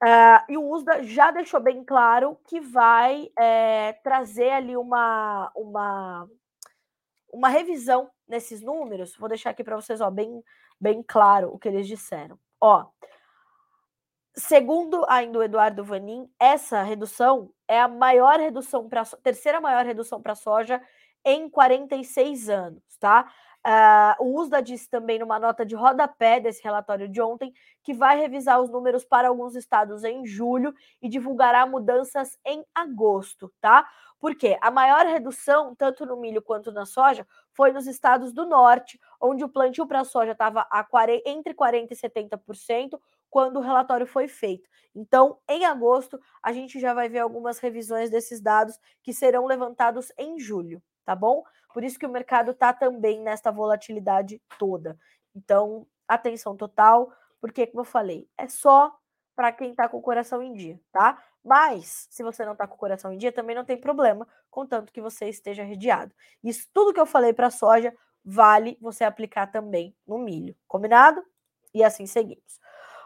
Uh, 0.03 0.51
e 0.51 0.57
o 0.57 0.69
USDA 0.69 1.03
já 1.03 1.31
deixou 1.31 1.61
bem 1.61 1.81
claro 1.85 2.37
que 2.49 2.59
vai 2.59 3.29
é, 3.39 3.93
trazer 4.03 4.49
ali 4.49 4.75
uma, 4.75 5.49
uma, 5.55 6.29
uma 7.31 7.47
revisão 7.47 8.11
nesses 8.27 8.61
números. 8.61 9.15
Vou 9.15 9.29
deixar 9.29 9.51
aqui 9.51 9.63
para 9.63 9.77
vocês 9.77 10.01
ó, 10.01 10.11
bem, 10.11 10.43
bem 10.77 11.01
claro 11.01 11.53
o 11.53 11.57
que 11.57 11.69
eles 11.69 11.87
disseram. 11.87 12.37
Ó, 12.59 12.85
segundo 14.35 15.05
ainda 15.07 15.39
o 15.39 15.43
Eduardo 15.43 15.85
Vanin, 15.85 16.29
essa 16.37 16.81
redução 16.81 17.53
é 17.65 17.79
a 17.79 17.87
maior 17.87 18.39
redução 18.39 18.89
para 18.89 19.05
terceira 19.23 19.61
maior 19.61 19.85
redução 19.85 20.21
para 20.21 20.35
soja 20.35 20.81
em 21.23 21.49
46 21.49 22.49
anos, 22.49 22.83
tá? 22.99 23.31
Uh, 23.65 24.21
o 24.21 24.41
USDA 24.41 24.61
disse 24.61 24.89
também 24.89 25.17
numa 25.17 25.39
nota 25.39 25.65
de 25.65 25.73
rodapé 25.73 26.37
desse 26.37 26.61
relatório 26.61 27.07
de 27.07 27.21
ontem 27.21 27.53
que 27.81 27.93
vai 27.93 28.19
revisar 28.19 28.59
os 28.61 28.69
números 28.69 29.05
para 29.05 29.29
alguns 29.29 29.55
estados 29.55 30.03
em 30.03 30.25
julho 30.25 30.73
e 31.01 31.07
divulgará 31.07 31.65
mudanças 31.65 32.37
em 32.45 32.65
agosto, 32.75 33.53
tá? 33.61 33.87
Porque 34.19 34.57
a 34.61 34.69
maior 34.69 35.05
redução, 35.05 35.73
tanto 35.75 36.05
no 36.05 36.17
milho 36.17 36.41
quanto 36.41 36.73
na 36.73 36.85
soja, 36.85 37.25
foi 37.53 37.71
nos 37.71 37.87
estados 37.87 38.33
do 38.33 38.45
norte, 38.45 38.99
onde 39.19 39.43
o 39.45 39.49
plantio 39.49 39.87
para 39.87 40.03
soja 40.03 40.31
estava 40.33 40.67
entre 41.25 41.53
40% 41.53 41.91
e 41.91 41.95
70%, 41.95 42.99
quando 43.29 43.57
o 43.57 43.61
relatório 43.61 44.05
foi 44.05 44.27
feito. 44.27 44.69
Então, 44.93 45.39
em 45.49 45.65
agosto, 45.65 46.19
a 46.41 46.51
gente 46.51 46.79
já 46.79 46.93
vai 46.93 47.09
ver 47.09 47.19
algumas 47.19 47.59
revisões 47.59 48.09
desses 48.09 48.39
dados 48.39 48.77
que 49.01 49.11
serão 49.11 49.45
levantados 49.45 50.11
em 50.17 50.39
julho, 50.39 50.81
tá 51.03 51.15
bom? 51.15 51.43
Por 51.73 51.83
isso 51.83 51.97
que 51.97 52.05
o 52.05 52.09
mercado 52.09 52.51
está 52.51 52.71
também 52.71 53.19
nesta 53.19 53.51
volatilidade 53.51 54.41
toda. 54.59 54.97
Então, 55.35 55.87
atenção 56.07 56.55
total, 56.55 57.11
porque, 57.41 57.65
como 57.65 57.81
eu 57.81 57.85
falei, 57.85 58.29
é 58.37 58.47
só 58.47 58.95
para 59.35 59.51
quem 59.51 59.71
está 59.71 59.89
com 59.89 59.97
o 59.97 60.01
coração 60.01 60.41
em 60.41 60.53
dia, 60.53 60.79
tá? 60.91 61.21
Mas, 61.43 62.07
se 62.11 62.23
você 62.23 62.45
não 62.45 62.53
está 62.53 62.67
com 62.67 62.75
o 62.75 62.77
coração 62.77 63.11
em 63.11 63.17
dia, 63.17 63.31
também 63.31 63.55
não 63.55 63.65
tem 63.65 63.75
problema, 63.75 64.27
contanto 64.49 64.93
que 64.93 65.01
você 65.01 65.27
esteja 65.27 65.63
redeado. 65.63 66.13
Isso 66.43 66.69
tudo 66.71 66.93
que 66.93 66.99
eu 66.99 67.05
falei 67.05 67.33
para 67.33 67.49
soja 67.49 67.93
vale 68.23 68.77
você 68.79 69.03
aplicar 69.03 69.47
também 69.47 69.95
no 70.07 70.19
milho, 70.19 70.55
combinado? 70.67 71.21
E 71.73 71.83
assim 71.83 72.05
seguimos. 72.05 72.61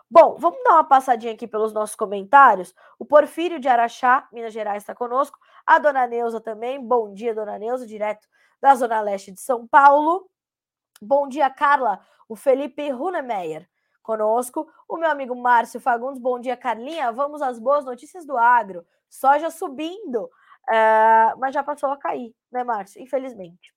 Bom, 0.10 0.36
vamos 0.38 0.64
dar 0.64 0.74
uma 0.74 0.84
passadinha 0.84 1.34
aqui 1.34 1.48
pelos 1.48 1.74
nossos 1.74 1.96
comentários. 1.96 2.76
O 3.00 3.06
Porfírio 3.06 3.60
de 3.60 3.68
Araxá, 3.68 4.28
Minas 4.32 4.54
Gerais, 4.54 4.84
está 4.84 4.94
conosco. 4.94 5.38
A 5.66 5.80
dona 5.80 6.06
Neuza 6.06 6.40
também. 6.40 6.80
Bom 6.80 7.14
dia, 7.14 7.34
dona 7.34 7.58
Neuza, 7.58 7.88
direto 7.88 8.28
da 8.62 8.76
Zona 8.76 9.02
Leste 9.02 9.32
de 9.32 9.40
São 9.40 9.68
Paulo. 9.68 10.30
Bom 11.02 11.28
dia, 11.28 11.50
Carla. 11.50 12.00
O 12.28 12.36
Felipe 12.36 12.90
Runemeyer 12.90 13.70
conosco. 14.02 14.68
O 14.88 14.98
meu 14.98 15.10
amigo 15.10 15.36
Márcio 15.36 15.80
Fagundes. 15.80 16.22
Bom 16.22 16.40
dia, 16.40 16.58
Carlinha. 16.58 17.12
Vamos 17.12 17.42
às 17.42 17.60
boas 17.60 17.86
notícias 17.86 18.26
do 18.26 18.38
agro. 18.38 18.86
Soja 19.10 19.50
subindo, 19.50 20.24
uh, 20.26 21.38
mas 21.38 21.54
já 21.54 21.64
passou 21.64 21.90
a 21.90 21.98
cair, 21.98 22.34
né, 22.52 22.64
Márcio? 22.64 23.02
Infelizmente. 23.02 23.74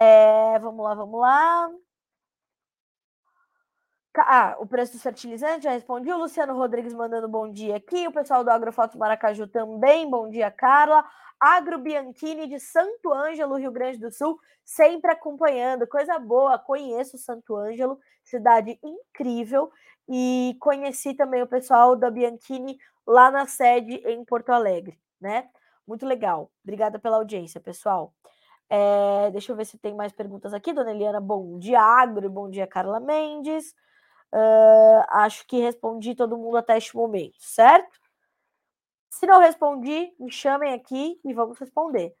É, 0.00 0.58
vamos 0.58 0.84
lá, 0.84 0.94
vamos 0.94 1.20
lá. 1.20 1.70
Ah, 4.26 4.56
o 4.58 4.66
preço 4.66 4.92
dos 4.92 5.02
fertilizantes 5.02 5.64
já 5.64 5.70
respondi. 5.70 6.10
O 6.12 6.18
Luciano 6.18 6.54
Rodrigues 6.54 6.94
mandando 6.94 7.28
bom 7.28 7.50
dia 7.50 7.76
aqui. 7.76 8.06
O 8.08 8.12
pessoal 8.12 8.42
do 8.42 8.50
Agrofoto 8.50 8.98
Maracaju 8.98 9.46
também. 9.46 10.08
Bom 10.08 10.28
dia, 10.28 10.50
Carla. 10.50 11.04
Agro 11.40 11.78
Bianchini 11.78 12.48
de 12.48 12.58
Santo 12.58 13.12
Ângelo, 13.12 13.56
Rio 13.56 13.70
Grande 13.70 13.98
do 13.98 14.10
Sul, 14.10 14.38
sempre 14.64 15.12
acompanhando. 15.12 15.86
Coisa 15.86 16.18
boa, 16.18 16.58
conheço 16.58 17.16
Santo 17.16 17.54
Ângelo, 17.54 17.98
cidade 18.24 18.78
incrível. 18.82 19.70
E 20.08 20.56
conheci 20.60 21.14
também 21.14 21.42
o 21.42 21.46
pessoal 21.46 21.94
da 21.94 22.10
Bianchini 22.10 22.78
lá 23.06 23.30
na 23.30 23.46
sede 23.46 23.94
em 24.06 24.24
Porto 24.24 24.50
Alegre, 24.50 24.98
né? 25.20 25.48
Muito 25.86 26.04
legal. 26.04 26.50
Obrigada 26.64 26.98
pela 26.98 27.18
audiência, 27.18 27.60
pessoal. 27.60 28.12
É, 28.68 29.30
deixa 29.30 29.52
eu 29.52 29.56
ver 29.56 29.64
se 29.64 29.78
tem 29.78 29.94
mais 29.94 30.12
perguntas 30.12 30.52
aqui. 30.52 30.72
Dona 30.72 30.90
Eliana, 30.90 31.20
bom 31.20 31.58
dia, 31.58 31.80
Agro, 31.80 32.28
bom 32.28 32.50
dia, 32.50 32.66
Carla 32.66 33.00
Mendes. 33.00 33.74
Uh, 34.32 35.04
acho 35.08 35.46
que 35.46 35.58
respondi 35.58 36.14
todo 36.14 36.36
mundo 36.36 36.58
até 36.58 36.76
este 36.76 36.94
momento, 36.94 37.36
certo? 37.38 37.98
Se 39.08 39.26
não 39.26 39.40
respondi, 39.40 40.12
me 40.18 40.30
chamem 40.30 40.74
aqui 40.74 41.18
e 41.24 41.32
vamos 41.32 41.58
responder. 41.58 42.14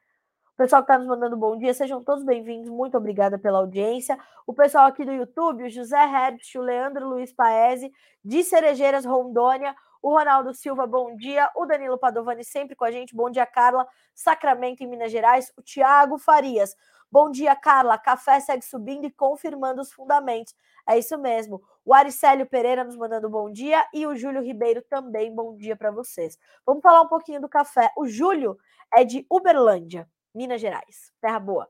O 0.54 0.56
pessoal 0.56 0.82
que 0.82 0.90
está 0.90 0.98
nos 0.98 1.06
mandando 1.06 1.36
bom 1.36 1.56
dia, 1.56 1.72
sejam 1.72 2.02
todos 2.02 2.24
bem-vindos. 2.24 2.68
Muito 2.68 2.96
obrigada 2.96 3.38
pela 3.38 3.58
audiência. 3.58 4.18
O 4.46 4.52
pessoal 4.52 4.86
aqui 4.86 5.04
do 5.04 5.12
YouTube, 5.12 5.62
o 5.62 5.70
José 5.70 6.02
Herbst, 6.02 6.58
o 6.58 6.62
Leandro 6.62 7.08
Luiz 7.08 7.32
Paese, 7.32 7.92
de 8.24 8.42
Cerejeiras, 8.42 9.04
Rondônia, 9.04 9.76
o 10.02 10.10
Ronaldo 10.10 10.54
Silva, 10.54 10.86
bom 10.86 11.16
dia. 11.16 11.50
O 11.54 11.66
Danilo 11.66 11.98
Padovani 11.98 12.44
sempre 12.44 12.76
com 12.76 12.84
a 12.84 12.90
gente. 12.90 13.14
Bom 13.14 13.30
dia, 13.30 13.46
Carla. 13.46 13.86
Sacramento, 14.14 14.82
em 14.82 14.86
Minas 14.86 15.10
Gerais. 15.10 15.52
O 15.56 15.62
Tiago 15.62 16.18
Farias. 16.18 16.76
Bom 17.10 17.30
dia, 17.30 17.56
Carla. 17.56 17.98
Café 17.98 18.38
segue 18.38 18.64
subindo 18.64 19.06
e 19.06 19.10
confirmando 19.10 19.80
os 19.80 19.92
fundamentos. 19.92 20.54
É 20.86 20.98
isso 20.98 21.18
mesmo. 21.18 21.62
O 21.84 21.94
Aricélio 21.94 22.46
Pereira 22.46 22.84
nos 22.84 22.96
mandando 22.96 23.28
bom 23.28 23.50
dia 23.50 23.86
e 23.92 24.06
o 24.06 24.14
Júlio 24.14 24.42
Ribeiro 24.42 24.82
também 24.82 25.34
bom 25.34 25.56
dia 25.56 25.74
para 25.74 25.90
vocês. 25.90 26.38
Vamos 26.64 26.82
falar 26.82 27.00
um 27.02 27.08
pouquinho 27.08 27.40
do 27.40 27.48
café. 27.48 27.90
O 27.96 28.06
Júlio 28.06 28.58
é 28.94 29.04
de 29.04 29.26
Uberlândia, 29.30 30.08
Minas 30.34 30.60
Gerais. 30.60 31.12
Terra 31.20 31.40
boa. 31.40 31.68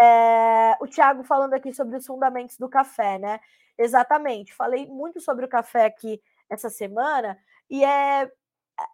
É, 0.00 0.76
o 0.80 0.86
Thiago 0.86 1.22
falando 1.22 1.54
aqui 1.54 1.72
sobre 1.72 1.96
os 1.96 2.06
fundamentos 2.06 2.56
do 2.58 2.68
café, 2.68 3.18
né? 3.18 3.40
Exatamente. 3.78 4.52
Falei 4.54 4.86
muito 4.86 5.20
sobre 5.20 5.44
o 5.44 5.48
café 5.48 5.86
aqui 5.86 6.20
essa 6.50 6.68
semana 6.68 7.38
e 7.72 7.82
é, 7.82 8.30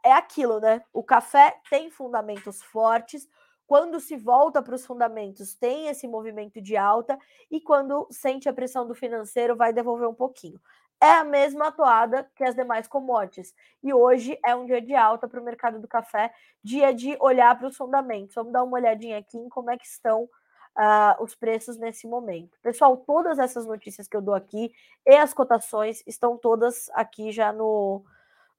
é 0.05 0.13
aquilo, 0.13 0.61
né? 0.61 0.81
O 0.93 1.03
café 1.03 1.61
tem 1.69 1.91
fundamentos 1.91 2.63
fortes, 2.63 3.29
quando 3.67 3.99
se 3.99 4.17
volta 4.17 4.63
para 4.63 4.77
os 4.77 4.87
fundamentos, 4.87 5.53
tem 5.53 5.89
esse 5.89 6.07
movimento 6.07 6.63
de 6.63 6.77
alta, 6.77 7.19
e 7.51 7.61
quando 7.61 8.07
sente 8.09 8.49
a 8.49 8.53
pressão 8.53 8.87
do 8.87 8.95
financeiro, 8.95 9.57
vai 9.57 9.73
devolver 9.73 10.09
um 10.09 10.15
pouquinho. 10.15 10.61
É 11.01 11.11
a 11.11 11.25
mesma 11.25 11.69
atoada 11.69 12.31
que 12.37 12.45
as 12.45 12.55
demais 12.55 12.87
commodities. 12.87 13.53
E 13.83 13.93
hoje 13.93 14.39
é 14.47 14.55
um 14.55 14.65
dia 14.65 14.81
de 14.81 14.95
alta 14.95 15.29
para 15.29 15.41
o 15.41 15.45
mercado 15.45 15.81
do 15.81 15.89
café, 15.89 16.33
dia 16.63 16.95
de 16.95 17.17
olhar 17.21 17.59
para 17.59 17.67
os 17.67 17.77
fundamentos. 17.77 18.35
Vamos 18.37 18.53
dar 18.53 18.63
uma 18.63 18.79
olhadinha 18.79 19.19
aqui 19.19 19.39
em 19.39 19.49
como 19.49 19.71
é 19.71 19.77
que 19.77 19.87
estão 19.87 20.23
uh, 20.23 21.23
os 21.23 21.35
preços 21.35 21.77
nesse 21.77 22.07
momento. 22.07 22.57
Pessoal, 22.63 22.97
todas 22.97 23.41
essas 23.41 23.67
notícias 23.67 24.07
que 24.07 24.17
eu 24.17 24.23
dou 24.23 24.35
aqui 24.35 24.73
e 25.05 25.17
as 25.17 25.35
cotações 25.35 26.03
estão 26.07 26.39
todas 26.39 26.89
aqui 26.95 27.33
já 27.33 27.53
no, 27.53 28.05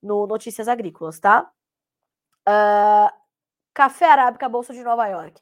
no 0.02 0.28
Notícias 0.28 0.68
Agrícolas, 0.68 1.20
tá? 1.20 1.52
Uh, 2.48 3.12
Café 3.74 4.06
Arábica, 4.06 4.50
Bolsa 4.50 4.74
de 4.74 4.84
Nova 4.84 5.08
York. 5.08 5.42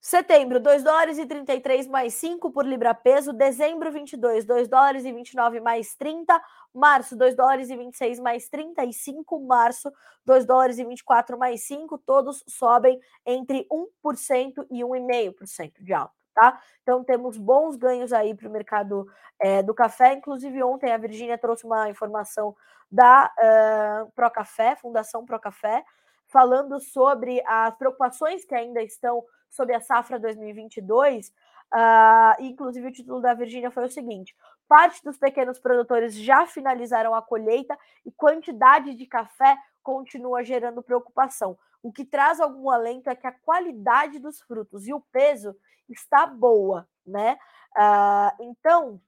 Setembro, 0.00 0.60
2 0.60 0.84
dólares 0.84 1.18
e 1.18 1.26
33 1.26 1.88
mais 1.88 2.14
5 2.14 2.52
por 2.52 2.64
libra 2.64 2.94
peso. 2.94 3.32
Dezembro, 3.32 3.90
22, 3.90 4.44
2 4.44 4.68
dólares 4.68 5.04
e 5.04 5.12
29 5.12 5.60
mais 5.60 5.96
30. 5.96 6.40
Março, 6.72 7.16
2 7.16 7.34
dólares 7.34 7.68
e 7.68 7.76
26 7.76 8.20
mais 8.20 8.48
35. 8.48 9.40
Março, 9.40 9.92
2 10.24 10.46
dólares 10.46 10.78
e 10.78 10.84
24 10.84 11.36
mais 11.36 11.62
5. 11.62 11.98
Todos 11.98 12.44
sobem 12.46 13.00
entre 13.26 13.66
1% 14.04 14.66
e 14.70 14.84
1,5% 14.84 15.72
de 15.82 15.92
alta. 15.92 16.14
Tá? 16.38 16.62
Então 16.84 17.02
temos 17.02 17.36
bons 17.36 17.74
ganhos 17.74 18.12
aí 18.12 18.32
para 18.32 18.48
o 18.48 18.52
mercado 18.52 19.08
é, 19.40 19.60
do 19.60 19.74
café. 19.74 20.12
Inclusive, 20.12 20.62
ontem 20.62 20.92
a 20.92 20.96
Virgínia 20.96 21.36
trouxe 21.36 21.66
uma 21.66 21.90
informação 21.90 22.54
da 22.88 23.28
uh, 23.36 24.12
Procafé, 24.12 24.76
Fundação 24.76 25.26
Procafé, 25.26 25.84
falando 26.28 26.78
sobre 26.78 27.42
as 27.44 27.74
preocupações 27.74 28.44
que 28.44 28.54
ainda 28.54 28.80
estão 28.80 29.24
sobre 29.50 29.74
a 29.74 29.80
safra 29.80 30.18
2022. 30.18 31.28
Uh, 31.28 31.32
ah, 31.72 32.36
inclusive, 32.40 32.88
o 32.88 32.92
título 32.92 33.20
da 33.20 33.34
Virgínia 33.34 33.70
foi 33.70 33.84
o 33.84 33.90
seguinte: 33.90 34.34
parte 34.66 35.02
dos 35.04 35.18
pequenos 35.18 35.58
produtores 35.58 36.14
já 36.14 36.46
finalizaram 36.46 37.14
a 37.14 37.22
colheita 37.22 37.78
e 38.04 38.12
quantidade 38.12 38.94
de 38.94 39.06
café 39.06 39.56
continua 39.82 40.44
gerando 40.44 40.82
preocupação. 40.82 41.58
O 41.82 41.92
que 41.92 42.04
traz 42.04 42.40
algum 42.40 42.70
alento 42.70 43.08
é 43.08 43.14
que 43.14 43.26
a 43.26 43.32
qualidade 43.32 44.18
dos 44.18 44.40
frutos 44.40 44.86
e 44.86 44.92
o 44.92 45.00
peso 45.12 45.56
está 45.88 46.26
boa, 46.26 46.88
né? 47.06 47.38
Uh, 47.76 48.42
então, 48.42 49.00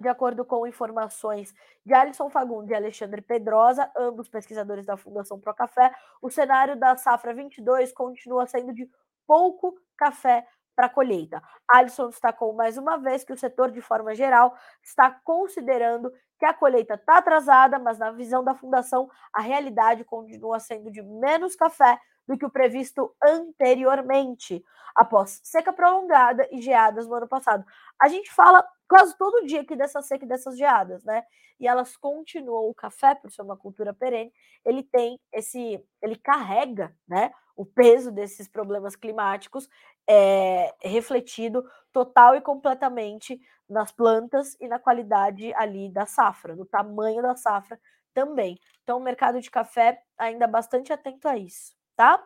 de 0.00 0.08
acordo 0.08 0.44
com 0.44 0.66
informações 0.66 1.54
de 1.84 1.92
Alisson 1.92 2.30
Fagundes 2.30 2.70
e 2.70 2.74
Alexandre 2.74 3.20
Pedrosa, 3.20 3.90
ambos 3.96 4.28
pesquisadores 4.28 4.86
da 4.86 4.96
Fundação 4.96 5.40
Procafé, 5.40 5.92
o 6.22 6.30
cenário 6.30 6.76
da 6.76 6.96
safra 6.96 7.34
22 7.34 7.92
continua 7.92 8.46
sendo 8.46 8.72
de 8.72 8.88
pouco 9.28 9.78
café 9.96 10.44
para 10.74 10.88
colheita. 10.88 11.42
Alisson 11.68 12.08
destacou 12.08 12.52
mais 12.54 12.78
uma 12.78 12.96
vez 12.96 13.24
que 13.24 13.32
o 13.32 13.36
setor, 13.36 13.70
de 13.70 13.80
forma 13.80 14.14
geral, 14.14 14.56
está 14.82 15.10
considerando 15.24 16.12
que 16.38 16.46
a 16.46 16.54
colheita 16.54 16.94
está 16.94 17.18
atrasada, 17.18 17.78
mas 17.78 17.98
na 17.98 18.12
visão 18.12 18.42
da 18.42 18.54
fundação, 18.54 19.10
a 19.32 19.40
realidade 19.40 20.04
continua 20.04 20.60
sendo 20.60 20.90
de 20.90 21.02
menos 21.02 21.56
café 21.56 21.98
do 22.28 22.38
que 22.38 22.46
o 22.46 22.50
previsto 22.50 23.12
anteriormente, 23.24 24.62
após 24.94 25.40
seca 25.42 25.72
prolongada 25.72 26.46
e 26.52 26.60
geadas 26.60 27.08
no 27.08 27.14
ano 27.14 27.26
passado. 27.26 27.64
A 28.00 28.06
gente 28.06 28.30
fala 28.30 28.64
quase 28.88 29.16
todo 29.18 29.46
dia 29.46 29.62
aqui 29.62 29.74
dessa 29.74 30.00
seca 30.00 30.24
e 30.24 30.28
dessas 30.28 30.56
geadas, 30.56 31.02
né? 31.04 31.24
E 31.58 31.66
elas 31.66 31.96
continuam. 31.96 32.68
O 32.68 32.74
café, 32.74 33.14
por 33.14 33.32
ser 33.32 33.42
uma 33.42 33.56
cultura 33.56 33.92
perene, 33.92 34.32
ele 34.64 34.82
tem 34.82 35.18
esse, 35.32 35.84
ele 36.00 36.16
carrega, 36.16 36.94
né? 37.08 37.32
O 37.58 37.66
peso 37.66 38.12
desses 38.12 38.46
problemas 38.46 38.94
climáticos 38.94 39.68
é 40.08 40.72
refletido 40.80 41.68
total 41.92 42.36
e 42.36 42.40
completamente 42.40 43.40
nas 43.68 43.90
plantas 43.90 44.56
e 44.60 44.68
na 44.68 44.78
qualidade 44.78 45.52
ali 45.54 45.90
da 45.90 46.06
safra, 46.06 46.54
no 46.54 46.64
tamanho 46.64 47.20
da 47.20 47.34
safra 47.34 47.76
também. 48.14 48.60
Então, 48.84 48.98
o 48.98 49.02
mercado 49.02 49.40
de 49.40 49.50
café 49.50 50.00
ainda 50.16 50.46
bastante 50.46 50.92
atento 50.92 51.26
a 51.26 51.36
isso, 51.36 51.74
tá? 51.96 52.24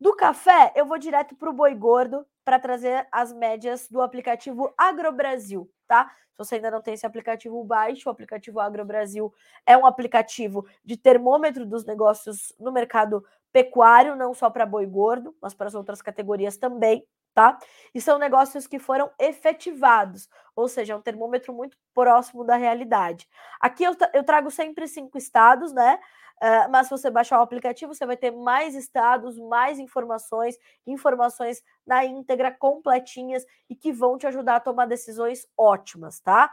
Do 0.00 0.14
café, 0.14 0.72
eu 0.76 0.86
vou 0.86 0.98
direto 0.98 1.34
para 1.34 1.50
o 1.50 1.52
boi 1.52 1.74
gordo, 1.74 2.24
para 2.44 2.60
trazer 2.60 3.08
as 3.10 3.32
médias 3.32 3.88
do 3.88 4.00
aplicativo 4.00 4.72
AgroBrasil, 4.78 5.68
tá? 5.88 6.12
Se 6.30 6.38
você 6.38 6.54
ainda 6.54 6.70
não 6.70 6.80
tem 6.80 6.94
esse 6.94 7.04
aplicativo, 7.04 7.62
baixe. 7.64 8.08
O 8.08 8.12
aplicativo 8.12 8.60
AgroBrasil 8.60 9.34
é 9.66 9.76
um 9.76 9.84
aplicativo 9.84 10.64
de 10.82 10.96
termômetro 10.96 11.66
dos 11.66 11.84
negócios 11.84 12.54
no 12.58 12.72
mercado 12.72 13.22
pecuário, 13.52 14.16
não 14.16 14.34
só 14.34 14.50
para 14.50 14.66
boi 14.66 14.86
gordo, 14.86 15.34
mas 15.40 15.54
para 15.54 15.66
as 15.66 15.74
outras 15.74 16.02
categorias 16.02 16.56
também, 16.56 17.06
tá? 17.34 17.58
E 17.94 18.00
são 18.00 18.18
negócios 18.18 18.66
que 18.66 18.78
foram 18.78 19.10
efetivados, 19.18 20.28
ou 20.54 20.68
seja, 20.68 20.92
é 20.92 20.96
um 20.96 21.02
termômetro 21.02 21.52
muito 21.52 21.76
próximo 21.94 22.44
da 22.44 22.56
realidade. 22.56 23.28
Aqui 23.60 23.84
eu, 23.84 23.96
eu 24.12 24.24
trago 24.24 24.50
sempre 24.50 24.86
cinco 24.88 25.18
estados, 25.18 25.72
né? 25.72 25.98
Uh, 26.42 26.70
mas 26.70 26.86
se 26.86 26.90
você 26.90 27.10
baixar 27.10 27.38
o 27.38 27.42
aplicativo, 27.42 27.94
você 27.94 28.06
vai 28.06 28.16
ter 28.16 28.30
mais 28.30 28.74
estados, 28.74 29.38
mais 29.38 29.78
informações, 29.78 30.56
informações 30.86 31.62
na 31.86 32.02
íntegra, 32.04 32.50
completinhas 32.50 33.44
e 33.68 33.76
que 33.76 33.92
vão 33.92 34.16
te 34.16 34.26
ajudar 34.26 34.56
a 34.56 34.60
tomar 34.60 34.86
decisões 34.86 35.46
ótimas, 35.56 36.18
tá? 36.20 36.50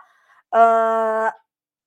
Uh, 0.54 1.32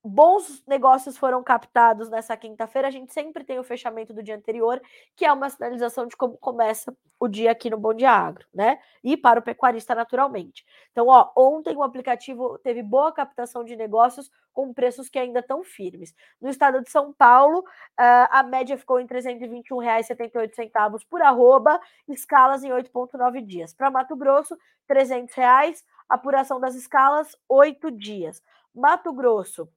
bons 0.05 0.65
negócios 0.67 1.19
foram 1.19 1.43
captados 1.43 2.09
nessa 2.09 2.37
quinta-feira. 2.37 2.89
A 2.89 2.91
gente 2.91 3.13
sempre 3.13 3.45
tem 3.45 3.59
o 3.59 3.65
fechamento 3.65 4.15
do 4.15 4.23
dia 4.23 4.37
anterior, 4.37 4.81
que 5.15 5.25
é 5.25 5.33
uma 5.33 5.51
sinalização 5.51 6.07
de 6.07 6.17
como 6.17 6.39
começa 6.39 6.97
o 7.19 7.29
dia 7.29 7.51
aqui 7.51 7.69
no 7.69 7.77
Bom 7.77 7.93
Dia 7.93 8.11
Agro, 8.11 8.47
né? 8.53 8.81
E 9.05 9.17
para 9.17 9.41
o 9.41 9.43
pecuarista, 9.43 9.95
naturalmente. 9.95 10.65
Então, 10.91 11.07
ó, 11.09 11.31
ontem 11.37 11.77
o 11.77 11.83
aplicativo 11.83 12.59
teve 12.59 12.83
boa 12.83 13.13
captação 13.13 13.63
de 13.63 13.77
negócios 13.77 14.31
com 14.53 14.73
preços 14.73 15.09
que 15.09 15.19
ainda 15.19 15.41
estão 15.41 15.63
firmes. 15.63 16.15
No 16.41 16.49
estado 16.49 16.81
de 16.83 16.91
São 16.91 17.13
Paulo, 17.13 17.63
a 17.97 18.43
média 18.43 18.77
ficou 18.77 18.99
em 18.99 19.07
R$ 19.07 19.21
321,78 19.21 21.07
por 21.09 21.23
arroba, 21.23 21.81
escalas 22.09 22.65
em 22.65 22.71
8,9 22.71 23.45
dias. 23.45 23.75
Para 23.75 23.91
Mato 23.91 24.17
Grosso, 24.17 24.57
300 24.89 25.35
reais, 25.35 25.85
apuração 26.09 26.59
das 26.59 26.75
escalas, 26.75 27.37
8 27.49 27.91
dias. 27.91 28.43
Mato 28.75 29.13
Grosso, 29.13 29.69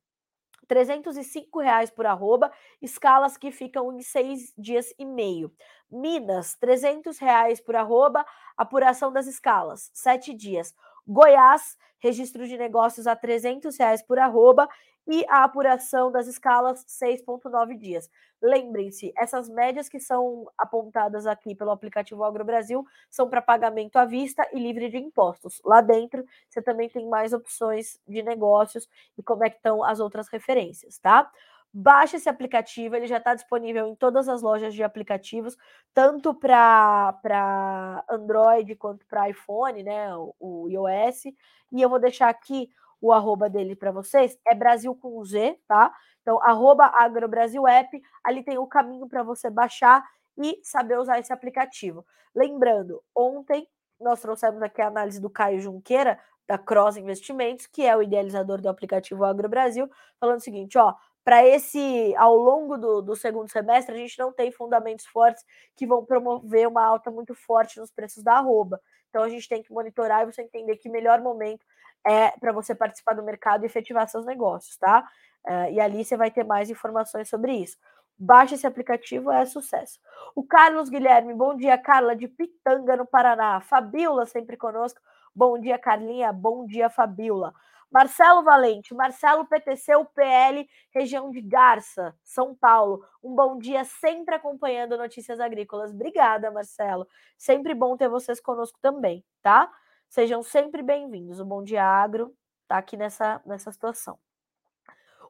305 0.67 1.59
reais 1.59 1.89
por 1.89 2.05
arroba, 2.05 2.51
escalas 2.81 3.37
que 3.37 3.51
ficam 3.51 3.91
em 3.93 4.01
seis 4.01 4.53
dias 4.57 4.93
e 4.97 5.05
meio. 5.05 5.51
Minas, 5.91 6.55
300 6.55 7.19
reais 7.19 7.61
por 7.61 7.75
arroba, 7.75 8.25
apuração 8.57 9.11
das 9.11 9.27
escalas, 9.27 9.91
sete 9.93 10.33
dias. 10.33 10.73
Goiás, 11.05 11.77
registro 11.99 12.47
de 12.47 12.57
negócios 12.57 13.07
a 13.07 13.15
300 13.15 13.77
reais 13.77 14.01
por 14.01 14.19
arroba 14.19 14.67
e 15.07 15.25
a 15.27 15.43
apuração 15.43 16.11
das 16.11 16.27
escalas 16.27 16.85
6,9 16.85 17.77
dias. 17.77 18.09
Lembrem-se, 18.41 19.13
essas 19.17 19.47
médias 19.47 19.87
que 19.87 19.99
são 19.99 20.49
apontadas 20.57 21.25
aqui 21.25 21.55
pelo 21.55 21.71
aplicativo 21.71 22.23
Agro 22.23 22.43
Brasil 22.43 22.85
são 23.09 23.29
para 23.29 23.41
pagamento 23.41 23.97
à 23.97 24.05
vista 24.05 24.47
e 24.51 24.59
livre 24.59 24.89
de 24.89 24.97
impostos. 24.97 25.61
Lá 25.63 25.81
dentro, 25.81 26.25
você 26.49 26.61
também 26.61 26.89
tem 26.89 27.07
mais 27.07 27.31
opções 27.31 27.99
de 28.07 28.21
negócios 28.21 28.89
e 29.17 29.23
como 29.23 29.45
é 29.45 29.49
que 29.49 29.57
estão 29.57 29.83
as 29.83 29.99
outras 29.99 30.27
referências, 30.27 30.97
tá? 30.97 31.31
Baixe 31.75 32.17
esse 32.17 32.29
aplicativo, 32.29 32.95
ele 32.95 33.07
já 33.07 33.17
está 33.17 33.33
disponível 33.33 33.87
em 33.87 33.95
todas 33.95 34.29
as 34.29 34.43
lojas 34.43 34.75
de 34.75 34.83
aplicativos, 34.83 35.57
tanto 35.91 36.31
para 36.33 38.05
Android 38.07 38.75
quanto 38.75 39.05
para 39.07 39.29
iPhone, 39.29 39.81
né? 39.81 40.15
O, 40.15 40.35
o 40.39 40.69
iOS. 40.69 41.25
E 41.71 41.81
eu 41.81 41.89
vou 41.89 41.97
deixar 41.97 42.29
aqui 42.29 42.69
o 43.03 43.11
arroba 43.11 43.49
dele 43.49 43.75
para 43.75 43.91
vocês, 43.91 44.39
é 44.47 44.55
Brasil 44.55 44.95
com 44.95 45.21
Z, 45.25 45.59
tá? 45.67 45.93
Então, 46.21 46.41
arroba 46.41 46.85
AgroBrasil 46.85 47.67
App, 47.67 48.01
ali 48.23 48.41
tem 48.43 48.57
o 48.57 48.65
caminho 48.65 49.09
para 49.09 49.21
você 49.21 49.49
baixar 49.49 50.01
e 50.37 50.57
saber 50.63 50.97
usar 50.97 51.19
esse 51.19 51.33
aplicativo. 51.33 52.05
Lembrando, 52.33 53.03
ontem 53.13 53.67
nós 53.99 54.21
trouxemos 54.21 54.61
aqui 54.61 54.81
a 54.81 54.87
análise 54.87 55.19
do 55.19 55.29
Caio 55.29 55.59
Junqueira, 55.59 56.17
da 56.47 56.57
Cross 56.57 56.95
Investimentos, 56.95 57.67
que 57.67 57.85
é 57.85 57.95
o 57.95 58.01
idealizador 58.01 58.61
do 58.61 58.69
aplicativo 58.69 59.25
AgroBrasil, 59.25 59.89
falando 60.17 60.37
o 60.37 60.43
seguinte, 60.43 60.77
ó, 60.77 60.95
para 61.25 61.45
esse, 61.45 62.15
ao 62.15 62.37
longo 62.37 62.77
do, 62.77 63.01
do, 63.01 63.15
segundo 63.17 63.49
semestre, 63.49 63.93
a 63.93 63.97
gente 63.97 64.17
não 64.17 64.31
tem 64.31 64.49
fundamentos 64.49 65.05
fortes 65.05 65.43
que 65.75 65.85
vão 65.85 66.05
promover 66.05 66.69
uma 66.69 66.85
alta 66.85 67.11
muito 67.11 67.35
forte 67.35 67.81
nos 67.81 67.91
preços 67.91 68.23
da 68.23 68.35
arroba. 68.35 68.79
Então 69.09 69.23
a 69.23 69.29
gente 69.29 69.47
tem 69.47 69.61
que 69.61 69.73
monitorar 69.73 70.23
e 70.23 70.31
você 70.31 70.41
entender 70.41 70.77
que 70.77 70.89
melhor 70.89 71.21
momento 71.21 71.65
é 72.05 72.31
para 72.31 72.51
você 72.51 72.75
participar 72.75 73.13
do 73.13 73.23
mercado 73.23 73.63
e 73.63 73.65
efetivar 73.65 74.07
seus 74.07 74.25
negócios, 74.25 74.77
tá? 74.77 75.07
Uh, 75.45 75.71
e 75.71 75.79
ali 75.79 76.03
você 76.03 76.15
vai 76.15 76.31
ter 76.31 76.43
mais 76.43 76.69
informações 76.69 77.29
sobre 77.29 77.53
isso. 77.53 77.77
Baixe 78.17 78.55
esse 78.55 78.67
aplicativo, 78.67 79.31
é 79.31 79.45
sucesso. 79.45 79.99
O 80.35 80.43
Carlos 80.43 80.89
Guilherme, 80.89 81.33
bom 81.33 81.55
dia, 81.55 81.77
Carla, 81.77 82.15
de 82.15 82.27
Pitanga, 82.27 82.95
no 82.95 83.05
Paraná. 83.05 83.59
Fabiola, 83.61 84.25
sempre 84.25 84.55
conosco. 84.55 84.99
Bom 85.35 85.59
dia, 85.59 85.77
Carlinha. 85.79 86.31
Bom 86.31 86.65
dia, 86.65 86.89
Fabiola. 86.89 87.53
Marcelo 87.93 88.41
Valente, 88.41 88.91
Marcelo 88.95 89.45
PTC, 89.45 89.95
UPL, 89.95 90.67
região 90.91 91.29
de 91.29 91.39
Garça, 91.41 92.15
São 92.23 92.55
Paulo. 92.55 93.05
Um 93.23 93.35
bom 93.35 93.59
dia, 93.59 93.83
sempre 93.85 94.33
acompanhando 94.33 94.97
notícias 94.97 95.39
agrícolas. 95.39 95.91
Obrigada, 95.91 96.49
Marcelo. 96.49 97.07
Sempre 97.37 97.75
bom 97.75 97.95
ter 97.95 98.09
vocês 98.09 98.39
conosco 98.39 98.79
também, 98.81 99.23
tá? 99.43 99.71
Sejam 100.13 100.43
sempre 100.43 100.83
bem-vindos. 100.83 101.39
O 101.39 101.45
Bom 101.45 101.63
Dia 101.63 101.83
Agro 101.83 102.37
está 102.61 102.77
aqui 102.77 102.95
nessa, 102.95 103.41
nessa 103.47 103.71
situação. 103.71 104.19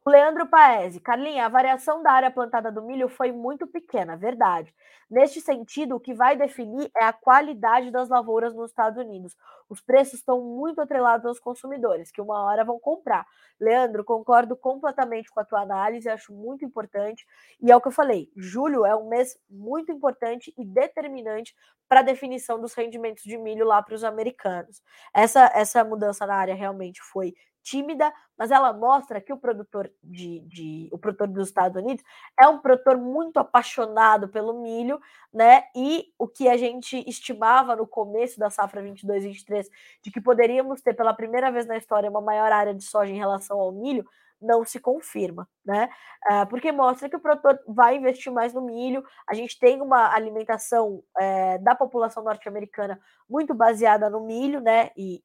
O 0.05 0.09
Leandro 0.09 0.45
Paese, 0.47 0.99
Carlinha, 0.99 1.45
a 1.45 1.49
variação 1.49 2.03
da 2.03 2.11
área 2.11 2.29
plantada 2.29 2.69
do 2.69 2.81
milho 2.81 3.07
foi 3.07 3.31
muito 3.31 3.65
pequena, 3.65 4.17
verdade. 4.17 4.75
Neste 5.09 5.39
sentido, 5.39 5.95
o 5.95 5.99
que 5.99 6.13
vai 6.13 6.35
definir 6.35 6.91
é 6.97 7.05
a 7.05 7.13
qualidade 7.13 7.89
das 7.89 8.09
lavouras 8.09 8.53
nos 8.53 8.71
Estados 8.71 8.99
Unidos. 9.01 9.33
Os 9.69 9.79
preços 9.79 10.15
estão 10.15 10.41
muito 10.41 10.81
atrelados 10.81 11.25
aos 11.25 11.39
consumidores, 11.39 12.11
que 12.11 12.19
uma 12.19 12.43
hora 12.43 12.65
vão 12.65 12.77
comprar. 12.81 13.25
Leandro, 13.57 14.03
concordo 14.03 14.57
completamente 14.57 15.31
com 15.31 15.39
a 15.39 15.45
tua 15.45 15.61
análise, 15.61 16.09
acho 16.09 16.33
muito 16.33 16.65
importante. 16.65 17.25
E 17.61 17.71
é 17.71 17.75
o 17.75 17.79
que 17.79 17.87
eu 17.87 17.91
falei: 17.91 18.29
julho 18.35 18.85
é 18.85 18.93
um 18.93 19.07
mês 19.07 19.37
muito 19.49 19.89
importante 19.89 20.53
e 20.57 20.65
determinante 20.65 21.55
para 21.87 22.01
a 22.01 22.03
definição 22.03 22.59
dos 22.59 22.73
rendimentos 22.73 23.23
de 23.23 23.37
milho 23.37 23.65
lá 23.65 23.81
para 23.81 23.95
os 23.95 24.03
americanos. 24.03 24.81
Essa, 25.13 25.49
essa 25.53 25.81
mudança 25.85 26.25
na 26.25 26.35
área 26.35 26.55
realmente 26.55 27.01
foi 27.01 27.33
tímida, 27.63 28.13
mas 28.37 28.51
ela 28.51 28.73
mostra 28.73 29.21
que 29.21 29.31
o 29.31 29.37
produtor 29.37 29.89
de, 30.03 30.41
de, 30.41 30.89
o 30.91 30.97
produtor 30.97 31.27
dos 31.27 31.47
Estados 31.47 31.81
Unidos 31.81 32.03
é 32.39 32.47
um 32.47 32.59
produtor 32.59 32.97
muito 32.97 33.37
apaixonado 33.37 34.27
pelo 34.27 34.61
milho, 34.61 34.99
né? 35.33 35.63
E 35.75 36.07
o 36.19 36.27
que 36.27 36.49
a 36.49 36.57
gente 36.57 37.03
estimava 37.07 37.75
no 37.75 37.87
começo 37.87 38.37
da 38.37 38.49
safra 38.49 38.81
22/23 38.83 39.67
de 40.03 40.11
que 40.11 40.21
poderíamos 40.21 40.81
ter 40.81 40.93
pela 40.93 41.13
primeira 41.13 41.51
vez 41.51 41.65
na 41.65 41.77
história 41.77 42.09
uma 42.09 42.21
maior 42.21 42.51
área 42.51 42.73
de 42.73 42.83
soja 42.83 43.11
em 43.11 43.17
relação 43.17 43.59
ao 43.59 43.71
milho, 43.71 44.05
não 44.41 44.65
se 44.65 44.79
confirma, 44.79 45.47
né? 45.65 45.89
Uh, 46.29 46.45
porque 46.49 46.71
mostra 46.71 47.09
que 47.09 47.15
o 47.15 47.19
produtor 47.19 47.57
vai 47.67 47.95
investir 47.95 48.31
mais 48.31 48.53
no 48.53 48.61
milho. 48.61 49.03
A 49.27 49.33
gente 49.33 49.57
tem 49.57 49.81
uma 49.81 50.13
alimentação 50.13 51.01
é, 51.17 51.57
da 51.59 51.73
população 51.73 52.23
norte-americana 52.23 52.99
muito 53.29 53.53
baseada 53.53 54.09
no 54.09 54.19
milho, 54.19 54.59
né? 54.59 54.91
E 54.97 55.23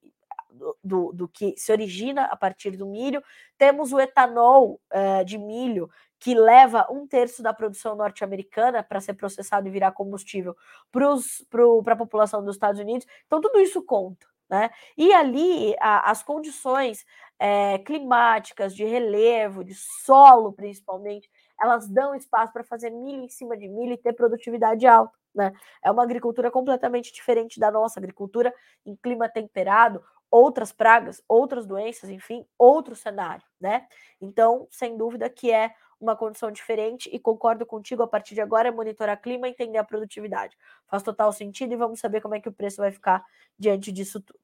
do, 0.82 1.12
do, 1.12 1.28
que 1.28 1.54
se 1.56 1.70
origina 1.72 2.24
a 2.24 2.36
partir 2.36 2.76
do 2.76 2.86
milho. 2.86 3.22
Temos 3.56 3.92
o 3.92 4.00
etanol 4.00 4.80
uh, 4.92 5.24
de 5.24 5.38
milho, 5.38 5.90
que 6.18 6.34
leva 6.34 6.86
um 6.90 7.06
terço 7.06 7.42
da 7.42 7.52
produção 7.52 7.94
norte-americana 7.94 8.82
para 8.82 9.00
ser 9.00 9.14
processado 9.14 9.68
e 9.68 9.70
virar 9.70 9.92
combustível 9.92 10.56
para 10.90 11.92
a 11.92 11.96
população 11.96 12.44
dos 12.44 12.56
Estados 12.56 12.80
Unidos. 12.80 13.06
Então, 13.26 13.40
tudo 13.40 13.60
isso 13.60 13.82
conta. 13.82 14.26
Né? 14.50 14.70
E 14.96 15.12
ali 15.12 15.76
a, 15.78 16.10
as 16.10 16.22
condições 16.22 17.04
é, 17.38 17.78
climáticas, 17.78 18.74
de 18.74 18.84
relevo, 18.84 19.62
de 19.62 19.74
solo 19.74 20.52
principalmente, 20.52 21.30
elas 21.60 21.88
dão 21.88 22.14
espaço 22.14 22.52
para 22.52 22.64
fazer 22.64 22.90
milho 22.90 23.22
em 23.22 23.28
cima 23.28 23.56
de 23.56 23.68
milho 23.68 23.92
e 23.92 23.98
ter 23.98 24.12
produtividade 24.14 24.86
alta. 24.86 25.12
Né? 25.34 25.52
É 25.84 25.90
uma 25.90 26.02
agricultura 26.02 26.50
completamente 26.50 27.12
diferente 27.12 27.60
da 27.60 27.70
nossa 27.70 28.00
agricultura 28.00 28.52
em 28.86 28.96
clima 28.96 29.28
temperado, 29.28 30.02
outras 30.30 30.72
pragas, 30.72 31.22
outras 31.28 31.66
doenças, 31.66 32.10
enfim, 32.10 32.46
outro 32.58 32.94
cenário, 32.94 33.44
né? 33.60 33.86
Então, 34.20 34.66
sem 34.70 34.96
dúvida 34.96 35.28
que 35.30 35.50
é 35.50 35.74
uma 36.00 36.14
condição 36.16 36.50
diferente 36.50 37.10
e 37.12 37.18
concordo 37.18 37.66
contigo, 37.66 38.02
a 38.02 38.06
partir 38.06 38.34
de 38.34 38.40
agora 38.40 38.68
é 38.68 38.70
monitorar 38.70 39.20
clima 39.20 39.48
e 39.48 39.50
entender 39.50 39.78
a 39.78 39.84
produtividade. 39.84 40.56
Faz 40.86 41.02
total 41.02 41.32
sentido 41.32 41.72
e 41.72 41.76
vamos 41.76 41.98
saber 41.98 42.20
como 42.20 42.34
é 42.34 42.40
que 42.40 42.48
o 42.48 42.52
preço 42.52 42.76
vai 42.76 42.92
ficar 42.92 43.24
diante 43.58 43.90
disso 43.90 44.20
tudo. 44.20 44.38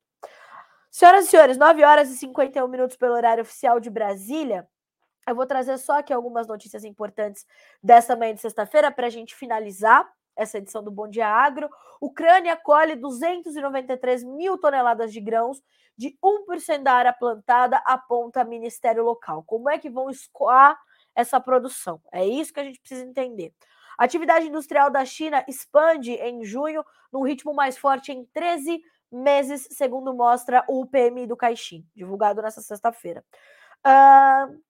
Senhoras 0.90 1.26
e 1.26 1.28
senhores, 1.28 1.56
9 1.56 1.84
horas 1.84 2.10
e 2.10 2.16
51 2.16 2.68
minutos 2.68 2.96
pelo 2.96 3.14
horário 3.14 3.42
oficial 3.42 3.80
de 3.80 3.90
Brasília. 3.90 4.68
Eu 5.26 5.34
vou 5.34 5.46
trazer 5.46 5.78
só 5.78 5.98
aqui 5.98 6.12
algumas 6.12 6.46
notícias 6.46 6.84
importantes 6.84 7.46
dessa 7.82 8.14
manhã 8.14 8.34
de 8.34 8.40
sexta-feira 8.40 8.90
para 8.90 9.06
a 9.06 9.10
gente 9.10 9.34
finalizar 9.34 10.08
essa 10.36 10.58
edição 10.58 10.82
do 10.82 10.90
Bom 10.90 11.08
Dia 11.08 11.28
Agro. 11.28 11.68
Ucrânia 12.00 12.56
colhe 12.56 12.96
293 12.96 14.24
mil 14.24 14.58
toneladas 14.58 15.12
de 15.12 15.20
grãos 15.20 15.62
de 15.96 16.16
1% 16.22 16.82
da 16.82 16.92
área 16.92 17.12
plantada, 17.12 17.76
aponta 17.84 18.44
Ministério 18.44 19.04
Local. 19.04 19.42
Como 19.44 19.70
é 19.70 19.78
que 19.78 19.88
vão 19.88 20.10
escoar 20.10 20.78
essa 21.14 21.40
produção? 21.40 22.00
É 22.12 22.26
isso 22.26 22.52
que 22.52 22.60
a 22.60 22.64
gente 22.64 22.80
precisa 22.80 23.04
entender. 23.04 23.52
A 23.96 24.04
atividade 24.04 24.46
industrial 24.46 24.90
da 24.90 25.04
China 25.04 25.44
expande 25.46 26.12
em 26.12 26.44
junho 26.44 26.84
num 27.12 27.22
ritmo 27.22 27.54
mais 27.54 27.78
forte 27.78 28.12
em 28.12 28.24
13 28.26 28.82
meses, 29.10 29.68
segundo 29.70 30.12
mostra 30.12 30.64
o 30.68 30.84
PMI 30.84 31.26
do 31.26 31.36
Caixin, 31.36 31.86
divulgado 31.94 32.42
nessa 32.42 32.60
sexta-feira. 32.60 33.24
Uh, 33.86 34.60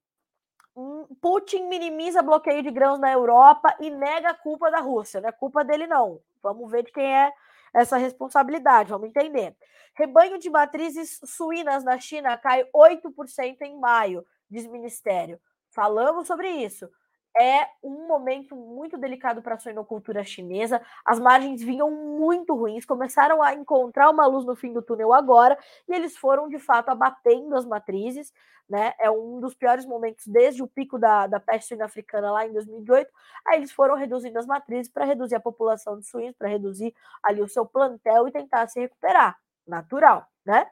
Putin 1.21 1.67
minimiza 1.67 2.21
bloqueio 2.21 2.61
de 2.61 2.69
grãos 2.69 2.99
na 2.99 3.11
Europa 3.11 3.75
e 3.79 3.89
nega 3.89 4.31
a 4.31 4.33
culpa 4.33 4.69
da 4.69 4.79
Rússia. 4.79 5.21
Não 5.21 5.29
é 5.29 5.31
culpa 5.31 5.63
dele, 5.63 5.87
não. 5.87 6.21
Vamos 6.43 6.69
ver 6.69 6.83
de 6.83 6.91
quem 6.91 7.05
é 7.05 7.31
essa 7.73 7.97
responsabilidade, 7.97 8.89
vamos 8.89 9.09
entender. 9.09 9.55
Rebanho 9.95 10.37
de 10.37 10.49
matrizes 10.49 11.19
suínas 11.25 11.83
na 11.83 11.97
China 11.99 12.37
cai 12.37 12.63
8% 12.73 13.61
em 13.61 13.79
maio, 13.79 14.25
diz 14.49 14.65
o 14.65 14.71
Ministério. 14.71 15.39
Falamos 15.69 16.27
sobre 16.27 16.49
isso 16.49 16.89
é 17.37 17.67
um 17.83 18.07
momento 18.07 18.55
muito 18.55 18.97
delicado 18.97 19.41
para 19.41 19.55
a 19.55 19.59
suinocultura 19.59 20.23
chinesa. 20.23 20.81
As 21.05 21.19
margens 21.19 21.61
vinham 21.61 21.91
muito 21.91 22.55
ruins, 22.55 22.85
começaram 22.85 23.41
a 23.41 23.53
encontrar 23.53 24.09
uma 24.09 24.25
luz 24.25 24.45
no 24.45 24.55
fim 24.55 24.71
do 24.71 24.81
túnel 24.81 25.13
agora, 25.13 25.57
e 25.87 25.93
eles 25.93 26.15
foram 26.17 26.47
de 26.47 26.57
fato 26.57 26.89
abatendo 26.89 27.55
as 27.55 27.65
matrizes. 27.65 28.33
Né? 28.67 28.93
É 28.99 29.11
um 29.11 29.39
dos 29.39 29.53
piores 29.53 29.85
momentos 29.85 30.25
desde 30.25 30.63
o 30.63 30.67
pico 30.67 30.97
da, 30.97 31.27
da 31.27 31.39
peste 31.39 31.67
suína 31.67 31.85
africana 31.85 32.31
lá 32.31 32.47
em 32.47 32.53
2018. 32.53 33.11
Aí 33.47 33.57
eles 33.57 33.71
foram 33.71 33.95
reduzindo 33.95 34.39
as 34.39 34.45
matrizes 34.45 34.91
para 34.91 35.05
reduzir 35.05 35.35
a 35.35 35.39
população 35.39 35.99
de 35.99 36.05
suínos, 36.07 36.35
para 36.35 36.47
reduzir 36.49 36.93
ali 37.21 37.41
o 37.41 37.47
seu 37.47 37.65
plantel 37.65 38.27
e 38.27 38.31
tentar 38.31 38.67
se 38.67 38.79
recuperar. 38.79 39.37
Natural, 39.67 40.27
né? 40.45 40.67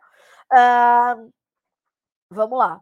Uh, 0.52 1.32
vamos 2.32 2.58
lá. 2.58 2.82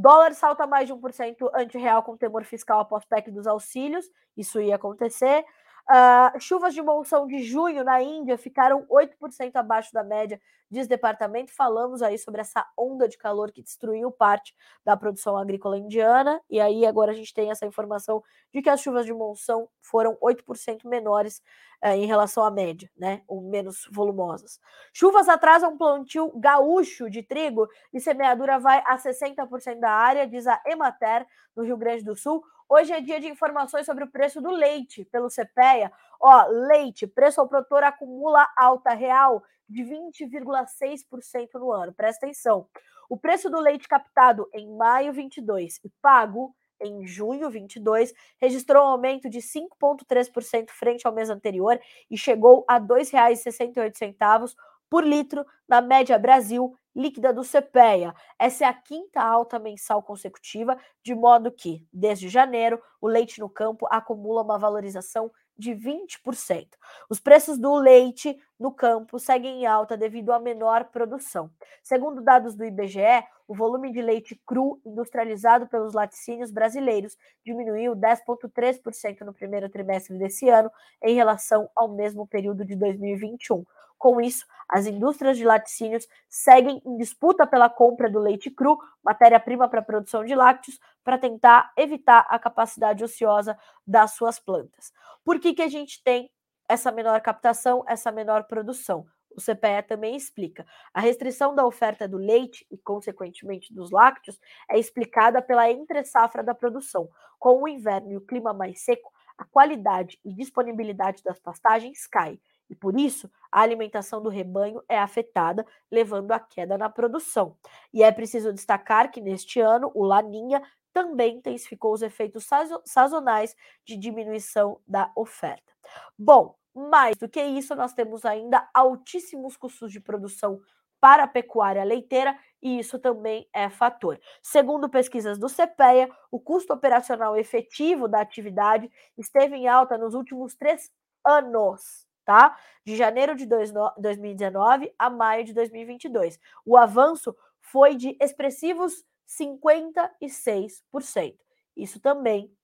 Dólar 0.00 0.32
salta 0.32 0.64
mais 0.64 0.86
de 0.86 0.94
1% 0.94 1.50
anti-real 1.52 2.04
com 2.04 2.16
temor 2.16 2.44
fiscal 2.44 2.78
após 2.78 3.04
PEC 3.04 3.32
dos 3.32 3.48
auxílios. 3.48 4.08
Isso 4.36 4.60
ia 4.60 4.76
acontecer. 4.76 5.44
Uh, 5.90 6.38
chuvas 6.38 6.72
de 6.72 6.80
monção 6.80 7.26
de 7.26 7.42
junho 7.42 7.82
na 7.82 8.00
Índia 8.00 8.38
ficaram 8.38 8.86
8% 8.86 9.56
abaixo 9.56 9.92
da 9.92 10.04
média, 10.04 10.40
diz 10.70 10.86
departamento. 10.86 11.52
Falamos 11.52 12.00
aí 12.00 12.16
sobre 12.16 12.40
essa 12.40 12.64
onda 12.78 13.08
de 13.08 13.18
calor 13.18 13.50
que 13.50 13.60
destruiu 13.60 14.12
parte 14.12 14.54
da 14.84 14.96
produção 14.96 15.36
agrícola 15.36 15.76
indiana. 15.76 16.40
E 16.48 16.60
aí 16.60 16.86
agora 16.86 17.10
a 17.10 17.14
gente 17.14 17.34
tem 17.34 17.50
essa 17.50 17.66
informação 17.66 18.22
de 18.54 18.62
que 18.62 18.70
as 18.70 18.80
chuvas 18.80 19.04
de 19.04 19.12
monção 19.12 19.68
foram 19.82 20.16
8% 20.22 20.88
menores 20.88 21.42
em 21.82 22.06
relação 22.06 22.44
à 22.44 22.50
média, 22.50 22.90
né? 22.96 23.22
Ou 23.26 23.40
menos 23.40 23.88
volumosas. 23.92 24.60
Chuvas 24.92 25.28
atrasam 25.28 25.78
plantio 25.78 26.32
gaúcho 26.38 27.08
de 27.08 27.22
trigo 27.22 27.68
e 27.92 28.00
semeadura 28.00 28.58
vai 28.58 28.82
a 28.86 28.96
60% 28.96 29.78
da 29.78 29.90
área, 29.90 30.26
diz 30.26 30.46
a 30.46 30.60
Emater, 30.66 31.26
no 31.56 31.64
Rio 31.64 31.76
Grande 31.76 32.04
do 32.04 32.16
Sul. 32.16 32.42
Hoje 32.68 32.92
é 32.92 33.00
dia 33.00 33.20
de 33.20 33.28
informações 33.28 33.86
sobre 33.86 34.04
o 34.04 34.10
preço 34.10 34.40
do 34.40 34.50
leite 34.50 35.04
pelo 35.06 35.28
CPEA. 35.28 35.90
Ó, 36.20 36.46
leite, 36.48 37.06
preço 37.06 37.40
ao 37.40 37.48
produtor 37.48 37.82
acumula 37.82 38.46
alta 38.56 38.90
real 38.90 39.42
de 39.68 39.82
20,6% 39.82 41.48
no 41.54 41.72
ano. 41.72 41.92
Presta 41.92 42.26
atenção. 42.26 42.68
O 43.08 43.16
preço 43.16 43.48
do 43.48 43.58
leite 43.58 43.88
captado 43.88 44.48
em 44.52 44.76
maio 44.76 45.12
22 45.12 45.80
e 45.84 45.90
pago 46.02 46.54
em 46.80 47.06
junho 47.06 47.50
22 47.50 48.12
registrou 48.38 48.84
um 48.84 48.88
aumento 48.88 49.28
de 49.28 49.38
5,3% 49.38 50.70
frente 50.70 51.06
ao 51.06 51.12
mês 51.12 51.30
anterior 51.30 51.80
e 52.10 52.16
chegou 52.16 52.64
a 52.68 52.74
R$ 52.74 52.86
2,68 52.86 54.54
por 54.90 55.04
litro 55.04 55.44
na 55.68 55.80
média 55.80 56.18
Brasil 56.18 56.74
líquida 56.94 57.32
do 57.32 57.42
CPEA. 57.42 58.12
Essa 58.38 58.64
é 58.64 58.68
a 58.68 58.74
quinta 58.74 59.20
alta 59.20 59.58
mensal 59.58 60.02
consecutiva, 60.02 60.76
de 61.02 61.14
modo 61.14 61.52
que, 61.52 61.86
desde 61.92 62.28
janeiro, 62.28 62.82
o 63.00 63.06
leite 63.06 63.38
no 63.38 63.48
campo 63.48 63.86
acumula 63.90 64.42
uma 64.42 64.58
valorização 64.58 65.30
de 65.58 65.72
20%. 65.72 66.68
Os 67.10 67.18
preços 67.18 67.58
do 67.58 67.74
leite 67.74 68.38
no 68.58 68.72
campo 68.72 69.18
seguem 69.18 69.62
em 69.62 69.66
alta 69.66 69.96
devido 69.96 70.32
à 70.32 70.38
menor 70.38 70.84
produção. 70.84 71.50
Segundo 71.82 72.22
dados 72.22 72.54
do 72.54 72.64
IBGE, 72.64 73.24
o 73.46 73.54
volume 73.54 73.90
de 73.90 74.00
leite 74.00 74.40
cru 74.46 74.80
industrializado 74.84 75.66
pelos 75.66 75.94
laticínios 75.94 76.50
brasileiros 76.50 77.16
diminuiu 77.44 77.96
10,3% 77.96 79.22
no 79.22 79.32
primeiro 79.32 79.68
trimestre 79.68 80.16
desse 80.18 80.48
ano 80.48 80.70
em 81.02 81.14
relação 81.14 81.68
ao 81.74 81.88
mesmo 81.88 82.26
período 82.26 82.64
de 82.64 82.76
2021. 82.76 83.64
Com 83.98 84.20
isso, 84.20 84.46
as 84.68 84.86
indústrias 84.86 85.36
de 85.36 85.44
laticínios 85.44 86.06
seguem 86.28 86.80
em 86.84 86.96
disputa 86.96 87.46
pela 87.46 87.68
compra 87.68 88.10
do 88.10 88.18
leite 88.18 88.50
cru, 88.50 88.78
matéria-prima 89.02 89.68
para 89.68 89.80
a 89.80 89.84
produção 89.84 90.24
de 90.24 90.34
lácteos, 90.34 90.78
para 91.02 91.18
tentar 91.18 91.72
evitar 91.76 92.26
a 92.28 92.38
capacidade 92.38 93.02
ociosa 93.02 93.58
das 93.86 94.12
suas 94.12 94.38
plantas. 94.38 94.92
Por 95.24 95.40
que, 95.40 95.54
que 95.54 95.62
a 95.62 95.68
gente 95.68 96.02
tem 96.04 96.30
essa 96.68 96.92
menor 96.92 97.20
captação, 97.20 97.82
essa 97.88 98.12
menor 98.12 98.44
produção? 98.44 99.06
O 99.34 99.40
CPE 99.40 99.82
também 99.86 100.16
explica. 100.16 100.66
A 100.92 101.00
restrição 101.00 101.54
da 101.54 101.64
oferta 101.64 102.06
do 102.06 102.18
leite 102.18 102.66
e, 102.70 102.76
consequentemente, 102.76 103.72
dos 103.72 103.90
lácteos 103.90 104.38
é 104.68 104.78
explicada 104.78 105.40
pela 105.40 105.70
entre-safra 105.70 106.42
da 106.42 106.54
produção. 106.54 107.08
Com 107.38 107.62
o 107.62 107.68
inverno 107.68 108.12
e 108.12 108.16
o 108.16 108.20
clima 108.20 108.52
mais 108.52 108.84
seco, 108.84 109.10
a 109.38 109.44
qualidade 109.44 110.18
e 110.24 110.34
disponibilidade 110.34 111.22
das 111.22 111.38
pastagens 111.38 112.06
cai 112.06 112.38
e 112.68 112.74
por 112.74 112.98
isso 112.98 113.30
a 113.50 113.60
alimentação 113.60 114.22
do 114.22 114.28
rebanho 114.28 114.82
é 114.88 114.98
afetada, 114.98 115.64
levando 115.90 116.32
à 116.32 116.38
queda 116.38 116.76
na 116.76 116.88
produção. 116.88 117.56
E 117.92 118.02
é 118.02 118.12
preciso 118.12 118.52
destacar 118.52 119.10
que 119.10 119.20
neste 119.20 119.60
ano 119.60 119.90
o 119.94 120.04
Laninha 120.04 120.62
também 120.92 121.36
intensificou 121.36 121.92
os 121.92 122.02
efeitos 122.02 122.46
sazonais 122.84 123.54
de 123.84 123.96
diminuição 123.96 124.80
da 124.86 125.10
oferta. 125.14 125.72
Bom, 126.18 126.56
mais 126.74 127.16
do 127.16 127.28
que 127.28 127.42
isso, 127.42 127.74
nós 127.74 127.92
temos 127.92 128.24
ainda 128.24 128.68
altíssimos 128.74 129.56
custos 129.56 129.92
de 129.92 130.00
produção 130.00 130.60
para 131.00 131.24
a 131.24 131.28
pecuária 131.28 131.84
leiteira 131.84 132.36
e 132.60 132.78
isso 132.78 132.98
também 132.98 133.48
é 133.52 133.68
fator. 133.68 134.18
Segundo 134.42 134.88
pesquisas 134.88 135.38
do 135.38 135.48
CPEA, 135.48 136.10
o 136.30 136.40
custo 136.40 136.72
operacional 136.72 137.36
efetivo 137.36 138.08
da 138.08 138.20
atividade 138.20 138.90
esteve 139.16 139.54
em 139.54 139.68
alta 139.68 139.96
nos 139.96 140.14
últimos 140.14 140.56
três 140.56 140.90
anos 141.24 142.07
tá? 142.28 142.54
De 142.84 142.94
janeiro 142.94 143.34
de 143.34 143.46
2019 143.46 144.94
a 144.98 145.08
maio 145.08 145.46
de 145.46 145.54
2022. 145.54 146.38
O 146.62 146.76
avanço 146.76 147.34
foi 147.58 147.94
de 147.94 148.14
expressivos 148.20 149.02
56%. 149.26 151.34
Isso 151.74 151.98
também 152.00 152.54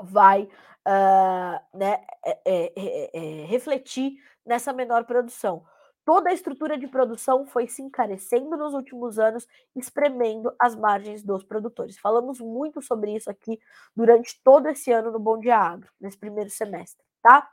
vai 0.00 0.44
uh, 0.44 1.58
né, 1.76 2.04
é, 2.24 2.38
é, 2.46 3.10
é, 3.12 3.44
refletir 3.46 4.12
nessa 4.46 4.72
menor 4.72 5.04
produção. 5.04 5.66
Toda 6.04 6.30
a 6.30 6.32
estrutura 6.32 6.78
de 6.78 6.86
produção 6.86 7.44
foi 7.46 7.66
se 7.66 7.82
encarecendo 7.82 8.56
nos 8.56 8.74
últimos 8.74 9.18
anos, 9.18 9.44
espremendo 9.74 10.54
as 10.56 10.76
margens 10.76 11.24
dos 11.24 11.42
produtores. 11.42 11.98
Falamos 11.98 12.38
muito 12.38 12.80
sobre 12.80 13.16
isso 13.16 13.28
aqui 13.28 13.58
durante 13.96 14.40
todo 14.44 14.68
esse 14.68 14.92
ano 14.92 15.10
no 15.10 15.18
Bom 15.18 15.40
Dia 15.40 15.58
Agro, 15.58 15.90
nesse 16.00 16.16
primeiro 16.16 16.48
semestre, 16.48 17.04
tá? 17.20 17.50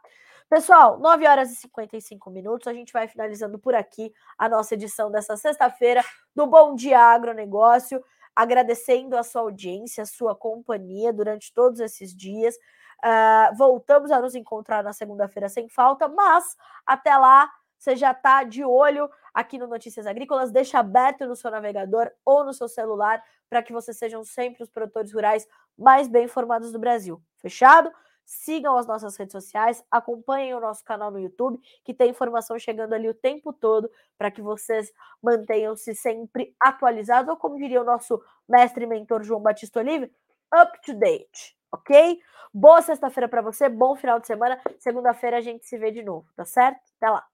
Pessoal, 0.50 0.98
9 0.98 1.28
horas 1.28 1.52
e 1.52 1.56
55 1.58 2.30
minutos. 2.30 2.68
A 2.68 2.74
gente 2.74 2.94
vai 2.94 3.06
finalizando 3.06 3.60
por 3.60 3.76
aqui 3.76 4.14
a 4.38 4.48
nossa 4.48 4.76
edição 4.76 5.12
dessa 5.12 5.36
sexta-feira 5.36 6.02
do 6.34 6.48
Bom 6.48 6.74
Dia 6.74 7.02
Agronegócio. 7.02 8.02
Agradecendo 8.34 9.18
a 9.18 9.24
sua 9.24 9.42
audiência, 9.42 10.04
a 10.04 10.06
sua 10.06 10.34
companhia 10.34 11.12
durante 11.12 11.54
todos 11.54 11.82
esses 11.82 12.16
dias. 12.16 12.56
Uh, 13.04 13.58
voltamos 13.58 14.10
a 14.10 14.22
nos 14.22 14.36
encontrar 14.36 14.82
na 14.82 14.94
segunda-feira 14.94 15.50
sem 15.50 15.68
falta, 15.68 16.08
mas 16.08 16.56
até 16.86 17.18
lá 17.18 17.52
você 17.78 17.98
já 17.98 18.12
está 18.12 18.44
de 18.44 18.64
olho 18.64 19.10
aqui 19.34 19.58
no 19.58 19.68
Notícias 19.68 20.08
Agrícolas, 20.08 20.50
deixa 20.50 20.80
aberto 20.80 21.28
no 21.28 21.36
seu 21.36 21.52
navegador 21.52 22.10
ou 22.24 22.46
no 22.46 22.54
seu 22.54 22.70
celular 22.70 23.22
para 23.50 23.62
que 23.62 23.74
vocês 23.74 23.98
sejam 23.98 24.24
sempre 24.24 24.64
os 24.64 24.70
produtores 24.70 25.14
rurais 25.14 25.46
mais 25.78 26.08
bem 26.08 26.24
informados 26.24 26.72
do 26.72 26.80
Brasil. 26.80 27.22
Fechado? 27.36 27.92
Sigam 28.28 28.78
as 28.78 28.86
nossas 28.86 29.16
redes 29.16 29.32
sociais, 29.32 29.82
acompanhem 29.90 30.54
o 30.54 30.60
nosso 30.60 30.84
canal 30.84 31.10
no 31.10 31.18
YouTube, 31.18 31.60
que 31.86 31.94
tem 31.94 32.10
informação 32.10 32.60
chegando 32.60 32.94
ali 32.94 33.08
o 33.08 33.14
tempo 33.14 33.54
todo 33.54 33.90
para 34.18 34.30
que 34.30 34.42
vocês 34.42 34.92
mantenham-se 35.24 35.96
sempre 35.96 36.54
atualizados, 36.60 37.30
ou 37.30 37.38
como 37.38 37.58
diria 37.58 37.82
o 37.82 37.86
nosso 37.86 38.22
mestre 38.48 38.84
e 38.84 38.88
mentor 38.88 39.24
João 39.24 39.42
Batista 39.42 39.80
Olive, 39.80 40.12
up 40.54 40.82
to 40.82 40.94
date, 40.94 41.58
ok? 41.72 42.20
Boa 42.54 42.82
sexta-feira 42.82 43.30
para 43.30 43.42
você, 43.42 43.70
bom 43.70 43.96
final 43.96 44.20
de 44.20 44.28
semana. 44.28 44.60
Segunda-feira 44.78 45.38
a 45.38 45.42
gente 45.42 45.66
se 45.66 45.78
vê 45.78 45.90
de 45.90 46.04
novo, 46.04 46.28
tá 46.36 46.44
certo? 46.44 46.82
Até 46.98 47.10
lá. 47.10 47.26